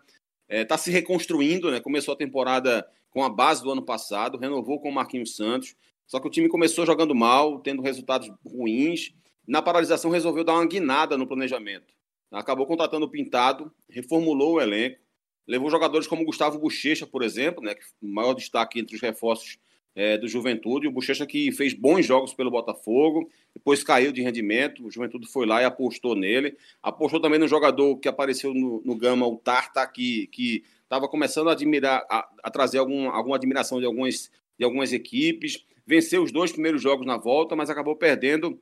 está 0.50 0.76
é, 0.76 0.78
se 0.78 0.92
reconstruindo, 0.92 1.72
né? 1.72 1.80
começou 1.80 2.13
a 2.13 2.18
temporada 2.18 2.86
com 3.12 3.24
a 3.24 3.30
base 3.30 3.63
do 3.63 3.72
ano 3.72 3.84
passado, 3.84 4.39
renovou 4.39 4.82
com 4.82 4.89
o 4.89 4.94
Marquinhos 4.94 5.36
Santos, 5.36 5.76
só 6.08 6.20
que 6.20 6.28
o 6.28 6.32
time 6.32 6.50
começou 6.50 6.86
jogando 6.86 7.13
mal, 7.13 7.60
tendo 7.60 7.82
resultados 7.82 8.30
ruins, 8.46 9.13
na 9.48 9.62
paralisação 9.62 10.10
resolveu 10.10 10.44
dar 10.44 10.56
uma 10.56 10.66
guinada 10.66 11.18
no 11.18 11.28
planejamento. 11.28 11.94
Acabou 12.32 12.66
contratando 12.66 13.06
o 13.06 13.10
Pintado, 13.10 13.72
reformulou 13.88 14.56
o 14.56 14.62
elenco, 14.62 15.04
Levou 15.48 15.70
jogadores 15.70 16.08
como 16.08 16.24
Gustavo 16.24 16.58
Bochecha, 16.58 17.06
por 17.06 17.22
exemplo, 17.22 17.63
né, 17.63 17.76
que 17.76 17.84
o 18.02 18.08
maior 18.08 18.34
destaque 18.34 18.80
entre 18.80 18.96
os 18.96 19.02
reforços 19.02 19.58
é, 19.95 20.17
do 20.17 20.27
Juventude. 20.27 20.88
O 20.88 20.91
Bochecha 20.91 21.25
que 21.25 21.51
fez 21.51 21.73
bons 21.73 22.06
jogos 22.06 22.34
pelo 22.34 22.51
Botafogo, 22.51 23.29
depois 23.53 23.84
caiu 23.84 24.12
de 24.12 24.21
rendimento. 24.21 24.86
O 24.86 24.91
Juventude 24.91 25.27
foi 25.27 25.45
lá 25.45 25.62
e 25.62 25.65
apostou 25.65 26.15
nele. 26.15 26.58
Apostou 26.82 27.19
também 27.19 27.39
no 27.39 27.47
jogador 27.47 27.97
que 27.97 28.08
apareceu 28.08 28.53
no, 28.53 28.82
no 28.84 28.95
Gama, 28.95 29.27
o 29.27 29.38
Tarta, 29.38 29.86
que 29.88 30.63
estava 30.84 31.08
começando 31.08 31.49
a, 31.49 31.53
admirar, 31.53 32.06
a, 32.10 32.27
a 32.43 32.49
trazer 32.49 32.79
algum, 32.79 33.10
alguma 33.10 33.36
admiração 33.36 33.79
de 33.79 33.86
algumas, 33.86 34.32
de 34.58 34.65
algumas 34.65 34.93
equipes. 34.93 35.65
Venceu 35.86 36.23
os 36.23 36.32
dois 36.32 36.51
primeiros 36.51 36.82
jogos 36.82 37.06
na 37.06 37.17
volta, 37.17 37.56
mas 37.56 37.69
acabou 37.69 37.95
perdendo 37.95 38.60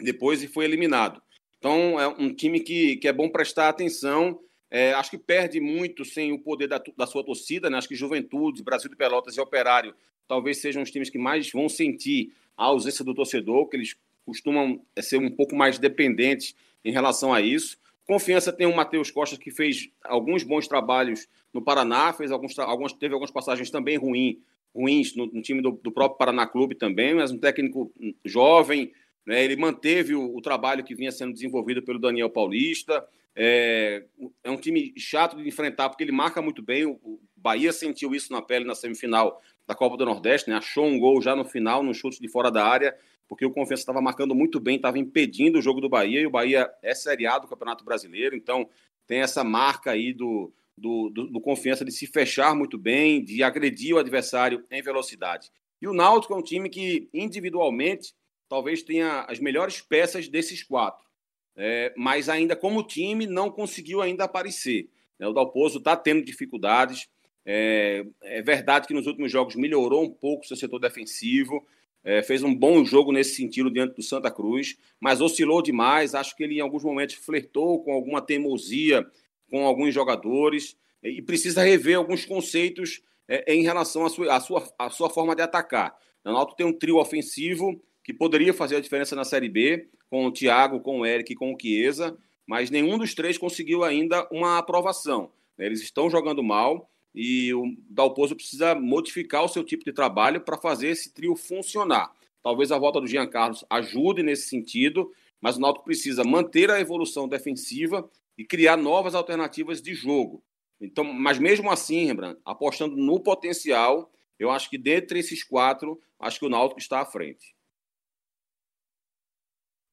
depois 0.00 0.42
e 0.42 0.48
foi 0.48 0.64
eliminado. 0.64 1.20
Então 1.58 2.00
é 2.00 2.08
um 2.08 2.32
time 2.32 2.60
que, 2.60 2.96
que 2.96 3.08
é 3.08 3.12
bom 3.12 3.28
prestar 3.28 3.68
atenção 3.68 4.40
é, 4.70 4.92
acho 4.92 5.10
que 5.10 5.18
perde 5.18 5.60
muito 5.60 6.04
sem 6.04 6.32
o 6.32 6.38
poder 6.38 6.68
da, 6.68 6.80
da 6.96 7.06
sua 7.06 7.24
torcida, 7.24 7.68
né? 7.68 7.76
Acho 7.76 7.88
que 7.88 7.96
Juventude, 7.96 8.62
Brasil 8.62 8.88
de 8.88 8.94
Pelotas 8.94 9.36
e 9.36 9.40
Operário 9.40 9.92
talvez 10.30 10.58
sejam 10.58 10.80
os 10.80 10.92
times 10.92 11.10
que 11.10 11.18
mais 11.18 11.50
vão 11.50 11.68
sentir 11.68 12.32
a 12.56 12.66
ausência 12.66 13.04
do 13.04 13.12
torcedor, 13.12 13.66
que 13.66 13.76
eles 13.76 13.96
costumam 14.24 14.80
é, 14.94 15.02
ser 15.02 15.18
um 15.18 15.28
pouco 15.28 15.56
mais 15.56 15.76
dependentes 15.76 16.54
em 16.84 16.92
relação 16.92 17.34
a 17.34 17.40
isso. 17.40 17.76
Confiança 18.06 18.52
tem 18.52 18.64
o 18.64 18.76
Matheus 18.76 19.10
Costa, 19.10 19.36
que 19.36 19.50
fez 19.50 19.90
alguns 20.04 20.44
bons 20.44 20.68
trabalhos 20.68 21.26
no 21.52 21.60
Paraná, 21.60 22.12
fez 22.12 22.30
alguns, 22.30 22.54
teve 22.92 23.12
algumas 23.12 23.32
passagens 23.32 23.72
também 23.72 23.96
ruim, 23.96 24.40
ruins 24.72 25.16
no, 25.16 25.26
no 25.26 25.42
time 25.42 25.60
do, 25.60 25.72
do, 25.72 25.90
próprio 25.90 26.16
Paraná 26.16 26.46
Clube 26.46 26.76
também, 26.76 27.12
mas 27.12 27.32
um 27.32 27.38
técnico 27.38 27.92
jovem, 28.24 28.92
né, 29.26 29.44
ele 29.44 29.56
manteve 29.56 30.14
o, 30.14 30.36
o, 30.36 30.40
trabalho 30.40 30.84
que 30.84 30.94
vinha 30.94 31.10
sendo 31.10 31.32
desenvolvido 31.32 31.82
pelo 31.82 31.98
Daniel 31.98 32.30
Paulista, 32.30 33.04
é, 33.34 34.04
é 34.44 34.50
um 34.50 34.56
time 34.56 34.92
chato 34.96 35.36
de 35.36 35.48
enfrentar, 35.48 35.88
porque 35.88 36.04
ele 36.04 36.12
marca 36.12 36.42
muito 36.42 36.62
bem. 36.62 36.84
O 36.84 37.20
Bahia 37.36 37.72
sentiu 37.72 38.14
isso 38.14 38.32
na 38.32 38.42
pele 38.42 38.64
na 38.64 38.74
semifinal 38.74 39.40
da 39.70 39.74
Copa 39.76 39.96
do 39.96 40.04
Nordeste, 40.04 40.50
né? 40.50 40.56
achou 40.56 40.84
um 40.84 40.98
gol 40.98 41.22
já 41.22 41.36
no 41.36 41.44
final, 41.44 41.82
no 41.82 41.94
chute 41.94 42.20
de 42.20 42.28
fora 42.28 42.50
da 42.50 42.66
área, 42.66 42.96
porque 43.28 43.46
o 43.46 43.50
Confiança 43.52 43.82
estava 43.82 44.00
marcando 44.00 44.34
muito 44.34 44.58
bem, 44.58 44.76
estava 44.76 44.98
impedindo 44.98 45.58
o 45.58 45.62
jogo 45.62 45.80
do 45.80 45.88
Bahia, 45.88 46.20
e 46.20 46.26
o 46.26 46.30
Bahia 46.30 46.68
é 46.82 46.94
seriado 46.94 47.46
do 47.46 47.48
Campeonato 47.48 47.84
Brasileiro, 47.84 48.34
então 48.34 48.68
tem 49.06 49.20
essa 49.20 49.44
marca 49.44 49.92
aí 49.92 50.12
do, 50.12 50.52
do, 50.76 51.08
do, 51.10 51.26
do 51.28 51.40
Confiança 51.40 51.84
de 51.84 51.92
se 51.92 52.06
fechar 52.06 52.54
muito 52.54 52.76
bem, 52.76 53.22
de 53.22 53.42
agredir 53.42 53.94
o 53.94 53.98
adversário 53.98 54.64
em 54.70 54.82
velocidade. 54.82 55.50
E 55.80 55.86
o 55.86 55.92
Náutico 55.92 56.34
é 56.34 56.36
um 56.36 56.42
time 56.42 56.68
que, 56.68 57.08
individualmente, 57.14 58.12
talvez 58.48 58.82
tenha 58.82 59.24
as 59.28 59.38
melhores 59.38 59.80
peças 59.80 60.28
desses 60.28 60.64
quatro 60.64 61.10
é, 61.56 61.92
mas 61.96 62.28
ainda 62.28 62.56
como 62.56 62.82
time 62.82 63.26
não 63.26 63.50
conseguiu 63.50 64.00
ainda 64.00 64.24
aparecer. 64.24 64.88
Né? 65.18 65.26
O 65.26 65.32
Dalpozo 65.32 65.78
está 65.78 65.96
tendo 65.96 66.24
dificuldades. 66.24 67.08
É, 67.44 68.04
é, 68.22 68.42
verdade 68.42 68.86
que 68.86 68.94
nos 68.94 69.06
últimos 69.06 69.32
jogos 69.32 69.56
melhorou 69.56 70.04
um 70.04 70.10
pouco 70.10 70.44
o 70.44 70.46
seu 70.46 70.56
setor 70.56 70.78
defensivo, 70.78 71.66
é, 72.04 72.22
fez 72.22 72.42
um 72.42 72.54
bom 72.54 72.84
jogo 72.84 73.12
nesse 73.12 73.34
sentido 73.34 73.70
diante 73.70 73.96
do 73.96 74.02
Santa 74.02 74.30
Cruz, 74.30 74.76
mas 74.98 75.20
oscilou 75.20 75.62
demais. 75.62 76.14
Acho 76.14 76.36
que 76.36 76.44
ele 76.44 76.56
em 76.56 76.60
alguns 76.60 76.84
momentos 76.84 77.16
flertou 77.16 77.82
com 77.82 77.92
alguma 77.92 78.22
teimosia 78.22 79.06
com 79.50 79.66
alguns 79.66 79.92
jogadores 79.92 80.76
e 81.02 81.20
precisa 81.20 81.62
rever 81.62 81.96
alguns 81.96 82.24
conceitos 82.24 83.02
é, 83.28 83.52
em 83.52 83.62
relação 83.62 84.06
à 84.06 84.08
sua, 84.08 84.36
à, 84.36 84.40
sua, 84.40 84.72
à 84.78 84.88
sua 84.88 85.10
forma 85.10 85.34
de 85.34 85.42
atacar. 85.42 85.94
O 86.24 86.32
Náutico 86.32 86.56
tem 86.56 86.66
um 86.66 86.72
trio 86.72 86.98
ofensivo 86.98 87.82
que 88.04 88.14
poderia 88.14 88.54
fazer 88.54 88.76
a 88.76 88.80
diferença 88.80 89.16
na 89.16 89.24
Série 89.24 89.48
B, 89.48 89.88
com 90.08 90.26
o 90.26 90.32
Thiago, 90.32 90.80
com 90.80 91.00
o 91.00 91.06
Eric 91.06 91.32
e 91.32 91.36
com 91.36 91.52
o 91.52 91.58
Chiesa, 91.60 92.16
mas 92.46 92.70
nenhum 92.70 92.96
dos 92.96 93.14
três 93.14 93.36
conseguiu 93.36 93.84
ainda 93.84 94.26
uma 94.30 94.58
aprovação. 94.58 95.32
Eles 95.58 95.82
estão 95.82 96.08
jogando 96.08 96.42
mal 96.42 96.90
e 97.14 97.52
o 97.54 97.74
Dalpozo 97.88 98.36
precisa 98.36 98.74
modificar 98.74 99.44
o 99.44 99.48
seu 99.48 99.64
tipo 99.64 99.84
de 99.84 99.92
trabalho 99.92 100.40
para 100.40 100.56
fazer 100.56 100.88
esse 100.88 101.12
trio 101.12 101.34
funcionar. 101.34 102.12
Talvez 102.42 102.72
a 102.72 102.78
volta 102.78 103.00
do 103.00 103.06
Jean 103.06 103.26
Carlos 103.26 103.64
ajude 103.68 104.22
nesse 104.22 104.48
sentido, 104.48 105.12
mas 105.40 105.56
o 105.56 105.60
Náutico 105.60 105.84
precisa 105.84 106.24
manter 106.24 106.70
a 106.70 106.80
evolução 106.80 107.28
defensiva 107.28 108.08
e 108.38 108.44
criar 108.44 108.76
novas 108.76 109.14
alternativas 109.14 109.82
de 109.82 109.94
jogo. 109.94 110.42
Então, 110.80 111.04
mas 111.04 111.38
mesmo 111.38 111.70
assim, 111.70 112.06
Rembrandt, 112.06 112.40
apostando 112.44 112.96
no 112.96 113.20
potencial, 113.20 114.10
eu 114.38 114.50
acho 114.50 114.70
que 114.70 114.78
dentre 114.78 115.18
esses 115.18 115.44
quatro, 115.44 116.00
acho 116.18 116.38
que 116.38 116.46
o 116.46 116.48
Náutico 116.48 116.80
está 116.80 117.00
à 117.00 117.04
frente. 117.04 117.54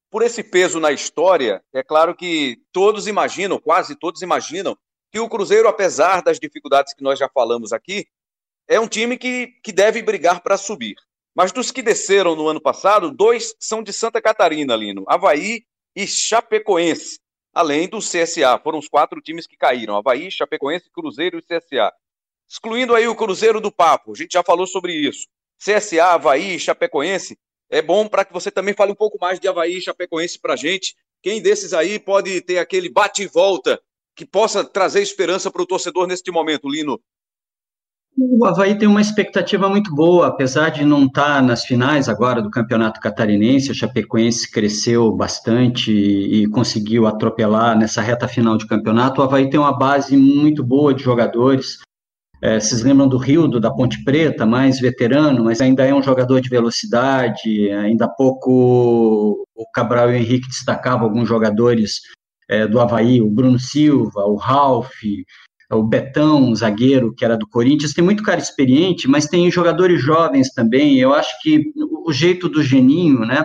Por 0.09 0.23
esse 0.23 0.41
peso 0.41 0.79
na 0.79 0.93
história, 0.93 1.61
é 1.73 1.83
claro 1.83 2.15
que 2.15 2.61
todos 2.71 3.07
imaginam, 3.07 3.59
quase 3.59 3.93
todos 3.93 4.21
imaginam, 4.21 4.77
que 5.11 5.19
o 5.19 5.29
Cruzeiro, 5.29 5.67
apesar 5.67 6.21
das 6.21 6.39
dificuldades 6.39 6.93
que 6.93 7.03
nós 7.03 7.17
já 7.17 7.29
falamos 7.29 7.71
aqui, 7.73 8.07
é 8.67 8.79
um 8.79 8.87
time 8.87 9.17
que, 9.17 9.47
que 9.63 9.71
deve 9.71 10.01
brigar 10.01 10.41
para 10.41 10.57
subir. 10.57 10.95
Mas 11.35 11.51
dos 11.51 11.71
que 11.71 11.81
desceram 11.81 12.35
no 12.35 12.47
ano 12.47 12.59
passado, 12.59 13.11
dois 13.11 13.55
são 13.59 13.83
de 13.83 13.93
Santa 13.93 14.21
Catarina, 14.21 14.75
Lino, 14.75 15.05
Havaí 15.07 15.63
e 15.95 16.07
Chapecoense, 16.07 17.19
além 17.53 17.87
do 17.87 17.99
CSA. 17.99 18.59
Foram 18.63 18.79
os 18.79 18.87
quatro 18.87 19.21
times 19.21 19.45
que 19.45 19.55
caíram: 19.55 19.95
Havaí, 19.95 20.31
Chapecoense, 20.31 20.89
Cruzeiro 20.91 21.37
e 21.37 21.41
CSA. 21.41 21.93
Excluindo 22.49 22.95
aí 22.95 23.07
o 23.07 23.15
Cruzeiro 23.15 23.61
do 23.61 23.71
Papo, 23.71 24.13
a 24.13 24.15
gente 24.15 24.33
já 24.33 24.43
falou 24.43 24.65
sobre 24.65 24.93
isso. 24.93 25.27
CSA, 25.59 26.05
Havaí, 26.05 26.59
Chapecoense, 26.59 27.37
é 27.69 27.81
bom 27.81 28.07
para 28.07 28.25
que 28.25 28.33
você 28.33 28.49
também 28.49 28.73
fale 28.73 28.91
um 28.91 28.95
pouco 28.95 29.17
mais 29.19 29.39
de 29.39 29.47
Havaí 29.47 29.77
e 29.77 29.81
Chapecoense 29.81 30.39
para 30.39 30.55
gente. 30.55 30.95
Quem 31.21 31.41
desses 31.41 31.73
aí 31.73 31.99
pode 31.99 32.41
ter 32.41 32.57
aquele 32.57 32.89
bate 32.89 33.23
e 33.23 33.27
volta 33.27 33.81
que 34.17 34.25
possa 34.25 34.65
trazer 34.65 35.01
esperança 35.01 35.51
para 35.51 35.61
o 35.61 35.65
torcedor 35.65 36.07
neste 36.07 36.31
momento, 36.31 36.67
Lino? 36.67 36.99
O 38.19 38.43
Havaí 38.45 38.75
tem 38.75 38.87
uma 38.87 38.99
expectativa 38.99 39.69
muito 39.69 39.93
boa, 39.93 40.25
apesar 40.25 40.69
de 40.69 40.83
não 40.83 41.05
estar 41.05 41.35
tá 41.35 41.41
nas 41.41 41.63
finais 41.63 42.09
agora 42.09 42.41
do 42.41 42.49
Campeonato 42.49 42.99
Catarinense, 42.99 43.69
a 43.69 43.75
Chapecoense 43.75 44.49
cresceu 44.49 45.11
bastante 45.11 45.91
e 45.91 46.47
conseguiu 46.47 47.05
atropelar 47.05 47.77
nessa 47.77 48.01
reta 48.01 48.27
final 48.27 48.57
de 48.57 48.65
campeonato. 48.65 49.21
O 49.21 49.23
Havaí 49.23 49.51
tem 49.51 49.59
uma 49.59 49.77
base 49.77 50.17
muito 50.17 50.63
boa 50.63 50.95
de 50.95 51.03
jogadores. 51.03 51.77
É, 52.41 52.59
vocês 52.59 52.81
lembram 52.81 53.07
do 53.07 53.17
Rildo, 53.17 53.59
da 53.59 53.69
Ponte 53.69 54.03
Preta, 54.03 54.47
mais 54.47 54.79
veterano, 54.79 55.43
mas 55.43 55.61
ainda 55.61 55.85
é 55.85 55.93
um 55.93 56.01
jogador 56.01 56.41
de 56.41 56.49
velocidade. 56.49 57.69
Ainda 57.69 58.05
há 58.05 58.09
pouco 58.09 59.45
o 59.55 59.71
Cabral 59.71 60.09
e 60.09 60.13
o 60.13 60.17
Henrique 60.17 60.47
destacavam 60.47 61.07
alguns 61.07 61.27
jogadores 61.27 62.01
é, 62.49 62.67
do 62.67 62.79
Havaí, 62.79 63.21
o 63.21 63.29
Bruno 63.29 63.59
Silva, 63.59 64.25
o 64.25 64.35
Ralph, 64.35 65.01
o 65.71 65.83
Betão, 65.83 66.55
zagueiro 66.55 67.13
que 67.13 67.25
era 67.25 67.37
do 67.37 67.47
Corinthians, 67.47 67.93
tem 67.93 68.03
muito 68.03 68.23
cara 68.23 68.39
experiente, 68.39 69.07
mas 69.07 69.27
tem 69.27 69.51
jogadores 69.51 70.01
jovens 70.01 70.53
também. 70.53 70.97
Eu 70.97 71.13
acho 71.13 71.41
que 71.41 71.71
o 72.05 72.13
jeito 72.13 72.47
do 72.47 72.63
Geninho, 72.63 73.19
né, 73.19 73.43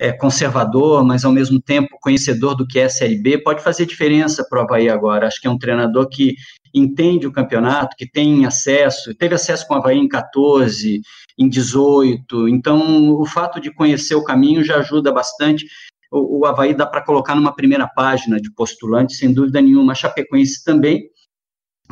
é 0.00 0.10
conservador, 0.10 1.04
mas 1.04 1.24
ao 1.24 1.32
mesmo 1.32 1.60
tempo 1.60 1.98
conhecedor 2.00 2.56
do 2.56 2.66
que 2.66 2.78
é 2.78 2.88
Série 2.88 3.20
B, 3.20 3.38
pode 3.38 3.62
fazer 3.62 3.84
diferença 3.84 4.44
para 4.48 4.60
o 4.60 4.62
Havaí 4.62 4.88
agora. 4.88 5.26
Acho 5.26 5.40
que 5.40 5.46
é 5.46 5.50
um 5.50 5.58
treinador 5.58 6.08
que 6.08 6.34
entende 6.74 7.26
o 7.26 7.32
campeonato, 7.32 7.96
que 7.96 8.10
tem 8.10 8.46
acesso, 8.46 9.14
teve 9.14 9.34
acesso 9.34 9.66
com 9.66 9.74
o 9.74 9.76
Havaí 9.76 9.98
em 9.98 10.08
14, 10.08 11.02
em 11.38 11.48
18, 11.48 12.48
então 12.48 13.10
o 13.10 13.26
fato 13.26 13.60
de 13.60 13.72
conhecer 13.72 14.14
o 14.14 14.24
caminho 14.24 14.64
já 14.64 14.78
ajuda 14.78 15.12
bastante. 15.12 15.66
O, 16.10 16.40
o 16.40 16.46
Havaí 16.46 16.74
dá 16.74 16.86
para 16.86 17.04
colocar 17.04 17.34
numa 17.34 17.54
primeira 17.54 17.86
página 17.86 18.40
de 18.40 18.52
postulante, 18.52 19.14
sem 19.14 19.32
dúvida 19.32 19.60
nenhuma. 19.60 19.92
A 19.92 19.94
Chapecoense 19.94 20.64
também, 20.64 21.02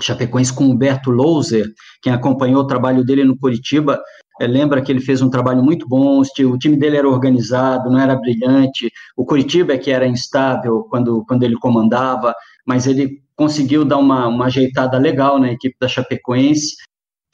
Chapecoense 0.00 0.52
com 0.52 0.64
Humberto 0.64 1.10
Louser, 1.10 1.66
quem 2.02 2.12
acompanhou 2.12 2.62
o 2.62 2.66
trabalho 2.66 3.04
dele 3.04 3.24
no 3.24 3.38
Curitiba, 3.38 4.00
é, 4.40 4.46
lembra 4.46 4.80
que 4.80 4.92
ele 4.92 5.00
fez 5.00 5.20
um 5.20 5.30
trabalho 5.30 5.62
muito 5.62 5.88
bom, 5.88 6.20
o 6.20 6.58
time 6.58 6.76
dele 6.76 6.96
era 6.96 7.08
organizado, 7.08 7.90
não 7.90 7.98
era 7.98 8.14
brilhante, 8.14 8.90
o 9.16 9.24
Curitiba 9.24 9.72
é 9.72 9.78
que 9.78 9.90
era 9.90 10.06
instável 10.06 10.86
quando, 10.88 11.24
quando 11.26 11.42
ele 11.42 11.56
comandava, 11.56 12.34
mas 12.64 12.86
ele 12.86 13.20
conseguiu 13.34 13.84
dar 13.84 13.98
uma, 13.98 14.28
uma 14.28 14.46
ajeitada 14.46 14.98
legal 14.98 15.38
na 15.38 15.52
equipe 15.52 15.76
da 15.80 15.88
Chapecoense, 15.88 16.76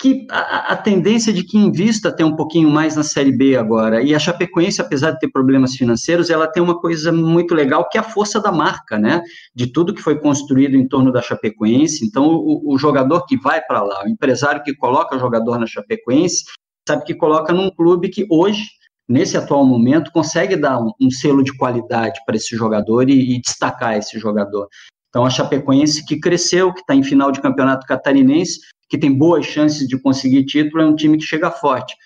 que 0.05 0.27
a, 0.31 0.75
a, 0.75 0.77
tendência 0.77 1.33
de 1.33 1.43
que 1.43 1.57
invista 1.57 2.15
tem 2.15 2.27
um 2.27 2.37
pouquinho 2.37 2.69
mais 2.69 2.95
na 2.95 3.03
Série 3.03 3.33
B 3.33 3.57
agora. 3.57 4.03
E 4.03 4.15
a 4.15 4.19
Chapecoense, 4.19 4.79
apesar 4.79 5.13
de 5.13 5.19
ter 5.19 5.31
problemas 5.31 5.75
financeiros, 5.77 6.29
ela 6.29 6.47
tem 6.47 6.63
uma 6.63 6.79
coisa 6.79 7.11
muito 7.11 7.55
legal 7.55 7.89
que 7.89 7.97
é 7.97 8.03
a 8.03 8.05
força 8.05 8.39
da 8.39 8.53
marca, 8.53 8.99
né? 8.99 9.23
De 9.55 9.67
tudo 9.67 9.95
que 9.95 10.03
foi 10.03 10.21
construído 10.21 10.77
em 10.77 10.87
torno 10.87 11.11
da 11.11 11.23
Chapecoense. 11.23 12.05
Então, 12.05 12.27
o, 12.27 12.75
o 12.75 12.79
jogador 12.79 13.25
que 13.25 13.39
vai 13.39 13.63
para 13.63 13.83
lá, 13.83 14.05
o 14.05 14.09
empresário 14.09 14.63
que 14.63 14.75
coloca 14.75 15.17
o 15.17 15.19
jogador 15.19 15.59
na 15.59 15.67
Chapecoense, 15.67 16.45
sabe 16.87 17.03
que 17.05 17.15
coloca 17.15 17.55
num 17.55 17.71
clube 17.71 18.11
que 18.11 18.27
hoje, 18.29 18.63
nesse 19.09 19.39
atual 19.39 19.65
momento, 19.65 20.13
consegue 20.13 20.55
dar 20.55 20.79
um, 20.83 20.91
um 21.01 21.11
selo 21.11 21.43
de 21.43 21.57
qualidade 21.57 22.21
para 22.27 22.37
esse 22.37 22.55
jogador 22.55 23.09
e, 23.09 23.37
e 23.37 23.41
destacar 23.41 23.97
esse 23.97 24.19
jogador. 24.19 24.69
Então, 25.09 25.25
a 25.25 25.31
Chapecoense 25.31 26.05
que 26.05 26.21
cresceu, 26.21 26.75
que 26.75 26.81
está 26.81 26.95
em 26.95 27.03
final 27.03 27.33
de 27.33 27.41
campeonato 27.41 27.87
catarinense, 27.87 28.59
que 28.95 28.99
tem 29.01 29.13
boas 29.13 29.45
chances 29.45 29.89
de 29.89 29.99
conseguir 29.99 30.45
título, 30.45 30.81
é 30.81 30.87
um 30.87 30.95
time 30.95 31.19
que 31.19 31.25
chega 31.25 31.51
forte. 31.51 31.97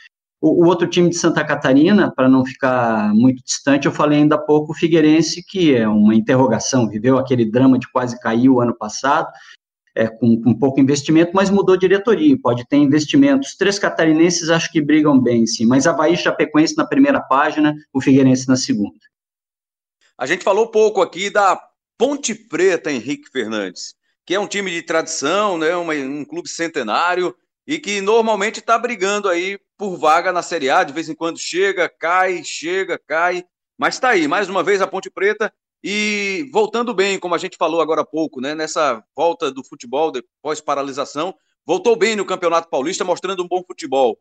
O, 0.41 0.65
o 0.65 0.67
outro 0.67 0.89
time 0.89 1.11
de 1.11 1.17
Santa 1.17 1.45
Catarina, 1.45 2.11
para 2.11 2.29
não 2.29 2.47
ficar 2.47 3.13
muito 3.13 3.45
distante, 3.45 3.85
eu 3.85 3.93
falei 3.93 4.21
ainda 4.21 4.37
há 4.37 4.39
pouco, 4.39 4.73
o 4.73 4.75
Figueirense, 4.75 5.45
que 5.47 5.75
é 5.75 5.87
uma 5.87 6.15
interrogação, 6.15 6.89
viveu 6.89 7.19
aquele 7.19 7.45
drama 7.45 7.79
de 7.79 7.91
quase 7.93 8.19
cair 8.21 8.49
o 8.49 8.59
ano 8.59 8.75
passado, 8.75 9.31
é, 9.95 10.09
com, 10.09 10.41
com 10.41 10.59
pouco 10.59 10.81
investimento, 10.81 11.33
mas 11.35 11.51
mudou 11.51 11.77
diretoria, 11.77 12.39
pode 12.41 12.67
ter 12.67 12.77
investimentos. 12.77 13.55
Três 13.55 13.79
catarinenses 13.79 14.49
acho 14.49 14.73
que 14.73 14.81
brigam 14.81 15.21
bem, 15.21 15.47
sim, 15.47 15.67
mas 15.67 15.87
Havaí 15.87 16.15
e 16.15 16.17
Chapecoense 16.17 16.75
na 16.75 16.87
primeira 16.87 17.21
página, 17.21 17.75
o 17.93 18.01
Figueirense 18.01 18.49
na 18.49 18.57
segunda. 18.57 18.97
A 20.17 20.25
gente 20.25 20.43
falou 20.43 20.71
pouco 20.71 21.03
aqui 21.03 21.29
da 21.29 21.61
Ponte 21.99 22.35
Preta, 22.35 22.91
Henrique 22.91 23.29
Fernandes 23.31 23.98
que 24.29 24.35
é 24.35 24.39
um 24.39 24.47
time 24.47 24.71
de 24.71 24.83
tradição, 24.83 25.57
né, 25.57 25.75
um 25.75 26.23
clube 26.23 26.51
centenário 26.51 27.35
e 27.67 27.79
que 27.79 28.03
normalmente 28.03 28.61
está 28.61 28.79
brigando 28.79 29.27
aí 29.27 29.59
por 29.75 29.97
vaga 29.97 30.31
na 30.31 30.43
Série 30.43 30.69
A, 30.69 30.85
de 30.85 30.93
vez 30.93 31.09
em 31.09 31.15
quando 31.15 31.39
chega, 31.39 31.89
cai, 31.89 32.45
chega, 32.45 33.01
cai, 33.07 33.43
mas 33.79 33.95
está 33.95 34.11
aí, 34.11 34.29
mais 34.29 34.51
uma 34.51 34.63
vez 34.63 34.83
a 34.83 34.87
Ponte 34.87 35.09
Preta 35.09 35.51
e 35.83 36.47
voltando 36.53 36.93
bem, 36.93 37.19
como 37.19 37.35
a 37.35 37.39
gente 37.39 37.57
falou 37.57 37.81
agora 37.81 38.03
há 38.03 38.05
pouco, 38.05 38.39
né, 38.39 38.55
nessa 38.55 39.03
volta 39.17 39.51
do 39.51 39.65
futebol 39.65 40.13
depois 40.13 40.61
paralisação, 40.61 41.35
voltou 41.65 41.97
bem 41.97 42.15
no 42.15 42.27
Campeonato 42.27 42.69
Paulista, 42.69 43.07
mostrando 43.07 43.43
um 43.43 43.49
bom 43.49 43.65
futebol. 43.67 44.19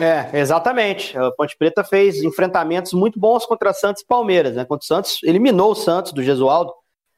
É, 0.00 0.40
exatamente. 0.40 1.18
A 1.18 1.30
Ponte 1.32 1.54
Preta 1.54 1.84
fez 1.84 2.22
enfrentamentos 2.22 2.94
muito 2.94 3.20
bons 3.20 3.44
contra 3.44 3.74
Santos 3.74 4.00
e 4.00 4.06
Palmeiras, 4.06 4.56
né? 4.56 4.64
Contra 4.64 4.84
o 4.84 4.86
Santos, 4.86 5.22
eliminou 5.22 5.72
o 5.72 5.76
Santos 5.76 6.12
do 6.12 6.22
Gesualdo 6.22 6.72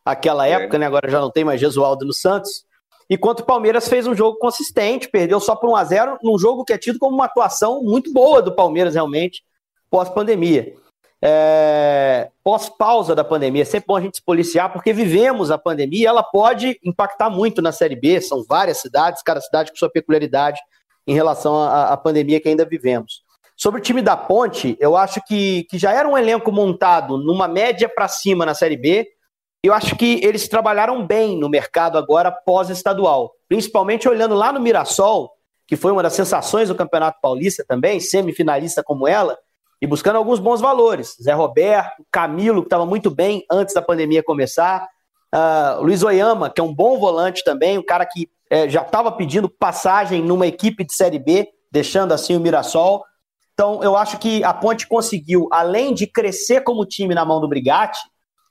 aquela 0.04 0.46
é. 0.46 0.52
época, 0.52 0.78
né? 0.78 0.86
Agora 0.86 1.10
já 1.10 1.20
não 1.20 1.30
tem 1.30 1.44
mais 1.44 1.60
Gesualdo 1.60 2.04
no 2.04 2.12
Santos. 2.12 2.64
E 3.08 3.18
quanto 3.18 3.40
o 3.40 3.44
Palmeiras 3.44 3.88
fez 3.88 4.06
um 4.06 4.14
jogo 4.14 4.38
consistente, 4.38 5.08
perdeu 5.08 5.40
só 5.40 5.56
por 5.56 5.68
1 5.70 5.76
a 5.76 5.84
0 5.84 6.18
num 6.22 6.38
jogo 6.38 6.64
que 6.64 6.72
é 6.72 6.78
tido 6.78 6.98
como 6.98 7.16
uma 7.16 7.24
atuação 7.24 7.82
muito 7.82 8.12
boa 8.12 8.40
do 8.40 8.54
Palmeiras, 8.54 8.94
realmente, 8.94 9.42
pós-pandemia. 9.90 10.74
É... 11.20 12.30
Pós-pausa 12.42 13.14
da 13.14 13.24
pandemia, 13.24 13.62
é 13.62 13.64
sempre 13.64 13.88
bom 13.88 13.96
a 13.96 14.00
gente 14.00 14.18
se 14.18 14.22
policiar, 14.22 14.72
porque 14.72 14.92
vivemos 14.92 15.50
a 15.50 15.58
pandemia, 15.58 16.08
ela 16.08 16.22
pode 16.22 16.78
impactar 16.84 17.28
muito 17.28 17.60
na 17.60 17.72
Série 17.72 17.96
B, 17.96 18.20
são 18.20 18.44
várias 18.48 18.78
cidades, 18.78 19.22
cada 19.22 19.40
cidade 19.40 19.70
com 19.70 19.76
sua 19.76 19.90
peculiaridade 19.90 20.60
em 21.04 21.14
relação 21.14 21.60
à, 21.60 21.92
à 21.92 21.96
pandemia 21.96 22.40
que 22.40 22.48
ainda 22.48 22.64
vivemos. 22.64 23.22
Sobre 23.56 23.80
o 23.80 23.82
time 23.82 24.00
da 24.00 24.16
Ponte, 24.16 24.76
eu 24.80 24.96
acho 24.96 25.20
que, 25.26 25.64
que 25.64 25.78
já 25.78 25.92
era 25.92 26.08
um 26.08 26.16
elenco 26.16 26.50
montado 26.50 27.18
numa 27.18 27.46
média 27.46 27.88
para 27.88 28.08
cima 28.08 28.46
na 28.46 28.54
Série 28.54 28.76
B, 28.76 29.06
eu 29.62 29.74
acho 29.74 29.96
que 29.96 30.20
eles 30.24 30.48
trabalharam 30.48 31.06
bem 31.06 31.36
no 31.38 31.48
mercado 31.48 31.98
agora 31.98 32.30
pós-estadual, 32.30 33.32
principalmente 33.48 34.08
olhando 34.08 34.34
lá 34.34 34.52
no 34.52 34.60
Mirassol, 34.60 35.30
que 35.66 35.76
foi 35.76 35.92
uma 35.92 36.02
das 36.02 36.14
sensações 36.14 36.68
do 36.68 36.74
Campeonato 36.74 37.20
Paulista 37.20 37.64
também, 37.66 38.00
semifinalista 38.00 38.82
como 38.82 39.06
ela, 39.06 39.38
e 39.80 39.86
buscando 39.86 40.16
alguns 40.16 40.38
bons 40.38 40.60
valores. 40.60 41.16
Zé 41.22 41.32
Roberto, 41.32 42.04
Camilo, 42.10 42.62
que 42.62 42.66
estava 42.66 42.84
muito 42.84 43.10
bem 43.10 43.44
antes 43.50 43.74
da 43.74 43.82
pandemia 43.82 44.22
começar, 44.22 44.88
uh, 45.34 45.82
Luiz 45.82 46.02
Oyama, 46.02 46.50
que 46.50 46.60
é 46.60 46.64
um 46.64 46.74
bom 46.74 46.98
volante 46.98 47.44
também, 47.44 47.78
um 47.78 47.84
cara 47.84 48.04
que 48.04 48.28
é, 48.50 48.68
já 48.68 48.82
estava 48.82 49.12
pedindo 49.12 49.48
passagem 49.48 50.22
numa 50.22 50.46
equipe 50.46 50.84
de 50.84 50.92
Série 50.92 51.18
B, 51.18 51.48
deixando 51.70 52.12
assim 52.12 52.36
o 52.36 52.40
Mirassol. 52.40 53.04
Então, 53.54 53.82
eu 53.82 53.96
acho 53.96 54.18
que 54.18 54.42
a 54.42 54.52
Ponte 54.52 54.88
conseguiu, 54.88 55.48
além 55.52 55.94
de 55.94 56.06
crescer 56.06 56.62
como 56.62 56.84
time 56.84 57.14
na 57.14 57.24
mão 57.24 57.40
do 57.40 57.48
Brigatti, 57.48 58.00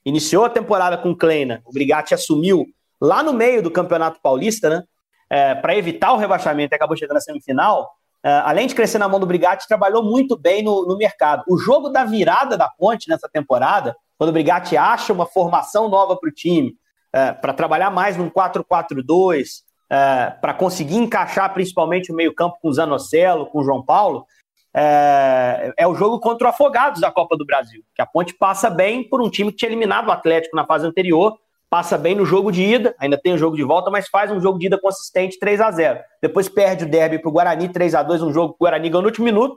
iniciou 0.06 0.46
a 0.46 0.50
temporada 0.50 0.98
com 0.98 1.16
Kleina, 1.16 1.62
o 1.66 1.72
Brigatti 1.72 2.14
assumiu 2.14 2.66
lá 3.02 3.24
no 3.24 3.34
meio 3.34 3.62
do 3.62 3.72
Campeonato 3.72 4.20
Paulista, 4.22 4.70
né? 4.70 4.84
É, 5.32 5.54
para 5.54 5.76
evitar 5.76 6.12
o 6.12 6.18
rebaixamento 6.18 6.74
acabou 6.74 6.98
chegando 6.98 7.16
na 7.16 7.22
semifinal. 7.22 7.90
É, 8.24 8.32
além 8.44 8.68
de 8.68 8.76
crescer 8.76 8.98
na 8.98 9.08
mão 9.08 9.20
do 9.20 9.26
Brigatti, 9.26 9.68
trabalhou 9.68 10.04
muito 10.04 10.38
bem 10.38 10.64
no, 10.64 10.86
no 10.86 10.98
mercado. 10.98 11.44
O 11.48 11.58
jogo 11.58 11.90
da 11.90 12.04
virada 12.04 12.58
da 12.58 12.68
ponte 12.68 13.08
nessa 13.08 13.30
temporada, 13.30 13.96
quando 14.18 14.32
o 14.32 14.34
Brigatti 14.34 14.76
acha 14.76 15.14
uma 15.14 15.26
formação 15.26 15.88
nova 15.88 16.18
para 16.18 16.30
o 16.30 16.34
time, 16.34 16.74
é, 17.14 17.32
para 17.32 17.54
trabalhar 17.54 17.90
mais 17.90 18.18
num 18.18 18.30
4-4-2, 18.30 19.62
é, 19.90 20.32
para 20.42 20.54
conseguir 20.54 20.98
encaixar 20.98 21.54
principalmente 21.54 22.12
o 22.12 22.16
meio-campo 22.16 22.58
com 22.62 22.70
o 22.70 22.74
Zanocelo, 22.74 23.48
com 23.48 23.60
o 23.60 23.64
João 23.64 23.84
Paulo, 23.84 24.26
é, 24.74 25.74
é, 25.78 25.88
o 25.88 25.96
jogo 25.96 26.20
contra 26.20 26.48
o 26.48 26.50
Afogados 26.50 27.02
da 27.02 27.12
Copa 27.12 27.36
do 27.36 27.46
Brasil, 27.46 27.84
que 27.96 28.02
a 28.02 28.06
Ponte 28.06 28.34
passa 28.34 28.70
bem 28.70 29.04
por 29.08 29.22
um 29.22 29.30
time 29.30 29.52
que 29.52 29.58
tinha 29.58 29.70
eliminado 29.70 30.08
o 30.08 30.12
Atlético 30.12 30.56
na 30.56 30.66
fase 30.66 30.86
anterior, 30.86 31.38
passa 31.70 31.98
bem 31.98 32.16
no 32.16 32.26
jogo 32.26 32.52
de 32.52 32.64
ida, 32.64 32.96
ainda 33.00 33.18
tem 33.18 33.34
o 33.34 33.38
jogo 33.38 33.56
de 33.56 33.64
volta, 33.64 33.92
mas 33.92 34.08
faz 34.08 34.32
um 34.32 34.40
jogo 34.40 34.58
de 34.58 34.68
ida 34.68 34.80
consistente 34.80 35.38
3 35.40 35.62
a 35.62 35.72
0 35.72 36.00
Depois 36.22 36.50
perde 36.50 36.86
o 36.86 36.90
derby 36.90 37.20
para 37.20 37.30
o 37.30 37.32
Guarani 37.32 37.70
3 37.70 37.96
a 37.96 38.04
2 38.04 38.24
um 38.24 38.34
jogo 38.34 38.54
que 38.54 38.58
o 38.58 38.66
Guarani 38.66 38.90
ganhou 38.90 39.02
no 39.02 39.08
último 39.08 39.26
minuto, 39.26 39.56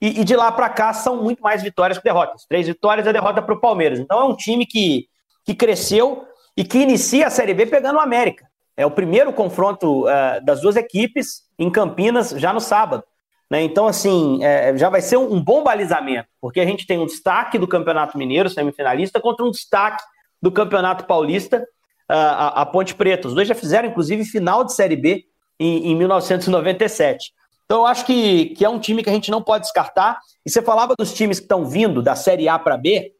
e, 0.00 0.20
e 0.20 0.24
de 0.24 0.34
lá 0.34 0.50
para 0.50 0.68
cá 0.68 0.92
são 0.92 1.22
muito 1.22 1.42
mais 1.42 1.62
vitórias 1.62 1.98
que 1.98 2.04
derrotas. 2.04 2.46
Três 2.48 2.66
vitórias 2.66 3.06
e 3.06 3.10
a 3.10 3.12
derrota 3.12 3.42
para 3.42 3.54
o 3.54 3.60
Palmeiras. 3.60 3.98
Então 3.98 4.18
é 4.18 4.24
um 4.24 4.34
time 4.34 4.64
que, 4.64 5.06
que 5.44 5.54
cresceu 5.54 6.24
e 6.56 6.64
que 6.64 6.78
inicia 6.78 7.26
a 7.26 7.30
Série 7.30 7.52
B 7.52 7.66
pegando 7.66 7.96
o 7.96 8.00
América. 8.00 8.46
É 8.76 8.86
o 8.86 8.90
primeiro 8.90 9.32
confronto 9.32 10.06
uh, 10.06 10.42
das 10.42 10.62
duas 10.62 10.74
equipes 10.76 11.42
em 11.58 11.70
Campinas 11.70 12.30
já 12.30 12.52
no 12.52 12.60
sábado. 12.60 13.04
Né? 13.50 13.62
Então, 13.62 13.88
assim, 13.88 14.42
é, 14.44 14.76
já 14.76 14.88
vai 14.88 15.00
ser 15.00 15.16
um, 15.16 15.34
um, 15.34 15.42
bom 15.42 15.62
balizamento, 15.64 16.28
porque 16.40 16.60
a 16.60 16.64
gente 16.64 16.86
tem 16.86 16.98
um 16.98 17.06
destaque 17.06 17.58
do 17.58 17.66
Campeonato 17.66 18.16
Mineiro, 18.16 18.48
semifinalista, 18.48 19.20
contra 19.20 19.44
um 19.44 19.50
destaque 19.50 20.02
do 20.40 20.52
Campeonato 20.52 21.04
Paulista, 21.04 21.66
a, 22.08 22.62
a, 22.62 22.66
Ponte 22.66 22.94
Preta. 22.94 23.28
Os 23.28 23.34
dois 23.34 23.48
já 23.48 23.54
fizeram, 23.54 23.88
inclusive, 23.88 24.24
final 24.24 24.64
de 24.64 24.72
Série 24.72 24.96
B 24.96 25.24
em, 25.58 25.90
em 25.90 25.96
1997. 25.96 27.32
Então, 27.64 27.80
eu 27.80 27.86
acho 27.86 28.04
que, 28.04 28.46
que 28.50 28.64
é 28.64 28.68
um 28.68 28.78
time 28.78 29.02
que 29.02 29.10
a 29.10 29.12
gente 29.12 29.30
não 29.30 29.42
pode 29.42 29.64
descartar. 29.64 30.18
E 30.44 30.50
você 30.50 30.62
falava 30.62 30.94
dos 30.96 31.12
times 31.12 31.38
que 31.38 31.44
estão 31.44 31.64
vindo 31.64 32.02
da 32.02 32.16
Série 32.16 32.48
A 32.48 32.58
para 32.58 32.76
B. 32.76 33.12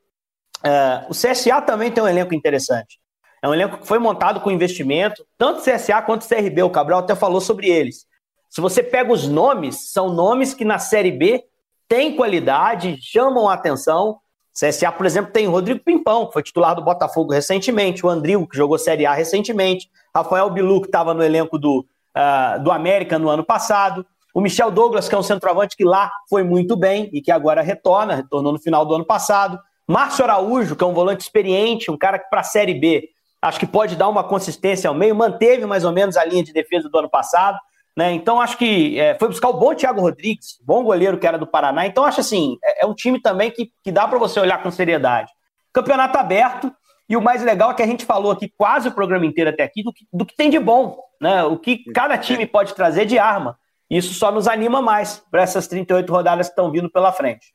Uh, 0.65 1.11
o 1.11 1.13
CSA 1.13 1.63
também 1.63 1.91
tem 1.91 2.03
um 2.03 2.09
elenco 2.09 2.35
interessante. 2.35 2.99
É 3.43 3.49
um 3.49 3.55
elenco 3.55 3.79
que 3.79 3.87
foi 3.87 3.99
montado 3.99 4.41
com 4.41 4.51
investimento, 4.51 5.25
tanto 5.39 5.63
CSA 5.63 6.03
quanto 6.03 6.29
CRB. 6.29 6.63
O 6.63 6.71
Cabral 6.71 7.01
até 7.01 7.15
falou 7.15 7.41
sobre 7.41 7.69
eles. 7.69 8.07
Se 8.51 8.61
você 8.61 8.83
pega 8.83 9.13
os 9.13 9.29
nomes, 9.29 9.93
são 9.93 10.13
nomes 10.13 10.53
que 10.53 10.65
na 10.65 10.79
Série 10.79 11.13
B 11.13 11.45
têm 11.89 12.17
qualidade, 12.17 12.99
chamam 13.01 13.49
a 13.49 13.55
atenção. 13.55 14.19
CSA, 14.53 14.91
por 14.91 15.07
exemplo, 15.07 15.33
tem 15.33 15.47
Rodrigo 15.47 15.81
Pimpão, 15.85 16.27
que 16.27 16.33
foi 16.33 16.43
titular 16.43 16.75
do 16.75 16.83
Botafogo 16.83 17.33
recentemente, 17.33 18.05
o 18.05 18.09
Andril, 18.09 18.47
que 18.49 18.57
jogou 18.57 18.77
Série 18.77 19.07
A 19.07 19.15
recentemente, 19.15 19.89
Rafael 20.15 20.51
Bilu, 20.51 20.81
que 20.81 20.89
estava 20.89 21.15
no 21.15 21.23
elenco 21.23 21.57
do, 21.57 21.87
uh, 22.17 22.63
do 22.63 22.73
América 22.73 23.19
no 23.19 23.29
ano 23.29 23.45
passado, 23.45 24.05
o 24.35 24.41
Michel 24.41 24.71
Douglas, 24.71 25.09
que 25.09 25.15
é 25.15 25.19
um 25.19 25.23
centroavante 25.23 25.77
que 25.77 25.85
lá 25.85 26.11
foi 26.29 26.43
muito 26.43 26.77
bem 26.77 27.09
e 27.13 27.21
que 27.21 27.31
agora 27.31 27.63
retorna, 27.63 28.15
retornou 28.15 28.53
no 28.53 28.59
final 28.59 28.85
do 28.85 28.95
ano 28.95 29.05
passado. 29.05 29.59
Márcio 29.87 30.25
Araújo, 30.25 30.77
que 30.77 30.85
é 30.85 30.87
um 30.87 30.95
volante 30.95 31.23
experiente, 31.23 31.91
um 31.91 31.99
cara 31.99 32.19
que 32.19 32.29
para 32.29 32.41
a 32.41 32.45
Série 32.45 32.75
B 32.75 33.09
acho 33.43 33.59
que 33.59 33.67
pode 33.67 33.97
dar 33.97 34.09
uma 34.09 34.23
consistência 34.23 34.89
ao 34.89 34.95
meio, 34.95 35.15
manteve 35.15 35.65
mais 35.65 35.85
ou 35.85 35.93
menos 35.93 36.17
a 36.17 36.25
linha 36.25 36.45
de 36.45 36.53
defesa 36.53 36.89
do 36.89 36.99
ano 36.99 37.09
passado. 37.09 37.59
Né? 37.97 38.13
Então, 38.13 38.41
acho 38.41 38.57
que 38.57 38.99
é, 38.99 39.19
foi 39.19 39.29
buscar 39.29 39.49
o 39.49 39.59
bom 39.59 39.75
Thiago 39.75 40.01
Rodrigues, 40.01 40.59
bom 40.63 40.83
goleiro 40.83 41.19
que 41.19 41.27
era 41.27 41.39
do 41.39 41.47
Paraná. 41.47 41.87
Então, 41.87 42.05
acho 42.05 42.21
assim, 42.21 42.57
é, 42.65 42.85
é 42.85 42.87
um 42.87 42.95
time 42.95 43.21
também 43.21 43.51
que, 43.51 43.71
que 43.83 43.93
dá 43.93 44.07
para 44.07 44.19
você 44.19 44.39
olhar 44.39 44.63
com 44.63 44.71
seriedade. 44.71 45.31
Campeonato 45.73 46.19
aberto, 46.19 46.73
e 47.09 47.17
o 47.17 47.21
mais 47.21 47.43
legal 47.43 47.73
é 47.73 47.75
que 47.75 47.83
a 47.83 47.87
gente 47.87 48.05
falou 48.05 48.31
aqui 48.31 48.53
quase 48.57 48.89
o 48.89 48.93
programa 48.93 49.27
inteiro 49.27 49.51
até 49.51 49.65
aqui 49.65 49.83
do 49.83 49.93
que, 49.93 50.07
do 50.13 50.25
que 50.25 50.37
tem 50.37 50.49
de 50.49 50.61
bom, 50.61 50.99
né? 51.21 51.43
o 51.43 51.59
que 51.59 51.83
cada 51.93 52.17
time 52.17 52.47
pode 52.47 52.75
trazer 52.75 53.05
de 53.05 53.19
arma. 53.19 53.59
Isso 53.91 54.15
só 54.15 54.31
nos 54.31 54.47
anima 54.47 54.81
mais 54.81 55.21
para 55.29 55.43
essas 55.43 55.67
38 55.67 56.09
rodadas 56.13 56.47
que 56.47 56.53
estão 56.53 56.71
vindo 56.71 56.89
pela 56.89 57.11
frente. 57.11 57.53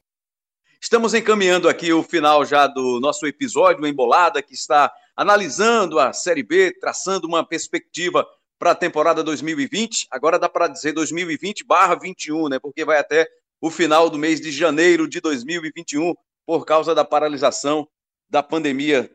Estamos 0.81 1.13
encaminhando 1.13 1.69
aqui 1.69 1.93
o 1.93 2.03
final 2.03 2.45
já 2.45 2.67
do 2.67 2.99
nosso 2.99 3.25
episódio 3.25 3.87
Embolada, 3.87 4.41
que 4.41 4.53
está 4.53 4.91
analisando 5.15 5.97
a 5.97 6.11
Série 6.11 6.43
B, 6.43 6.77
traçando 6.79 7.25
uma 7.25 7.43
perspectiva 7.43 8.27
para 8.57 8.71
a 8.71 8.75
temporada 8.75 9.23
2020. 9.23 10.07
Agora 10.11 10.39
dá 10.39 10.49
para 10.49 10.67
dizer 10.67 10.93
2020/21, 10.93 12.49
né? 12.49 12.59
Porque 12.59 12.85
vai 12.85 12.97
até 12.97 13.27
o 13.61 13.69
final 13.69 14.09
do 14.09 14.17
mês 14.17 14.39
de 14.39 14.51
janeiro 14.51 15.07
de 15.07 15.19
2021 15.19 16.13
por 16.45 16.65
causa 16.65 16.93
da 16.93 17.03
paralisação 17.03 17.87
da 18.29 18.43
pandemia 18.43 19.11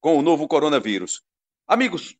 com 0.00 0.18
o 0.18 0.22
novo 0.22 0.46
coronavírus. 0.46 1.22
Amigos, 1.66 2.16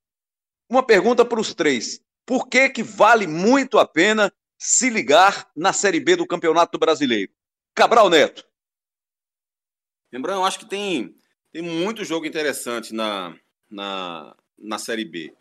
uma 0.69 0.83
pergunta 0.83 1.25
para 1.25 1.41
os 1.41 1.55
três. 1.55 2.01
Por 2.25 2.49
que 2.49 2.69
que 2.69 2.83
vale 2.83 3.27
muito 3.27 3.79
a 3.79 3.87
pena 3.87 4.33
se 4.59 4.91
ligar 4.91 5.49
na 5.55 5.73
Série 5.73 6.01
B 6.01 6.17
do 6.17 6.27
Campeonato 6.27 6.79
Brasileiro? 6.79 7.33
Cabral 7.75 8.11
Neto. 8.11 8.45
Lembrando, 10.13 10.41
eu 10.41 10.45
acho 10.45 10.59
que 10.59 10.67
tem, 10.67 11.17
tem 11.53 11.63
muito 11.63 12.05
jogo 12.05 12.27
interessante 12.27 12.95
na, 12.95 13.37
na, 13.71 14.35
na 14.59 14.79
Série 14.79 15.05
B. 15.05 15.33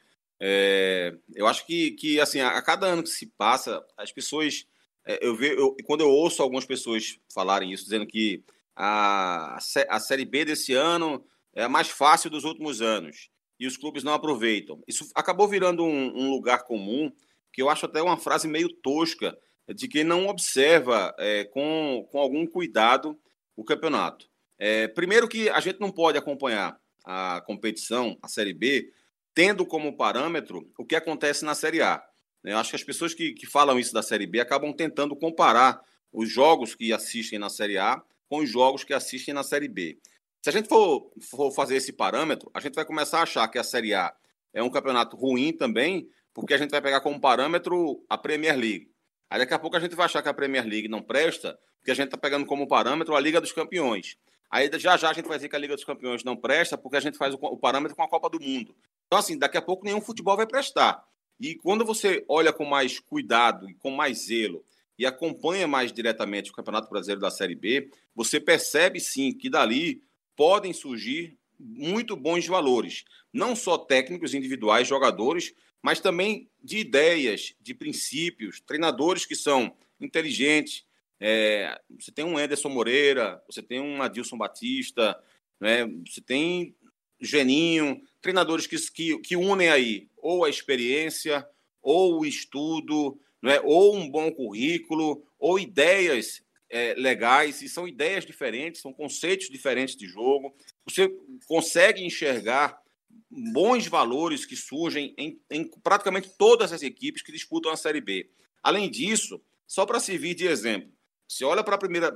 É, 0.47 1.17
eu 1.33 1.47
acho 1.47 1.65
que, 1.65 1.91
que 1.91 2.21
assim, 2.21 2.39
a, 2.39 2.49
a, 2.49 2.61
cada 2.61 2.85
ano 2.85 3.01
que 3.01 3.09
se 3.09 3.25
passa, 3.25 3.83
as 3.97 4.11
pessoas. 4.11 4.67
É, 5.03 5.25
eu 5.25 5.35
vejo, 5.35 5.75
quando 5.85 6.01
eu 6.01 6.09
ouço 6.09 6.43
algumas 6.43 6.65
pessoas 6.65 7.17
falarem 7.33 7.73
isso, 7.73 7.83
dizendo 7.83 8.05
que 8.05 8.43
a, 8.75 9.57
a 9.89 9.99
Série 9.99 10.23
B 10.23 10.45
desse 10.45 10.73
ano 10.73 11.25
é 11.55 11.63
a 11.63 11.69
mais 11.69 11.89
fácil 11.89 12.29
dos 12.29 12.43
últimos 12.43 12.79
anos 12.79 13.31
e 13.59 13.65
os 13.65 13.75
clubes 13.75 14.03
não 14.03 14.13
aproveitam. 14.13 14.83
Isso 14.87 15.09
acabou 15.15 15.47
virando 15.47 15.83
um, 15.83 16.15
um 16.15 16.29
lugar 16.29 16.63
comum, 16.63 17.11
que 17.51 17.59
eu 17.59 17.67
acho 17.67 17.87
até 17.87 17.99
uma 17.99 18.17
frase 18.17 18.47
meio 18.47 18.69
tosca, 18.69 19.35
de 19.73 19.87
quem 19.87 20.03
não 20.03 20.27
observa 20.27 21.11
é, 21.17 21.45
com, 21.45 22.07
com 22.11 22.19
algum 22.19 22.45
cuidado 22.45 23.19
o 23.55 23.63
campeonato. 23.63 24.29
É, 24.59 24.87
primeiro 24.89 25.27
que 25.27 25.49
a 25.49 25.59
gente 25.59 25.79
não 25.79 25.91
pode 25.91 26.19
acompanhar 26.19 26.79
a 27.03 27.41
competição, 27.47 28.15
a 28.21 28.27
Série 28.27 28.53
B, 28.53 28.91
tendo 29.35 29.65
como 29.65 29.97
parâmetro 29.97 30.71
o 30.77 30.85
que 30.85 30.95
acontece 30.95 31.43
na 31.43 31.53
Série 31.53 31.81
A. 31.81 32.01
Eu 32.43 32.57
acho 32.57 32.69
que 32.69 32.75
as 32.77 32.83
pessoas 32.83 33.13
que, 33.13 33.33
que 33.33 33.45
falam 33.45 33.77
isso 33.77 33.93
da 33.93 34.01
Série 34.01 34.25
B 34.25 34.39
acabam 34.39 34.73
tentando 34.73 35.15
comparar 35.15 35.81
os 36.11 36.31
jogos 36.31 36.73
que 36.73 36.93
assistem 36.93 37.37
na 37.37 37.49
Série 37.49 37.77
A 37.77 38.01
com 38.29 38.37
os 38.37 38.49
jogos 38.49 38.83
que 38.83 38.93
assistem 38.93 39.33
na 39.33 39.43
Série 39.43 39.67
B. 39.67 39.99
Se 40.41 40.49
a 40.49 40.51
gente 40.53 40.69
for, 40.69 41.11
for 41.29 41.51
fazer 41.51 41.75
esse 41.75 41.91
parâmetro, 41.91 42.49
a 42.53 42.59
gente 42.59 42.75
vai 42.75 42.85
começar 42.85 43.19
a 43.19 43.23
achar 43.23 43.47
que 43.47 43.59
a 43.59 43.63
Série 43.63 43.93
A 43.93 44.15
é 44.53 44.63
um 44.63 44.69
campeonato 44.69 45.17
ruim 45.17 45.51
também, 45.51 46.07
porque 46.33 46.53
a 46.53 46.57
gente 46.57 46.71
vai 46.71 46.81
pegar 46.81 47.01
como 47.01 47.19
parâmetro 47.19 48.03
a 48.07 48.17
Premier 48.17 48.55
League. 48.55 48.89
Aí 49.29 49.39
daqui 49.39 49.53
a 49.53 49.59
pouco 49.59 49.75
a 49.75 49.79
gente 49.79 49.95
vai 49.95 50.05
achar 50.05 50.21
que 50.21 50.29
a 50.29 50.33
Premier 50.33 50.65
League 50.65 50.87
não 50.87 51.01
presta, 51.01 51.59
porque 51.79 51.91
a 51.91 51.95
gente 51.95 52.05
está 52.07 52.17
pegando 52.17 52.45
como 52.45 52.67
parâmetro 52.67 53.15
a 53.15 53.19
Liga 53.19 53.41
dos 53.41 53.51
Campeões. 53.51 54.17
Aí 54.49 54.69
já 54.79 54.95
já 54.95 55.09
a 55.09 55.13
gente 55.13 55.27
vai 55.27 55.37
dizer 55.37 55.49
que 55.49 55.55
a 55.55 55.59
Liga 55.59 55.75
dos 55.75 55.83
Campeões 55.83 56.23
não 56.23 56.37
presta, 56.37 56.77
porque 56.77 56.95
a 56.95 57.01
gente 57.01 57.17
faz 57.17 57.33
o, 57.33 57.37
o 57.37 57.57
parâmetro 57.57 57.95
com 57.95 58.03
a 58.03 58.07
Copa 58.07 58.29
do 58.29 58.39
Mundo. 58.39 58.75
Então, 59.07 59.19
assim, 59.19 59.37
daqui 59.37 59.57
a 59.57 59.61
pouco 59.61 59.85
nenhum 59.85 60.01
futebol 60.01 60.35
vai 60.35 60.47
prestar. 60.47 61.03
E 61.39 61.55
quando 61.55 61.85
você 61.85 62.23
olha 62.27 62.53
com 62.53 62.65
mais 62.65 62.99
cuidado 62.99 63.69
e 63.69 63.73
com 63.75 63.91
mais 63.91 64.27
zelo 64.27 64.63
e 64.97 65.05
acompanha 65.05 65.67
mais 65.67 65.91
diretamente 65.91 66.51
o 66.51 66.53
Campeonato 66.53 66.89
Brasileiro 66.89 67.21
da 67.21 67.29
Série 67.29 67.55
B, 67.55 67.89
você 68.15 68.39
percebe 68.39 68.99
sim 68.99 69.33
que 69.33 69.49
dali 69.49 70.01
podem 70.35 70.73
surgir 70.73 71.37
muito 71.59 72.15
bons 72.15 72.45
valores, 72.47 73.03
não 73.31 73.55
só 73.55 73.77
técnicos 73.77 74.33
individuais, 74.33 74.87
jogadores, 74.87 75.53
mas 75.81 75.99
também 75.99 76.49
de 76.63 76.79
ideias, 76.79 77.53
de 77.61 77.73
princípios, 77.73 78.59
treinadores 78.59 79.25
que 79.25 79.35
são 79.35 79.75
inteligentes. 79.99 80.85
É, 81.19 81.79
você 81.97 82.11
tem 82.11 82.25
um 82.25 82.39
Ederson 82.39 82.69
Moreira, 82.69 83.41
você 83.47 83.61
tem 83.61 83.79
um 83.79 84.01
Adilson 84.01 84.37
Batista, 84.37 85.17
né, 85.59 85.85
você 86.05 86.21
tem 86.21 86.75
Geninho, 87.19 88.01
treinadores 88.21 88.67
que, 88.67 88.77
que, 88.91 89.17
que 89.19 89.35
unem 89.35 89.69
aí 89.69 90.09
ou 90.17 90.43
a 90.43 90.49
experiência, 90.49 91.47
ou 91.81 92.19
o 92.19 92.25
estudo, 92.25 93.19
é 93.43 93.61
ou 93.61 93.95
um 93.95 94.09
bom 94.09 94.31
currículo, 94.31 95.23
ou 95.37 95.59
ideias 95.59 96.43
é, 96.69 96.95
legais, 96.95 97.61
e 97.61 97.69
são 97.69 97.87
ideias 97.87 98.25
diferentes, 98.25 98.81
são 98.81 98.91
conceitos 98.91 99.49
diferentes 99.49 99.95
de 99.95 100.07
jogo. 100.07 100.55
Você 100.83 101.09
consegue 101.47 102.03
enxergar 102.03 102.81
bons 103.29 103.87
valores 103.87 104.45
que 104.45 104.55
surgem 104.55 105.13
em, 105.17 105.39
em 105.49 105.69
praticamente 105.83 106.29
todas 106.37 106.73
as 106.73 106.81
equipes 106.81 107.21
que 107.21 107.31
disputam 107.31 107.71
a 107.71 107.77
Série 107.77 108.01
B. 108.01 108.29
Além 108.63 108.89
disso, 108.89 109.41
só 109.67 109.85
para 109.85 109.99
servir 109.99 110.33
de 110.33 110.47
exemplo, 110.47 110.91
você 111.27 111.43
olha 111.43 111.63
para 111.63 111.75
a 111.75 111.77
primeira, 111.77 112.11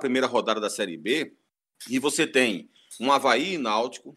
primeira 0.00 0.26
rodada 0.26 0.60
da 0.60 0.70
Série 0.70 0.96
B 0.96 1.34
e 1.88 1.98
você 1.98 2.26
tem 2.26 2.70
um 3.00 3.12
Havaí 3.12 3.58
Náutico, 3.58 4.16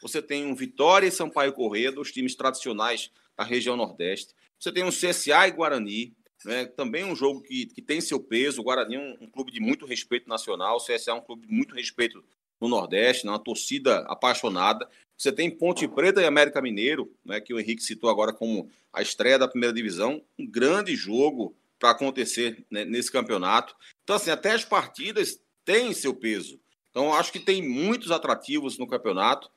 você 0.00 0.20
tem 0.20 0.46
um 0.46 0.54
Vitória 0.54 1.06
e 1.06 1.10
Sampaio 1.10 1.52
Corrêa, 1.52 1.90
dos 1.90 2.12
times 2.12 2.34
tradicionais 2.34 3.10
da 3.36 3.44
região 3.44 3.76
Nordeste. 3.76 4.34
Você 4.58 4.72
tem 4.72 4.84
um 4.84 4.90
CSA 4.90 5.48
e 5.48 5.50
Guarani, 5.52 6.14
né? 6.44 6.66
também 6.66 7.04
um 7.04 7.14
jogo 7.14 7.40
que, 7.40 7.66
que 7.66 7.82
tem 7.82 8.00
seu 8.00 8.20
peso. 8.20 8.60
O 8.60 8.64
Guarani 8.64 8.96
é 8.96 8.98
um, 8.98 9.16
um, 9.22 9.26
clube 9.26 9.50
de 9.50 9.60
muito 9.60 9.86
respeito 9.86 10.28
nacional, 10.28 10.76
o 10.76 10.84
CSA 10.84 11.10
é 11.10 11.14
um 11.14 11.20
clube 11.20 11.46
de 11.46 11.52
muito 11.52 11.74
respeito 11.74 12.24
no 12.60 12.68
Nordeste, 12.68 13.26
né? 13.26 13.32
uma 13.32 13.38
torcida 13.38 13.98
apaixonada. 14.00 14.88
Você 15.16 15.32
tem 15.32 15.50
Ponte 15.50 15.86
Preta 15.88 16.20
e 16.20 16.26
América 16.26 16.62
Mineiro, 16.62 17.12
né? 17.24 17.40
que 17.40 17.52
o 17.52 17.60
Henrique 17.60 17.82
citou 17.82 18.08
agora 18.10 18.32
como 18.32 18.70
a 18.92 19.02
estreia 19.02 19.38
da 19.38 19.48
primeira 19.48 19.74
divisão. 19.74 20.22
Um 20.38 20.46
grande 20.46 20.94
jogo 20.94 21.54
para 21.78 21.90
acontecer 21.90 22.64
né? 22.70 22.84
nesse 22.84 23.10
campeonato. 23.10 23.74
Então, 24.02 24.16
assim, 24.16 24.30
até 24.30 24.52
as 24.52 24.64
partidas 24.64 25.40
têm 25.64 25.92
seu 25.92 26.14
peso. 26.14 26.58
Então, 26.90 27.12
acho 27.12 27.30
que 27.30 27.40
tem 27.40 27.62
muitos 27.62 28.10
atrativos 28.10 28.78
no 28.78 28.86
campeonato 28.86 29.50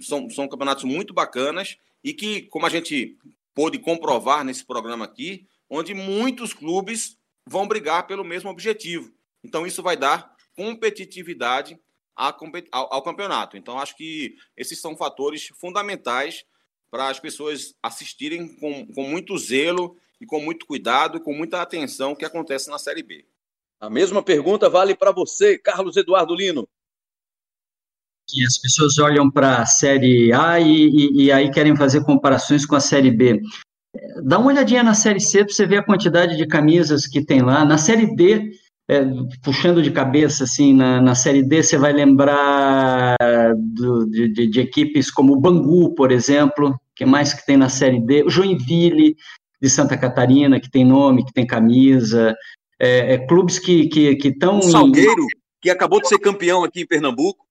são, 0.00 0.28
são 0.30 0.48
campeonatos 0.48 0.84
muito 0.84 1.14
bacanas 1.14 1.76
e 2.02 2.12
que, 2.12 2.42
como 2.42 2.66
a 2.66 2.70
gente 2.70 3.16
pôde 3.54 3.78
comprovar 3.78 4.44
nesse 4.44 4.64
programa 4.64 5.04
aqui, 5.04 5.46
onde 5.68 5.94
muitos 5.94 6.52
clubes 6.52 7.16
vão 7.46 7.66
brigar 7.66 8.06
pelo 8.06 8.24
mesmo 8.24 8.50
objetivo. 8.50 9.12
Então, 9.42 9.66
isso 9.66 9.82
vai 9.82 9.96
dar 9.96 10.34
competitividade 10.54 11.78
ao, 12.14 13.02
campeonato. 13.02 13.56
Então, 13.56 13.78
acho 13.78 13.96
que 13.96 14.36
esses 14.56 14.80
são 14.80 14.96
fatores 14.96 15.48
fundamentais 15.56 16.44
para 16.90 17.08
as 17.08 17.20
pessoas 17.20 17.74
assistirem 17.82 18.48
com, 18.56 18.86
com 18.86 19.04
muito 19.04 19.38
zelo 19.38 19.96
e 20.20 20.26
com 20.26 20.40
muito 20.40 20.66
cuidado 20.66 21.18
e 21.18 21.20
com 21.20 21.32
muita 21.32 21.62
atenção 21.62 22.12
o 22.12 22.16
que 22.16 22.24
acontece 22.24 22.68
na 22.68 22.78
Série 22.78 23.02
B. 23.02 23.24
A 23.80 23.88
mesma 23.88 24.22
pergunta 24.22 24.68
vale 24.68 24.94
para 24.94 25.12
você, 25.12 25.56
Carlos 25.56 25.96
Eduardo 25.96 26.34
Lino. 26.34 26.68
Que 28.30 28.44
as 28.46 28.58
pessoas 28.58 28.98
olham 28.98 29.30
para 29.30 29.62
a 29.62 29.66
Série 29.66 30.32
A 30.32 30.60
e, 30.60 30.88
e, 30.88 31.24
e, 31.24 31.32
aí 31.32 31.50
querem 31.50 31.76
fazer 31.76 32.04
comparações 32.04 32.64
com 32.64 32.76
a 32.76 32.80
Série 32.80 33.10
B. 33.10 33.40
Dá 34.22 34.38
uma 34.38 34.48
olhadinha 34.48 34.82
na 34.82 34.94
Série 34.94 35.20
C 35.20 35.44
para 35.44 35.52
você 35.52 35.66
ver 35.66 35.78
a 35.78 35.82
quantidade 35.82 36.36
de 36.36 36.46
camisas 36.46 37.06
que 37.06 37.24
tem 37.24 37.42
lá. 37.42 37.64
Na 37.64 37.76
Série 37.76 38.14
D, 38.14 38.52
é, 38.88 39.04
puxando 39.42 39.82
de 39.82 39.90
cabeça, 39.90 40.44
assim, 40.44 40.74
na, 40.74 41.00
na 41.00 41.14
Série 41.14 41.42
D, 41.42 41.62
você 41.62 41.76
vai 41.76 41.92
lembrar 41.92 43.16
do, 43.56 44.06
de, 44.06 44.48
de, 44.48 44.60
equipes 44.60 45.10
como 45.10 45.32
o 45.32 45.40
Bangu, 45.40 45.94
por 45.94 46.12
exemplo, 46.12 46.78
que 46.94 47.04
mais 47.04 47.34
que 47.34 47.44
tem 47.44 47.56
na 47.56 47.68
Série 47.68 48.00
D, 48.00 48.22
o 48.22 48.30
Joinville, 48.30 49.16
de 49.60 49.68
Santa 49.68 49.96
Catarina, 49.96 50.60
que 50.60 50.70
tem 50.70 50.84
nome, 50.84 51.24
que 51.24 51.32
tem 51.32 51.46
camisa, 51.46 52.34
é, 52.78 53.14
é, 53.14 53.18
clubes 53.26 53.58
que 53.58 53.88
estão... 54.24 54.60
Que, 54.60 54.66
que 54.66 54.70
Salgueiro, 54.70 55.26
que 55.60 55.68
acabou 55.68 56.00
de 56.00 56.08
ser 56.08 56.18
campeão 56.18 56.64
aqui 56.64 56.82
em 56.82 56.86
Pernambuco. 56.86 57.44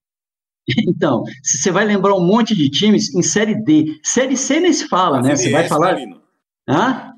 Então, 0.88 1.24
você 1.44 1.72
vai 1.72 1.86
lembrar 1.86 2.16
um 2.16 2.26
monte 2.26 2.56
de 2.56 2.70
times 2.70 3.14
em 3.14 3.22
Série 3.22 3.56
D. 3.56 4.00
Série 4.04 4.38
C 4.38 4.60
nem 4.60 4.74
se 4.74 4.88
fala, 4.88 5.22
né? 5.22 5.36
Você 5.36 5.50
vai 5.50 5.68
falar... 5.68 5.98
Hã? 6.68 7.10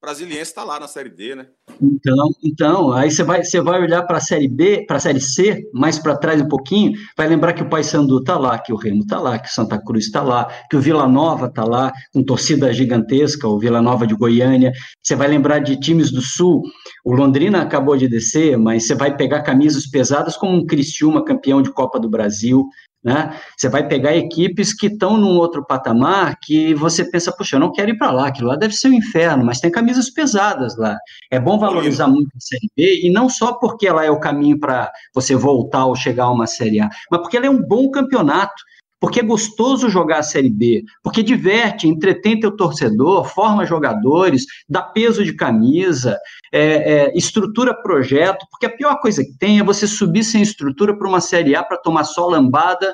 Brasiliense 0.00 0.42
está 0.42 0.62
lá 0.62 0.78
na 0.78 0.86
Série 0.86 1.10
D, 1.10 1.34
né? 1.34 1.46
Então, 1.82 2.28
então 2.44 2.92
aí 2.92 3.10
você 3.10 3.24
vai, 3.24 3.42
você 3.42 3.60
vai 3.60 3.80
olhar 3.80 4.04
para 4.04 4.18
a 4.18 4.20
Série 4.20 4.46
B, 4.46 4.84
para 4.86 4.96
a 4.96 5.00
Série 5.00 5.20
C, 5.20 5.68
mais 5.74 5.98
para 5.98 6.16
trás 6.16 6.40
um 6.40 6.46
pouquinho, 6.46 6.92
vai 7.16 7.26
lembrar 7.26 7.52
que 7.52 7.62
o 7.64 7.68
Paysandu 7.68 8.18
está 8.18 8.38
lá, 8.38 8.60
que 8.60 8.72
o 8.72 8.76
Remo 8.76 9.00
está 9.00 9.18
lá, 9.18 9.40
que 9.40 9.48
o 9.48 9.52
Santa 9.52 9.76
Cruz 9.76 10.04
está 10.04 10.22
lá, 10.22 10.48
que 10.70 10.76
o 10.76 10.80
Vila 10.80 11.08
Nova 11.08 11.46
está 11.46 11.64
lá, 11.64 11.92
com 12.12 12.22
torcida 12.22 12.72
gigantesca, 12.72 13.48
o 13.48 13.58
Vila 13.58 13.82
Nova 13.82 14.06
de 14.06 14.14
Goiânia. 14.14 14.72
Você 15.02 15.16
vai 15.16 15.26
lembrar 15.26 15.58
de 15.58 15.78
times 15.80 16.12
do 16.12 16.22
Sul, 16.22 16.62
o 17.04 17.12
Londrina 17.12 17.60
acabou 17.60 17.96
de 17.96 18.06
descer, 18.06 18.56
mas 18.56 18.86
você 18.86 18.94
vai 18.94 19.16
pegar 19.16 19.42
camisas 19.42 19.88
pesadas 19.88 20.36
como 20.36 20.56
um 20.56 20.64
Criciúma, 20.64 21.24
campeão 21.24 21.60
de 21.60 21.72
Copa 21.72 21.98
do 21.98 22.08
Brasil, 22.08 22.64
né? 23.02 23.38
Você 23.56 23.68
vai 23.68 23.86
pegar 23.86 24.16
equipes 24.16 24.74
que 24.74 24.86
estão 24.86 25.16
num 25.16 25.36
outro 25.36 25.64
patamar 25.64 26.36
que 26.40 26.74
você 26.74 27.08
pensa, 27.08 27.32
puxa, 27.32 27.56
eu 27.56 27.60
não 27.60 27.72
quero 27.72 27.90
ir 27.90 27.98
para 27.98 28.10
lá, 28.10 28.28
aquilo 28.28 28.48
lá 28.48 28.56
deve 28.56 28.74
ser 28.74 28.88
um 28.88 28.94
inferno, 28.94 29.44
mas 29.44 29.60
tem 29.60 29.70
camisas 29.70 30.10
pesadas 30.10 30.76
lá. 30.76 30.96
É 31.30 31.38
bom 31.38 31.58
valorizar 31.58 32.08
muito 32.08 32.30
a 32.36 32.40
Série 32.40 32.70
B, 32.76 33.06
e 33.06 33.10
não 33.10 33.28
só 33.28 33.54
porque 33.54 33.86
ela 33.86 34.04
é 34.04 34.10
o 34.10 34.20
caminho 34.20 34.58
para 34.58 34.90
você 35.14 35.34
voltar 35.34 35.86
ou 35.86 35.94
chegar 35.94 36.24
a 36.24 36.32
uma 36.32 36.46
Série 36.46 36.80
A, 36.80 36.88
mas 37.10 37.20
porque 37.20 37.36
ela 37.36 37.46
é 37.46 37.50
um 37.50 37.62
bom 37.62 37.90
campeonato 37.90 38.62
porque 39.00 39.20
é 39.20 39.22
gostoso 39.22 39.88
jogar 39.88 40.18
a 40.18 40.22
Série 40.22 40.50
B, 40.50 40.84
porque 41.02 41.22
diverte, 41.22 41.86
entretém 41.86 42.38
teu 42.38 42.56
torcedor, 42.56 43.24
forma 43.26 43.64
jogadores, 43.64 44.44
dá 44.68 44.82
peso 44.82 45.24
de 45.24 45.34
camisa, 45.34 46.18
é, 46.52 46.60
é, 46.60 47.16
estrutura 47.16 47.74
projeto, 47.74 48.46
porque 48.50 48.66
a 48.66 48.76
pior 48.76 49.00
coisa 49.00 49.24
que 49.24 49.36
tem 49.38 49.58
é 49.58 49.64
você 49.64 49.86
subir 49.86 50.24
sem 50.24 50.42
estrutura 50.42 50.96
para 50.96 51.08
uma 51.08 51.20
Série 51.20 51.54
A 51.54 51.62
para 51.62 51.78
tomar 51.78 52.04
só 52.04 52.26
lambada, 52.26 52.92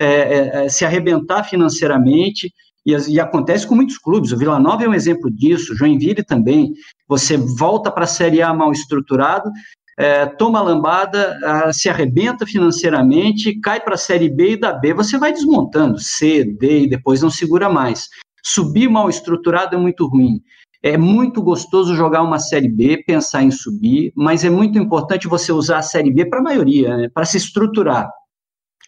é, 0.00 0.06
é, 0.06 0.64
é, 0.64 0.68
se 0.68 0.84
arrebentar 0.84 1.44
financeiramente, 1.44 2.52
e, 2.86 2.92
e, 2.92 3.20
acontece 3.20 3.66
com 3.66 3.74
muitos 3.74 3.98
clubes, 3.98 4.32
o 4.32 4.38
Vila 4.38 4.58
Nova 4.58 4.84
é 4.84 4.88
um 4.88 4.94
exemplo 4.94 5.30
disso, 5.30 5.74
Joinville 5.74 6.24
também, 6.24 6.72
você 7.06 7.36
volta 7.36 7.90
para 7.90 8.04
a 8.04 8.06
Série 8.06 8.40
A 8.40 8.54
mal 8.54 8.72
estruturado, 8.72 9.50
é, 9.98 10.26
toma 10.26 10.62
lambada, 10.62 11.36
se 11.72 11.88
arrebenta 11.88 12.46
financeiramente, 12.46 13.58
cai 13.58 13.80
para 13.80 13.94
a 13.94 13.98
Série 13.98 14.30
B 14.30 14.52
e 14.52 14.56
da 14.56 14.72
B, 14.72 14.94
você 14.94 15.18
vai 15.18 15.32
desmontando, 15.32 15.98
C, 15.98 16.44
D 16.44 16.82
e 16.82 16.88
depois 16.88 17.20
não 17.20 17.28
segura 17.28 17.68
mais. 17.68 18.06
Subir 18.44 18.88
mal 18.88 19.10
estruturado 19.10 19.74
é 19.74 19.78
muito 19.78 20.06
ruim. 20.06 20.40
É 20.80 20.96
muito 20.96 21.42
gostoso 21.42 21.96
jogar 21.96 22.22
uma 22.22 22.38
Série 22.38 22.68
B, 22.68 23.02
pensar 23.04 23.42
em 23.42 23.50
subir, 23.50 24.12
mas 24.14 24.44
é 24.44 24.50
muito 24.50 24.78
importante 24.78 25.26
você 25.26 25.50
usar 25.50 25.78
a 25.78 25.82
Série 25.82 26.12
B 26.12 26.24
para 26.26 26.38
a 26.38 26.44
maioria, 26.44 26.96
né, 26.96 27.08
para 27.12 27.24
se 27.24 27.36
estruturar. 27.36 28.08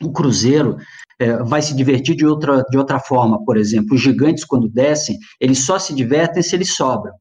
O 0.01 0.13
Cruzeiro 0.13 0.77
é, 1.19 1.39
vai 1.43 1.61
se 1.61 1.75
divertir 1.75 2.15
de 2.15 2.25
outra, 2.25 2.63
de 2.71 2.79
outra 2.79 3.01
forma, 3.01 3.45
por 3.45 3.57
exemplo. 3.57 3.97
Os 3.97 4.01
gigantes, 4.01 4.45
quando 4.45 4.69
descem, 4.69 5.19
eles 5.41 5.67
só 5.67 5.77
se 5.77 5.93
divertem 5.93 6.41
se 6.41 6.55
eles 6.55 6.77
sobram 6.77 7.13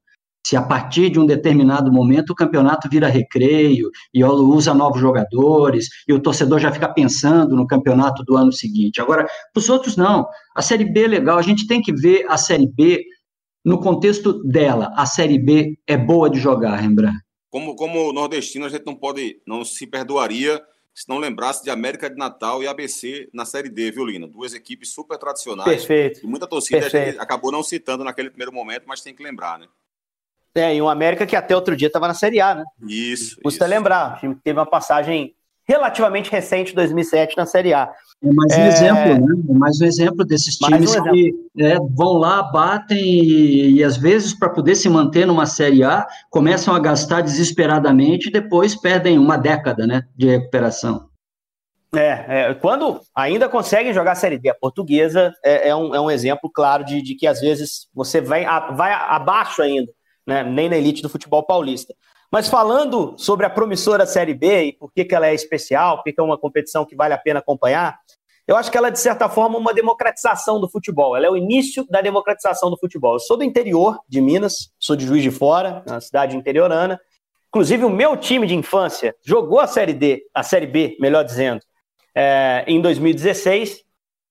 se 0.50 0.58
a 0.58 0.64
partir 0.64 1.12
de 1.12 1.20
um 1.20 1.28
determinado 1.28 1.92
momento 1.92 2.32
o 2.32 2.36
campeonato 2.36 2.90
vira 2.90 3.08
recreio 3.08 3.92
e 4.12 4.24
usa 4.24 4.74
novos 4.74 5.00
jogadores 5.00 5.90
e 6.08 6.14
o 6.14 6.20
torcedor 6.20 6.58
já 6.58 6.72
fica 6.72 6.92
pensando 6.92 7.56
no 7.56 7.68
campeonato 7.68 8.24
do 8.24 8.36
ano 8.36 8.52
seguinte. 8.52 9.00
Agora, 9.00 9.26
para 9.54 9.60
os 9.60 9.70
outros, 9.70 9.96
não. 9.96 10.28
A 10.56 10.64
Série 10.64 10.86
B 10.86 11.04
é 11.04 11.08
legal, 11.08 11.38
a 11.38 11.44
gente 11.44 11.68
tem 11.68 11.84
que 11.84 11.94
ver 11.94 12.26
a 12.28 12.36
Série 12.36 12.66
B 12.68 13.06
no 13.64 13.80
contexto 13.80 14.44
dela. 14.44 14.92
A 14.96 15.06
Série 15.06 15.38
B 15.38 15.78
é 15.86 15.96
boa 15.96 16.28
de 16.32 16.40
jogar, 16.40 16.78
Rembrandt. 16.78 17.20
Como, 17.52 17.76
como 17.76 18.12
nordestino, 18.12 18.66
a 18.66 18.70
gente 18.70 18.88
não 18.88 18.96
pode, 18.96 19.40
não 19.46 19.64
se 19.64 19.86
perdoaria 19.86 20.60
se 20.96 21.08
não 21.08 21.20
lembrasse 21.20 21.64
de 21.64 21.70
América 21.70 22.10
de 22.10 22.18
Natal 22.18 22.64
e 22.64 22.68
ABC 22.68 23.30
na 23.32 23.46
Série 23.46 23.70
D, 23.70 23.92
viu, 23.92 24.04
Lina? 24.04 24.28
Duas 24.28 24.56
equipes 24.56 24.90
super 24.94 25.20
tradicionais. 25.20 25.70
Perfeito. 25.70 26.26
E 26.26 26.28
muita 26.28 26.48
torcida 26.48 26.82
Perfeito. 26.82 27.22
acabou 27.22 27.52
não 27.52 27.62
citando 27.62 28.04
naquele 28.04 28.32
primeiro 28.32 28.52
momento, 28.52 28.86
mas 28.88 29.02
tem 29.02 29.14
que 29.14 29.22
lembrar, 29.22 29.60
né? 29.60 29.68
É, 30.56 30.76
e 30.76 30.82
um 30.82 30.90
América 30.90 31.26
que 31.26 31.36
até 31.36 31.56
outro 31.56 31.76
dia 31.76 31.88
estava 31.88 32.08
na 32.08 32.14
Série 32.14 32.42
A, 32.42 32.56
né? 32.56 32.64
Isso. 32.88 33.38
Custa 33.44 33.66
isso. 33.66 33.74
lembrar, 33.74 34.16
o 34.16 34.20
time 34.20 34.36
teve 34.44 34.60
uma 34.60 34.66
passagem 34.66 35.36
relativamente 35.70 36.32
recente, 36.32 36.74
2007, 36.74 37.38
na 37.38 37.46
Série 37.46 37.76
A. 37.76 37.94
É 38.24 38.34
mais 38.34 38.58
um 38.58 38.62
é... 38.62 38.68
exemplo, 38.68 39.28
né? 39.28 39.44
É 39.50 39.54
mais 39.54 39.80
um 39.80 39.86
exemplo 39.86 40.26
desses 40.26 40.56
times 40.56 40.96
um 40.96 41.04
que 41.04 41.32
é, 41.60 41.78
vão 41.96 42.14
lá, 42.14 42.42
batem 42.42 42.98
e, 42.98 43.74
e 43.76 43.84
às 43.84 43.96
vezes, 43.96 44.34
para 44.34 44.50
poder 44.50 44.76
se 44.76 44.90
manter 44.90 45.28
numa 45.28 45.46
Série 45.46 45.84
A, 45.84 46.08
começam 46.32 46.74
a 46.74 46.80
gastar 46.80 47.22
desesperadamente 47.22 48.30
e 48.30 48.32
depois 48.32 48.76
perdem 48.76 49.20
uma 49.20 49.38
década 49.38 49.86
né, 49.86 50.02
de 50.18 50.28
recuperação. 50.28 51.08
É, 51.96 52.50
é, 52.50 52.54
quando 52.56 53.00
ainda 53.16 53.48
conseguem 53.48 53.94
jogar 53.94 54.14
a 54.14 54.16
Série 54.16 54.40
D, 54.40 54.50
a 54.50 54.56
portuguesa 54.56 55.32
é, 55.44 55.70
é, 55.70 55.76
um, 55.76 55.94
é 55.94 56.02
um 56.02 56.10
exemplo 56.10 56.50
claro 56.52 56.84
de, 56.84 57.02
de 57.02 57.16
que 57.16 57.26
às 57.28 57.40
vezes 57.40 57.88
você 57.94 58.20
vai, 58.20 58.44
a, 58.44 58.72
vai 58.72 58.92
abaixo 58.92 59.62
ainda 59.62 59.92
né? 60.30 60.44
nem 60.44 60.70
na 60.70 60.78
elite 60.78 61.02
do 61.02 61.10
futebol 61.10 61.44
paulista. 61.44 61.94
Mas 62.32 62.48
falando 62.48 63.16
sobre 63.18 63.46
a 63.46 63.50
promissora 63.50 64.06
Série 64.06 64.36
B 64.36 64.64
e 64.66 64.74
por 64.74 64.92
que, 64.94 65.04
que 65.04 65.16
ela 65.16 65.28
é 65.28 65.34
especial, 65.34 65.98
por 65.98 66.04
que 66.04 66.14
é 66.18 66.24
uma 66.24 66.38
competição 66.38 66.86
que 66.86 66.96
vale 66.96 67.14
a 67.14 67.18
pena 67.18 67.40
acompanhar, 67.40 67.98
eu 68.48 68.56
acho 68.56 68.72
que 68.72 68.78
ela 68.78 68.88
é, 68.88 68.92
de 68.92 69.00
certa 69.00 69.28
forma, 69.30 69.58
uma 69.58 69.74
democratização 69.74 70.60
do 70.60 70.70
futebol. 70.70 71.16
Ela 71.16 71.28
é 71.28 71.30
o 71.30 71.38
início 71.38 71.86
da 71.88 72.02
democratização 72.02 72.70
do 72.70 72.78
futebol. 72.78 73.14
Eu 73.14 73.20
sou 73.20 73.38
do 73.38 73.44
interior 73.44 74.00
de 74.08 74.22
Minas, 74.22 74.72
sou 74.80 74.96
de 74.96 75.06
Juiz 75.06 75.22
de 75.22 75.30
Fora, 75.30 75.84
na 75.86 76.02
cidade 76.02 76.36
interiorana. 76.36 77.00
Inclusive, 77.50 77.86
o 77.86 77.90
meu 77.90 78.16
time 78.18 78.48
de 78.48 78.56
infância 78.56 79.16
jogou 79.24 79.60
a 79.60 79.68
Série 79.68 79.94
D, 79.94 80.24
a 80.34 80.42
Série 80.44 80.68
B, 80.68 80.98
melhor 81.00 81.24
dizendo, 81.24 81.62
é, 82.16 82.64
em 82.68 82.82
2016. 82.82 83.84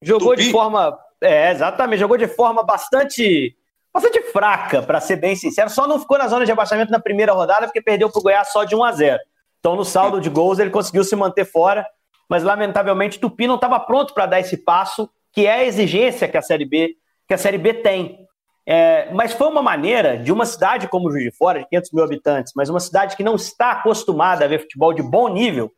Jogou 0.03 0.31
Tupi. 0.31 0.45
de 0.45 0.53
forma. 0.53 0.97
É, 1.21 1.51
exatamente, 1.51 1.99
jogou 1.99 2.17
de 2.17 2.29
forma 2.29 2.63
bastante 2.63 3.57
bastante 4.01 4.23
fraca, 4.33 4.83
para 4.83 5.01
ser 5.01 5.17
bem 5.17 5.35
sincero. 5.35 5.69
Só 5.69 5.87
não 5.87 5.99
ficou 5.99 6.19
na 6.19 6.29
zona 6.29 6.45
de 6.45 6.53
abaixamento 6.53 6.91
na 6.91 7.01
primeira 7.01 7.33
rodada 7.33 7.67
porque 7.67 7.83
perdeu 7.83 8.11
para 8.11 8.19
o 8.19 8.23
Goiás 8.23 8.53
só 8.53 8.65
de 8.65 8.75
1 8.75 8.85
a 8.85 8.93
0. 8.93 9.19
Então, 9.59 9.75
no 9.75 9.85
saldo 9.85 10.21
de 10.21 10.31
gols, 10.31 10.59
ele 10.59 10.71
conseguiu 10.71 11.03
se 11.03 11.17
manter 11.17 11.45
fora, 11.45 11.85
mas 12.29 12.43
lamentavelmente 12.43 13.19
Tupi 13.19 13.47
não 13.47 13.57
estava 13.57 13.81
pronto 13.81 14.15
para 14.15 14.27
dar 14.27 14.41
esse 14.41 14.57
passo, 14.57 15.11
que 15.33 15.47
é 15.47 15.53
a 15.53 15.65
exigência 15.65 16.29
que 16.29 16.37
a 16.37 16.43
Série 16.43 16.65
B, 16.65 16.95
que 17.27 17.35
a 17.35 17.39
Série 17.39 17.59
B 17.59 17.75
tem. 17.75 18.19
É, 18.67 19.11
mas 19.13 19.33
foi 19.33 19.49
uma 19.49 19.63
maneira 19.63 20.17
de 20.17 20.31
uma 20.31 20.45
cidade 20.45 20.89
como 20.89 21.11
Juiz 21.11 21.25
de 21.25 21.31
Fora, 21.31 21.61
de 21.61 21.69
500 21.69 21.93
mil 21.93 22.05
habitantes, 22.05 22.53
mas 22.55 22.69
uma 22.69 22.81
cidade 22.81 23.17
que 23.17 23.25
não 23.25 23.35
está 23.35 23.73
acostumada 23.73 24.45
a 24.45 24.49
ver 24.49 24.61
futebol 24.61 24.93
de 24.93 25.03
bom 25.03 25.29
nível, 25.29 25.73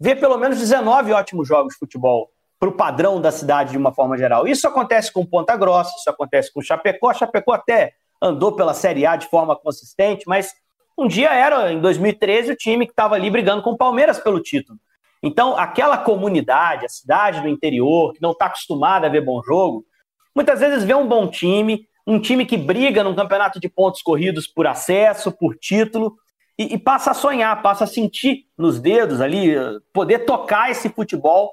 ver 0.00 0.16
pelo 0.16 0.38
menos 0.38 0.58
19 0.58 1.12
ótimos 1.12 1.48
jogos 1.48 1.74
de 1.74 1.80
futebol 1.80 2.30
para 2.58 2.68
o 2.68 2.72
padrão 2.72 3.20
da 3.20 3.30
cidade 3.30 3.72
de 3.72 3.78
uma 3.78 3.94
forma 3.94 4.16
geral. 4.18 4.46
Isso 4.46 4.66
acontece 4.66 5.12
com 5.12 5.24
Ponta 5.24 5.56
Grossa, 5.56 5.94
isso 5.96 6.10
acontece 6.10 6.52
com 6.52 6.60
Chapecó. 6.60 7.14
Chapecó 7.14 7.52
até 7.52 7.92
andou 8.20 8.52
pela 8.52 8.74
Série 8.74 9.06
A 9.06 9.16
de 9.16 9.28
forma 9.28 9.54
consistente, 9.54 10.24
mas 10.26 10.52
um 10.98 11.06
dia 11.06 11.32
era, 11.32 11.72
em 11.72 11.80
2013, 11.80 12.52
o 12.52 12.56
time 12.56 12.84
que 12.84 12.92
estava 12.92 13.14
ali 13.14 13.30
brigando 13.30 13.62
com 13.62 13.70
o 13.70 13.76
Palmeiras 13.76 14.18
pelo 14.18 14.40
título. 14.40 14.78
Então, 15.22 15.56
aquela 15.56 15.96
comunidade, 15.98 16.84
a 16.84 16.88
cidade 16.88 17.40
do 17.40 17.48
interior, 17.48 18.12
que 18.12 18.22
não 18.22 18.32
está 18.32 18.46
acostumada 18.46 19.06
a 19.06 19.10
ver 19.10 19.24
bom 19.24 19.40
jogo, 19.42 19.84
muitas 20.34 20.58
vezes 20.58 20.84
vê 20.84 20.94
um 20.94 21.06
bom 21.06 21.28
time, 21.28 21.86
um 22.06 22.20
time 22.20 22.44
que 22.44 22.56
briga 22.56 23.04
num 23.04 23.14
campeonato 23.14 23.60
de 23.60 23.68
pontos 23.68 24.02
corridos 24.02 24.48
por 24.48 24.66
acesso, 24.66 25.30
por 25.30 25.56
título, 25.56 26.16
e, 26.58 26.74
e 26.74 26.78
passa 26.78 27.12
a 27.12 27.14
sonhar, 27.14 27.62
passa 27.62 27.84
a 27.84 27.86
sentir 27.86 28.46
nos 28.56 28.80
dedos 28.80 29.20
ali, 29.20 29.54
poder 29.92 30.20
tocar 30.20 30.70
esse 30.70 30.88
futebol 30.88 31.52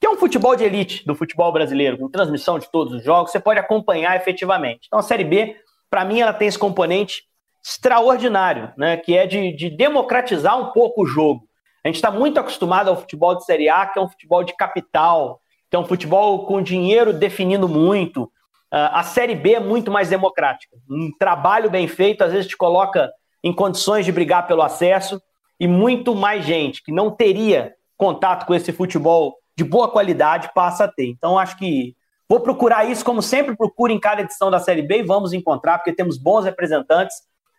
que 0.00 0.06
é 0.06 0.10
um 0.10 0.16
futebol 0.16 0.54
de 0.54 0.64
elite 0.64 1.04
do 1.06 1.14
futebol 1.14 1.52
brasileiro, 1.52 1.98
com 1.98 2.08
transmissão 2.08 2.58
de 2.58 2.70
todos 2.70 2.92
os 2.92 3.04
jogos, 3.04 3.32
você 3.32 3.40
pode 3.40 3.58
acompanhar 3.58 4.16
efetivamente. 4.16 4.86
Então 4.86 4.98
a 4.98 5.02
Série 5.02 5.24
B, 5.24 5.56
para 5.90 6.04
mim, 6.04 6.20
ela 6.20 6.32
tem 6.32 6.48
esse 6.48 6.58
componente 6.58 7.24
extraordinário, 7.64 8.72
né? 8.76 8.96
Que 8.96 9.16
é 9.16 9.26
de, 9.26 9.52
de 9.52 9.70
democratizar 9.70 10.58
um 10.58 10.70
pouco 10.72 11.02
o 11.02 11.06
jogo. 11.06 11.48
A 11.84 11.88
gente 11.88 11.96
está 11.96 12.10
muito 12.10 12.38
acostumado 12.38 12.88
ao 12.88 12.96
futebol 12.96 13.34
de 13.36 13.44
Série 13.44 13.68
A, 13.68 13.86
que 13.86 13.98
é 13.98 14.02
um 14.02 14.08
futebol 14.08 14.44
de 14.44 14.54
capital, 14.54 15.40
que 15.70 15.76
é 15.76 15.78
um 15.78 15.84
futebol 15.84 16.46
com 16.46 16.62
dinheiro 16.62 17.12
definindo 17.12 17.68
muito. 17.68 18.24
Uh, 18.72 18.90
a 18.92 19.02
Série 19.02 19.34
B 19.34 19.54
é 19.54 19.60
muito 19.60 19.90
mais 19.90 20.08
democrática. 20.08 20.76
Um 20.90 21.10
trabalho 21.18 21.70
bem 21.70 21.88
feito, 21.88 22.22
às 22.22 22.32
vezes 22.32 22.48
te 22.48 22.56
coloca 22.56 23.10
em 23.42 23.52
condições 23.52 24.04
de 24.04 24.12
brigar 24.12 24.46
pelo 24.46 24.62
acesso 24.62 25.20
e 25.58 25.66
muito 25.66 26.14
mais 26.14 26.44
gente 26.44 26.82
que 26.82 26.92
não 26.92 27.10
teria 27.10 27.72
contato 27.96 28.46
com 28.46 28.54
esse 28.54 28.72
futebol 28.72 29.36
de 29.56 29.64
boa 29.64 29.90
qualidade 29.90 30.50
passa 30.54 30.84
a 30.84 30.88
ter. 30.88 31.06
Então, 31.06 31.38
acho 31.38 31.56
que 31.56 31.96
vou 32.28 32.40
procurar 32.40 32.90
isso, 32.90 33.04
como 33.04 33.22
sempre 33.22 33.56
procuro 33.56 33.92
em 33.92 33.98
cada 33.98 34.22
edição 34.22 34.50
da 34.50 34.58
Série 34.58 34.82
B, 34.82 34.98
e 34.98 35.02
vamos 35.02 35.32
encontrar, 35.32 35.78
porque 35.78 35.92
temos 35.92 36.18
bons 36.18 36.44
representantes 36.44 37.16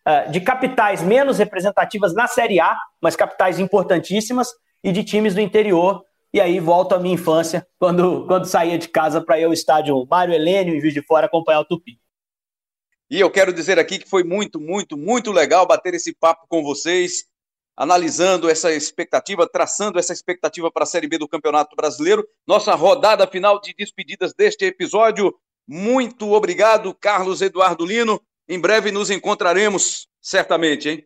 uh, 0.08 0.32
de 0.32 0.40
capitais 0.42 1.02
menos 1.02 1.38
representativas 1.38 2.14
na 2.14 2.28
Série 2.28 2.60
A, 2.60 2.78
mas 3.02 3.16
capitais 3.16 3.60
importantíssimas, 3.60 4.50
e 4.84 4.92
de 4.92 5.04
times 5.04 5.34
do 5.34 5.42
interior. 5.42 6.04
E 6.34 6.40
aí 6.40 6.60
volto 6.60 6.94
à 6.94 7.00
minha 7.00 7.16
infância, 7.16 7.66
quando, 7.80 8.28
quando 8.28 8.46
saía 8.46 8.78
de 8.78 8.90
casa 8.90 9.22
para 9.22 9.40
ir 9.40 9.46
ao 9.46 9.54
estádio 9.54 10.06
Mário 10.10 10.34
Helênio, 10.34 10.76
em 10.76 10.82
Juiz 10.82 10.94
de 10.94 11.02
Fora, 11.02 11.26
acompanhar 11.26 11.62
o 11.62 11.66
Tupi. 11.66 12.00
E 13.10 13.20
eu 13.20 13.32
quero 13.32 13.54
dizer 13.54 13.80
aqui 13.80 13.98
que 13.98 14.08
foi 14.08 14.24
muito, 14.24 14.60
muito, 14.60 14.98
muito 14.98 15.32
legal 15.32 15.66
bater 15.66 15.94
esse 15.94 16.14
papo 16.14 16.46
com 16.50 16.62
vocês 16.62 17.26
analisando 17.78 18.50
essa 18.50 18.74
expectativa, 18.74 19.48
traçando 19.48 20.00
essa 20.00 20.12
expectativa 20.12 20.72
para 20.72 20.84
a 20.84 20.88
Série 20.88 21.08
B 21.08 21.20
do 21.20 21.28
Campeonato 21.28 21.76
Brasileiro. 21.76 22.28
Nossa 22.48 22.74
rodada 22.74 23.28
final 23.28 23.62
de 23.62 23.76
despedidas 23.78 24.34
deste 24.34 24.66
episódio. 24.66 25.34
Muito 25.68 26.32
obrigado, 26.32 26.96
Carlos 26.96 27.42
Eduardo 27.42 27.86
Lino. 27.86 28.20
Em 28.50 28.60
breve 28.60 28.92
nos 28.92 29.12
encontraremos, 29.12 30.08
certamente, 30.20 30.90
hein? 30.90 31.04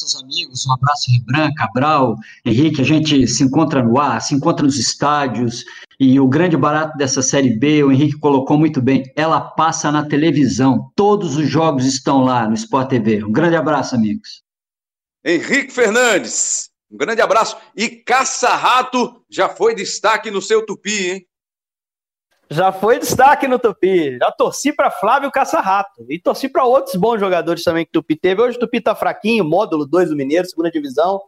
Nossos 0.00 0.20
amigos, 0.20 0.66
um 0.66 0.72
abraço 0.74 1.10
Rembrandt, 1.12 1.54
Cabral, 1.54 2.16
Henrique, 2.44 2.80
a 2.80 2.84
gente 2.84 3.28
se 3.28 3.44
encontra 3.44 3.80
no 3.80 3.98
ar, 3.98 4.20
se 4.20 4.34
encontra 4.34 4.66
nos 4.66 4.76
estádios, 4.76 5.64
e 6.00 6.18
o 6.18 6.26
grande 6.26 6.56
barato 6.56 6.98
dessa 6.98 7.22
Série 7.22 7.56
B, 7.56 7.84
o 7.84 7.92
Henrique 7.92 8.18
colocou 8.18 8.58
muito 8.58 8.82
bem, 8.82 9.04
ela 9.14 9.40
passa 9.40 9.92
na 9.92 10.04
televisão, 10.04 10.90
todos 10.96 11.36
os 11.36 11.48
jogos 11.48 11.86
estão 11.86 12.24
lá 12.24 12.48
no 12.48 12.54
Sport 12.54 12.90
TV. 12.90 13.24
Um 13.24 13.30
grande 13.30 13.54
abraço, 13.54 13.94
amigos. 13.94 14.43
Henrique 15.24 15.72
Fernandes, 15.72 16.70
um 16.90 16.98
grande 16.98 17.22
abraço. 17.22 17.56
E 17.74 17.88
Caça-Rato 17.88 19.24
já 19.30 19.48
foi 19.48 19.74
destaque 19.74 20.30
no 20.30 20.42
seu 20.42 20.66
Tupi, 20.66 21.10
hein? 21.10 21.26
Já 22.50 22.70
foi 22.70 22.98
destaque 22.98 23.48
no 23.48 23.58
Tupi. 23.58 24.18
Já 24.18 24.30
torci 24.30 24.72
para 24.72 24.90
Flávio 24.90 25.30
Caça-Rato. 25.30 26.04
E 26.10 26.18
torci 26.18 26.48
para 26.48 26.64
outros 26.64 26.94
bons 26.94 27.18
jogadores 27.18 27.64
também 27.64 27.84
que 27.84 27.90
o 27.90 28.02
Tupi 28.02 28.16
teve. 28.16 28.42
Hoje 28.42 28.56
o 28.58 28.60
Tupi 28.60 28.82
tá 28.82 28.94
fraquinho, 28.94 29.44
módulo 29.44 29.86
2 29.86 30.10
do 30.10 30.16
Mineiro, 30.16 30.46
segunda 30.46 30.70
divisão. 30.70 31.22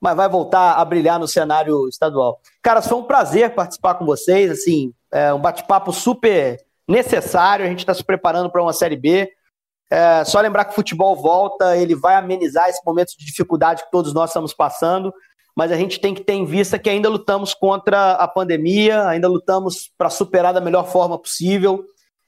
Mas 0.00 0.16
vai 0.16 0.28
voltar 0.28 0.72
a 0.72 0.84
brilhar 0.84 1.18
no 1.18 1.28
cenário 1.28 1.88
estadual. 1.88 2.40
Cara, 2.60 2.82
foi 2.82 2.98
um 2.98 3.04
prazer 3.04 3.54
participar 3.54 3.94
com 3.94 4.04
vocês. 4.04 4.50
Assim, 4.50 4.92
é 5.12 5.32
um 5.32 5.40
bate-papo 5.40 5.92
super 5.92 6.58
necessário. 6.86 7.64
A 7.64 7.68
gente 7.68 7.78
está 7.78 7.94
se 7.94 8.04
preparando 8.04 8.50
para 8.50 8.60
uma 8.60 8.72
Série 8.72 8.96
B. 8.96 9.32
É, 9.90 10.24
só 10.24 10.40
lembrar 10.40 10.64
que 10.64 10.72
o 10.72 10.74
futebol 10.74 11.14
volta, 11.14 11.76
ele 11.76 11.94
vai 11.94 12.16
amenizar 12.16 12.68
esse 12.68 12.80
momento 12.84 13.16
de 13.16 13.24
dificuldade 13.24 13.84
que 13.84 13.90
todos 13.90 14.12
nós 14.12 14.30
estamos 14.30 14.52
passando, 14.52 15.12
mas 15.54 15.72
a 15.72 15.76
gente 15.76 16.00
tem 16.00 16.12
que 16.12 16.22
ter 16.22 16.34
em 16.34 16.44
vista 16.44 16.78
que 16.78 16.90
ainda 16.90 17.08
lutamos 17.08 17.54
contra 17.54 18.12
a 18.12 18.28
pandemia, 18.28 19.06
ainda 19.06 19.28
lutamos 19.28 19.90
para 19.96 20.10
superar 20.10 20.52
da 20.52 20.60
melhor 20.60 20.86
forma 20.86 21.18
possível. 21.18 21.84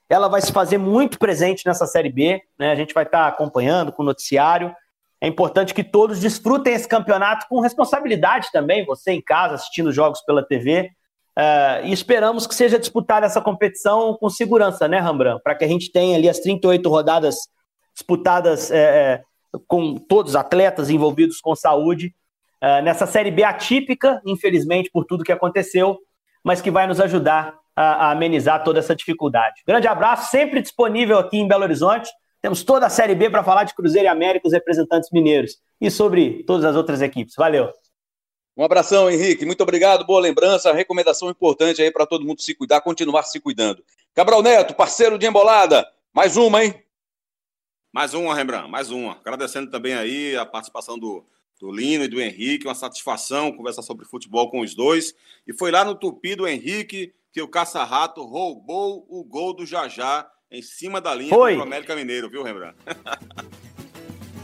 Ela 0.08 0.28
vai 0.28 0.40
se 0.40 0.52
fazer 0.52 0.78
muito 0.78 1.18
presente 1.18 1.66
nessa 1.66 1.86
Série 1.86 2.10
B, 2.10 2.40
né? 2.58 2.70
a 2.72 2.74
gente 2.74 2.94
vai 2.94 3.04
estar 3.04 3.24
tá 3.24 3.28
acompanhando 3.28 3.92
com 3.92 4.02
o 4.02 4.06
noticiário. 4.06 4.74
É 5.20 5.26
importante 5.26 5.74
que 5.74 5.84
todos 5.84 6.20
desfrutem 6.20 6.72
esse 6.72 6.88
campeonato 6.88 7.46
com 7.48 7.60
responsabilidade 7.60 8.48
também, 8.52 8.86
você 8.86 9.10
em 9.10 9.20
casa 9.20 9.56
assistindo 9.56 9.92
jogos 9.92 10.22
pela 10.22 10.46
TV. 10.46 10.90
Uh, 11.38 11.86
e 11.86 11.92
esperamos 11.92 12.48
que 12.48 12.54
seja 12.54 12.80
disputada 12.80 13.24
essa 13.24 13.40
competição 13.40 14.16
com 14.18 14.28
segurança, 14.28 14.88
né, 14.88 14.98
Rambran? 14.98 15.38
Para 15.38 15.54
que 15.54 15.64
a 15.64 15.68
gente 15.68 15.92
tenha 15.92 16.16
ali 16.16 16.28
as 16.28 16.40
38 16.40 16.90
rodadas 16.90 17.36
disputadas 17.94 18.72
é, 18.72 19.22
com 19.68 19.94
todos 19.94 20.32
os 20.32 20.36
atletas 20.36 20.90
envolvidos 20.90 21.40
com 21.40 21.54
saúde. 21.54 22.12
Uh, 22.60 22.82
nessa 22.82 23.06
Série 23.06 23.30
B 23.30 23.44
atípica, 23.44 24.20
infelizmente, 24.26 24.90
por 24.92 25.04
tudo 25.04 25.22
que 25.22 25.30
aconteceu, 25.30 25.96
mas 26.42 26.60
que 26.60 26.72
vai 26.72 26.88
nos 26.88 27.00
ajudar 27.00 27.54
a, 27.76 28.06
a 28.06 28.10
amenizar 28.10 28.64
toda 28.64 28.80
essa 28.80 28.96
dificuldade. 28.96 29.62
Grande 29.64 29.86
abraço, 29.86 30.32
sempre 30.32 30.60
disponível 30.60 31.18
aqui 31.18 31.38
em 31.38 31.46
Belo 31.46 31.62
Horizonte. 31.62 32.10
Temos 32.42 32.64
toda 32.64 32.86
a 32.86 32.90
Série 32.90 33.14
B 33.14 33.30
para 33.30 33.44
falar 33.44 33.62
de 33.62 33.74
Cruzeiro 33.74 34.06
e 34.06 34.08
América, 34.08 34.48
os 34.48 34.52
representantes 34.52 35.08
mineiros, 35.12 35.52
e 35.80 35.88
sobre 35.88 36.42
todas 36.44 36.64
as 36.64 36.74
outras 36.74 37.00
equipes. 37.00 37.34
Valeu! 37.36 37.70
Um 38.58 38.64
abração, 38.64 39.08
Henrique. 39.08 39.46
Muito 39.46 39.62
obrigado. 39.62 40.04
Boa 40.04 40.20
lembrança. 40.20 40.72
Recomendação 40.72 41.30
importante 41.30 41.80
aí 41.80 41.92
para 41.92 42.04
todo 42.04 42.24
mundo 42.24 42.42
se 42.42 42.52
cuidar, 42.56 42.80
continuar 42.80 43.22
se 43.22 43.38
cuidando. 43.38 43.84
Cabral 44.12 44.42
Neto, 44.42 44.74
parceiro 44.74 45.16
de 45.16 45.26
embolada. 45.26 45.88
Mais 46.12 46.36
uma, 46.36 46.64
hein? 46.64 46.74
Mais 47.92 48.14
uma, 48.14 48.34
Rembrandt. 48.34 48.68
Mais 48.68 48.90
uma. 48.90 49.12
Agradecendo 49.12 49.70
também 49.70 49.94
aí 49.94 50.36
a 50.36 50.44
participação 50.44 50.98
do, 50.98 51.24
do 51.60 51.70
Lino 51.70 52.02
e 52.02 52.08
do 52.08 52.20
Henrique. 52.20 52.66
Uma 52.66 52.74
satisfação 52.74 53.52
conversar 53.52 53.82
sobre 53.82 54.04
futebol 54.04 54.50
com 54.50 54.58
os 54.58 54.74
dois. 54.74 55.14
E 55.46 55.52
foi 55.52 55.70
lá 55.70 55.84
no 55.84 55.94
Tupi 55.94 56.34
do 56.34 56.48
Henrique 56.48 57.14
que 57.32 57.40
o 57.40 57.46
Caça-Rato 57.46 58.24
roubou 58.24 59.06
o 59.08 59.22
gol 59.22 59.54
do 59.54 59.64
Jajá 59.64 60.28
em 60.50 60.62
cima 60.62 61.00
da 61.00 61.14
linha 61.14 61.32
foi. 61.32 61.54
do 61.54 61.62
América 61.62 61.94
Mineiro, 61.94 62.28
viu, 62.28 62.42
Rembrandt? 62.42 62.76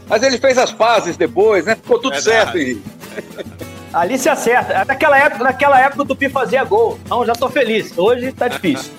Mas 0.07 0.23
ele 0.23 0.39
fez 0.39 0.57
as 0.57 0.71
pazes 0.71 1.17
depois, 1.17 1.65
né? 1.65 1.75
Ficou 1.75 1.99
tudo 1.99 2.21
certo, 2.21 2.57
Henrique. 2.59 2.83
Ali 3.95 4.18
se 4.18 4.28
acerta. 4.28 4.84
Naquela 4.84 5.16
época, 5.16 5.45
naquela 5.45 5.80
época 5.80 6.03
o 6.03 6.05
Tupi 6.05 6.28
fazia 6.28 6.64
gol. 6.64 6.99
Então 7.05 7.24
já 7.24 7.32
tô 7.32 7.49
feliz. 7.49 7.97
Hoje 7.97 8.32
tá 8.32 8.49
difícil. 8.49 8.92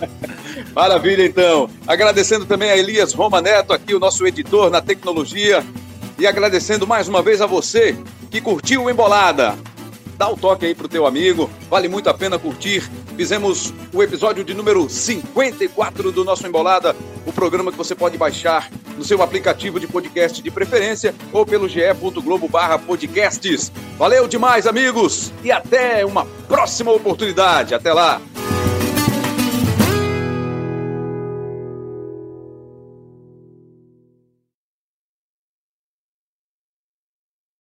Maravilha, 0.76 1.24
então. 1.24 1.70
Agradecendo 1.86 2.44
também 2.44 2.70
a 2.70 2.76
Elias 2.76 3.14
Roma 3.14 3.40
Neto, 3.40 3.72
aqui 3.72 3.94
o 3.94 3.98
nosso 3.98 4.26
editor 4.26 4.70
na 4.70 4.82
tecnologia. 4.82 5.64
E 6.18 6.26
agradecendo 6.26 6.86
mais 6.86 7.08
uma 7.08 7.22
vez 7.22 7.40
a 7.40 7.46
você 7.46 7.96
que 8.30 8.40
curtiu 8.40 8.84
o 8.84 8.90
Embolada 8.90 9.54
dá 10.16 10.28
o 10.28 10.36
toque 10.36 10.66
aí 10.66 10.74
pro 10.74 10.88
teu 10.88 11.06
amigo, 11.06 11.50
vale 11.68 11.88
muito 11.88 12.08
a 12.08 12.14
pena 12.14 12.38
curtir. 12.38 12.82
Fizemos 13.16 13.72
o 13.92 14.02
episódio 14.02 14.44
de 14.44 14.54
número 14.54 14.88
54 14.88 16.12
do 16.12 16.24
nosso 16.24 16.46
Embolada, 16.46 16.94
o 17.24 17.32
programa 17.32 17.70
que 17.70 17.78
você 17.78 17.94
pode 17.94 18.16
baixar 18.18 18.70
no 18.96 19.04
seu 19.04 19.22
aplicativo 19.22 19.78
de 19.78 19.86
podcast 19.86 20.42
de 20.42 20.50
preferência 20.50 21.14
ou 21.32 21.44
pelo 21.44 21.68
ge.globo 21.68 22.48
barra 22.48 22.78
podcasts. 22.78 23.70
Valeu 23.98 24.26
demais, 24.26 24.66
amigos, 24.66 25.32
e 25.44 25.52
até 25.52 26.04
uma 26.04 26.26
próxima 26.48 26.92
oportunidade. 26.92 27.74
Até 27.74 27.92
lá! 27.92 28.20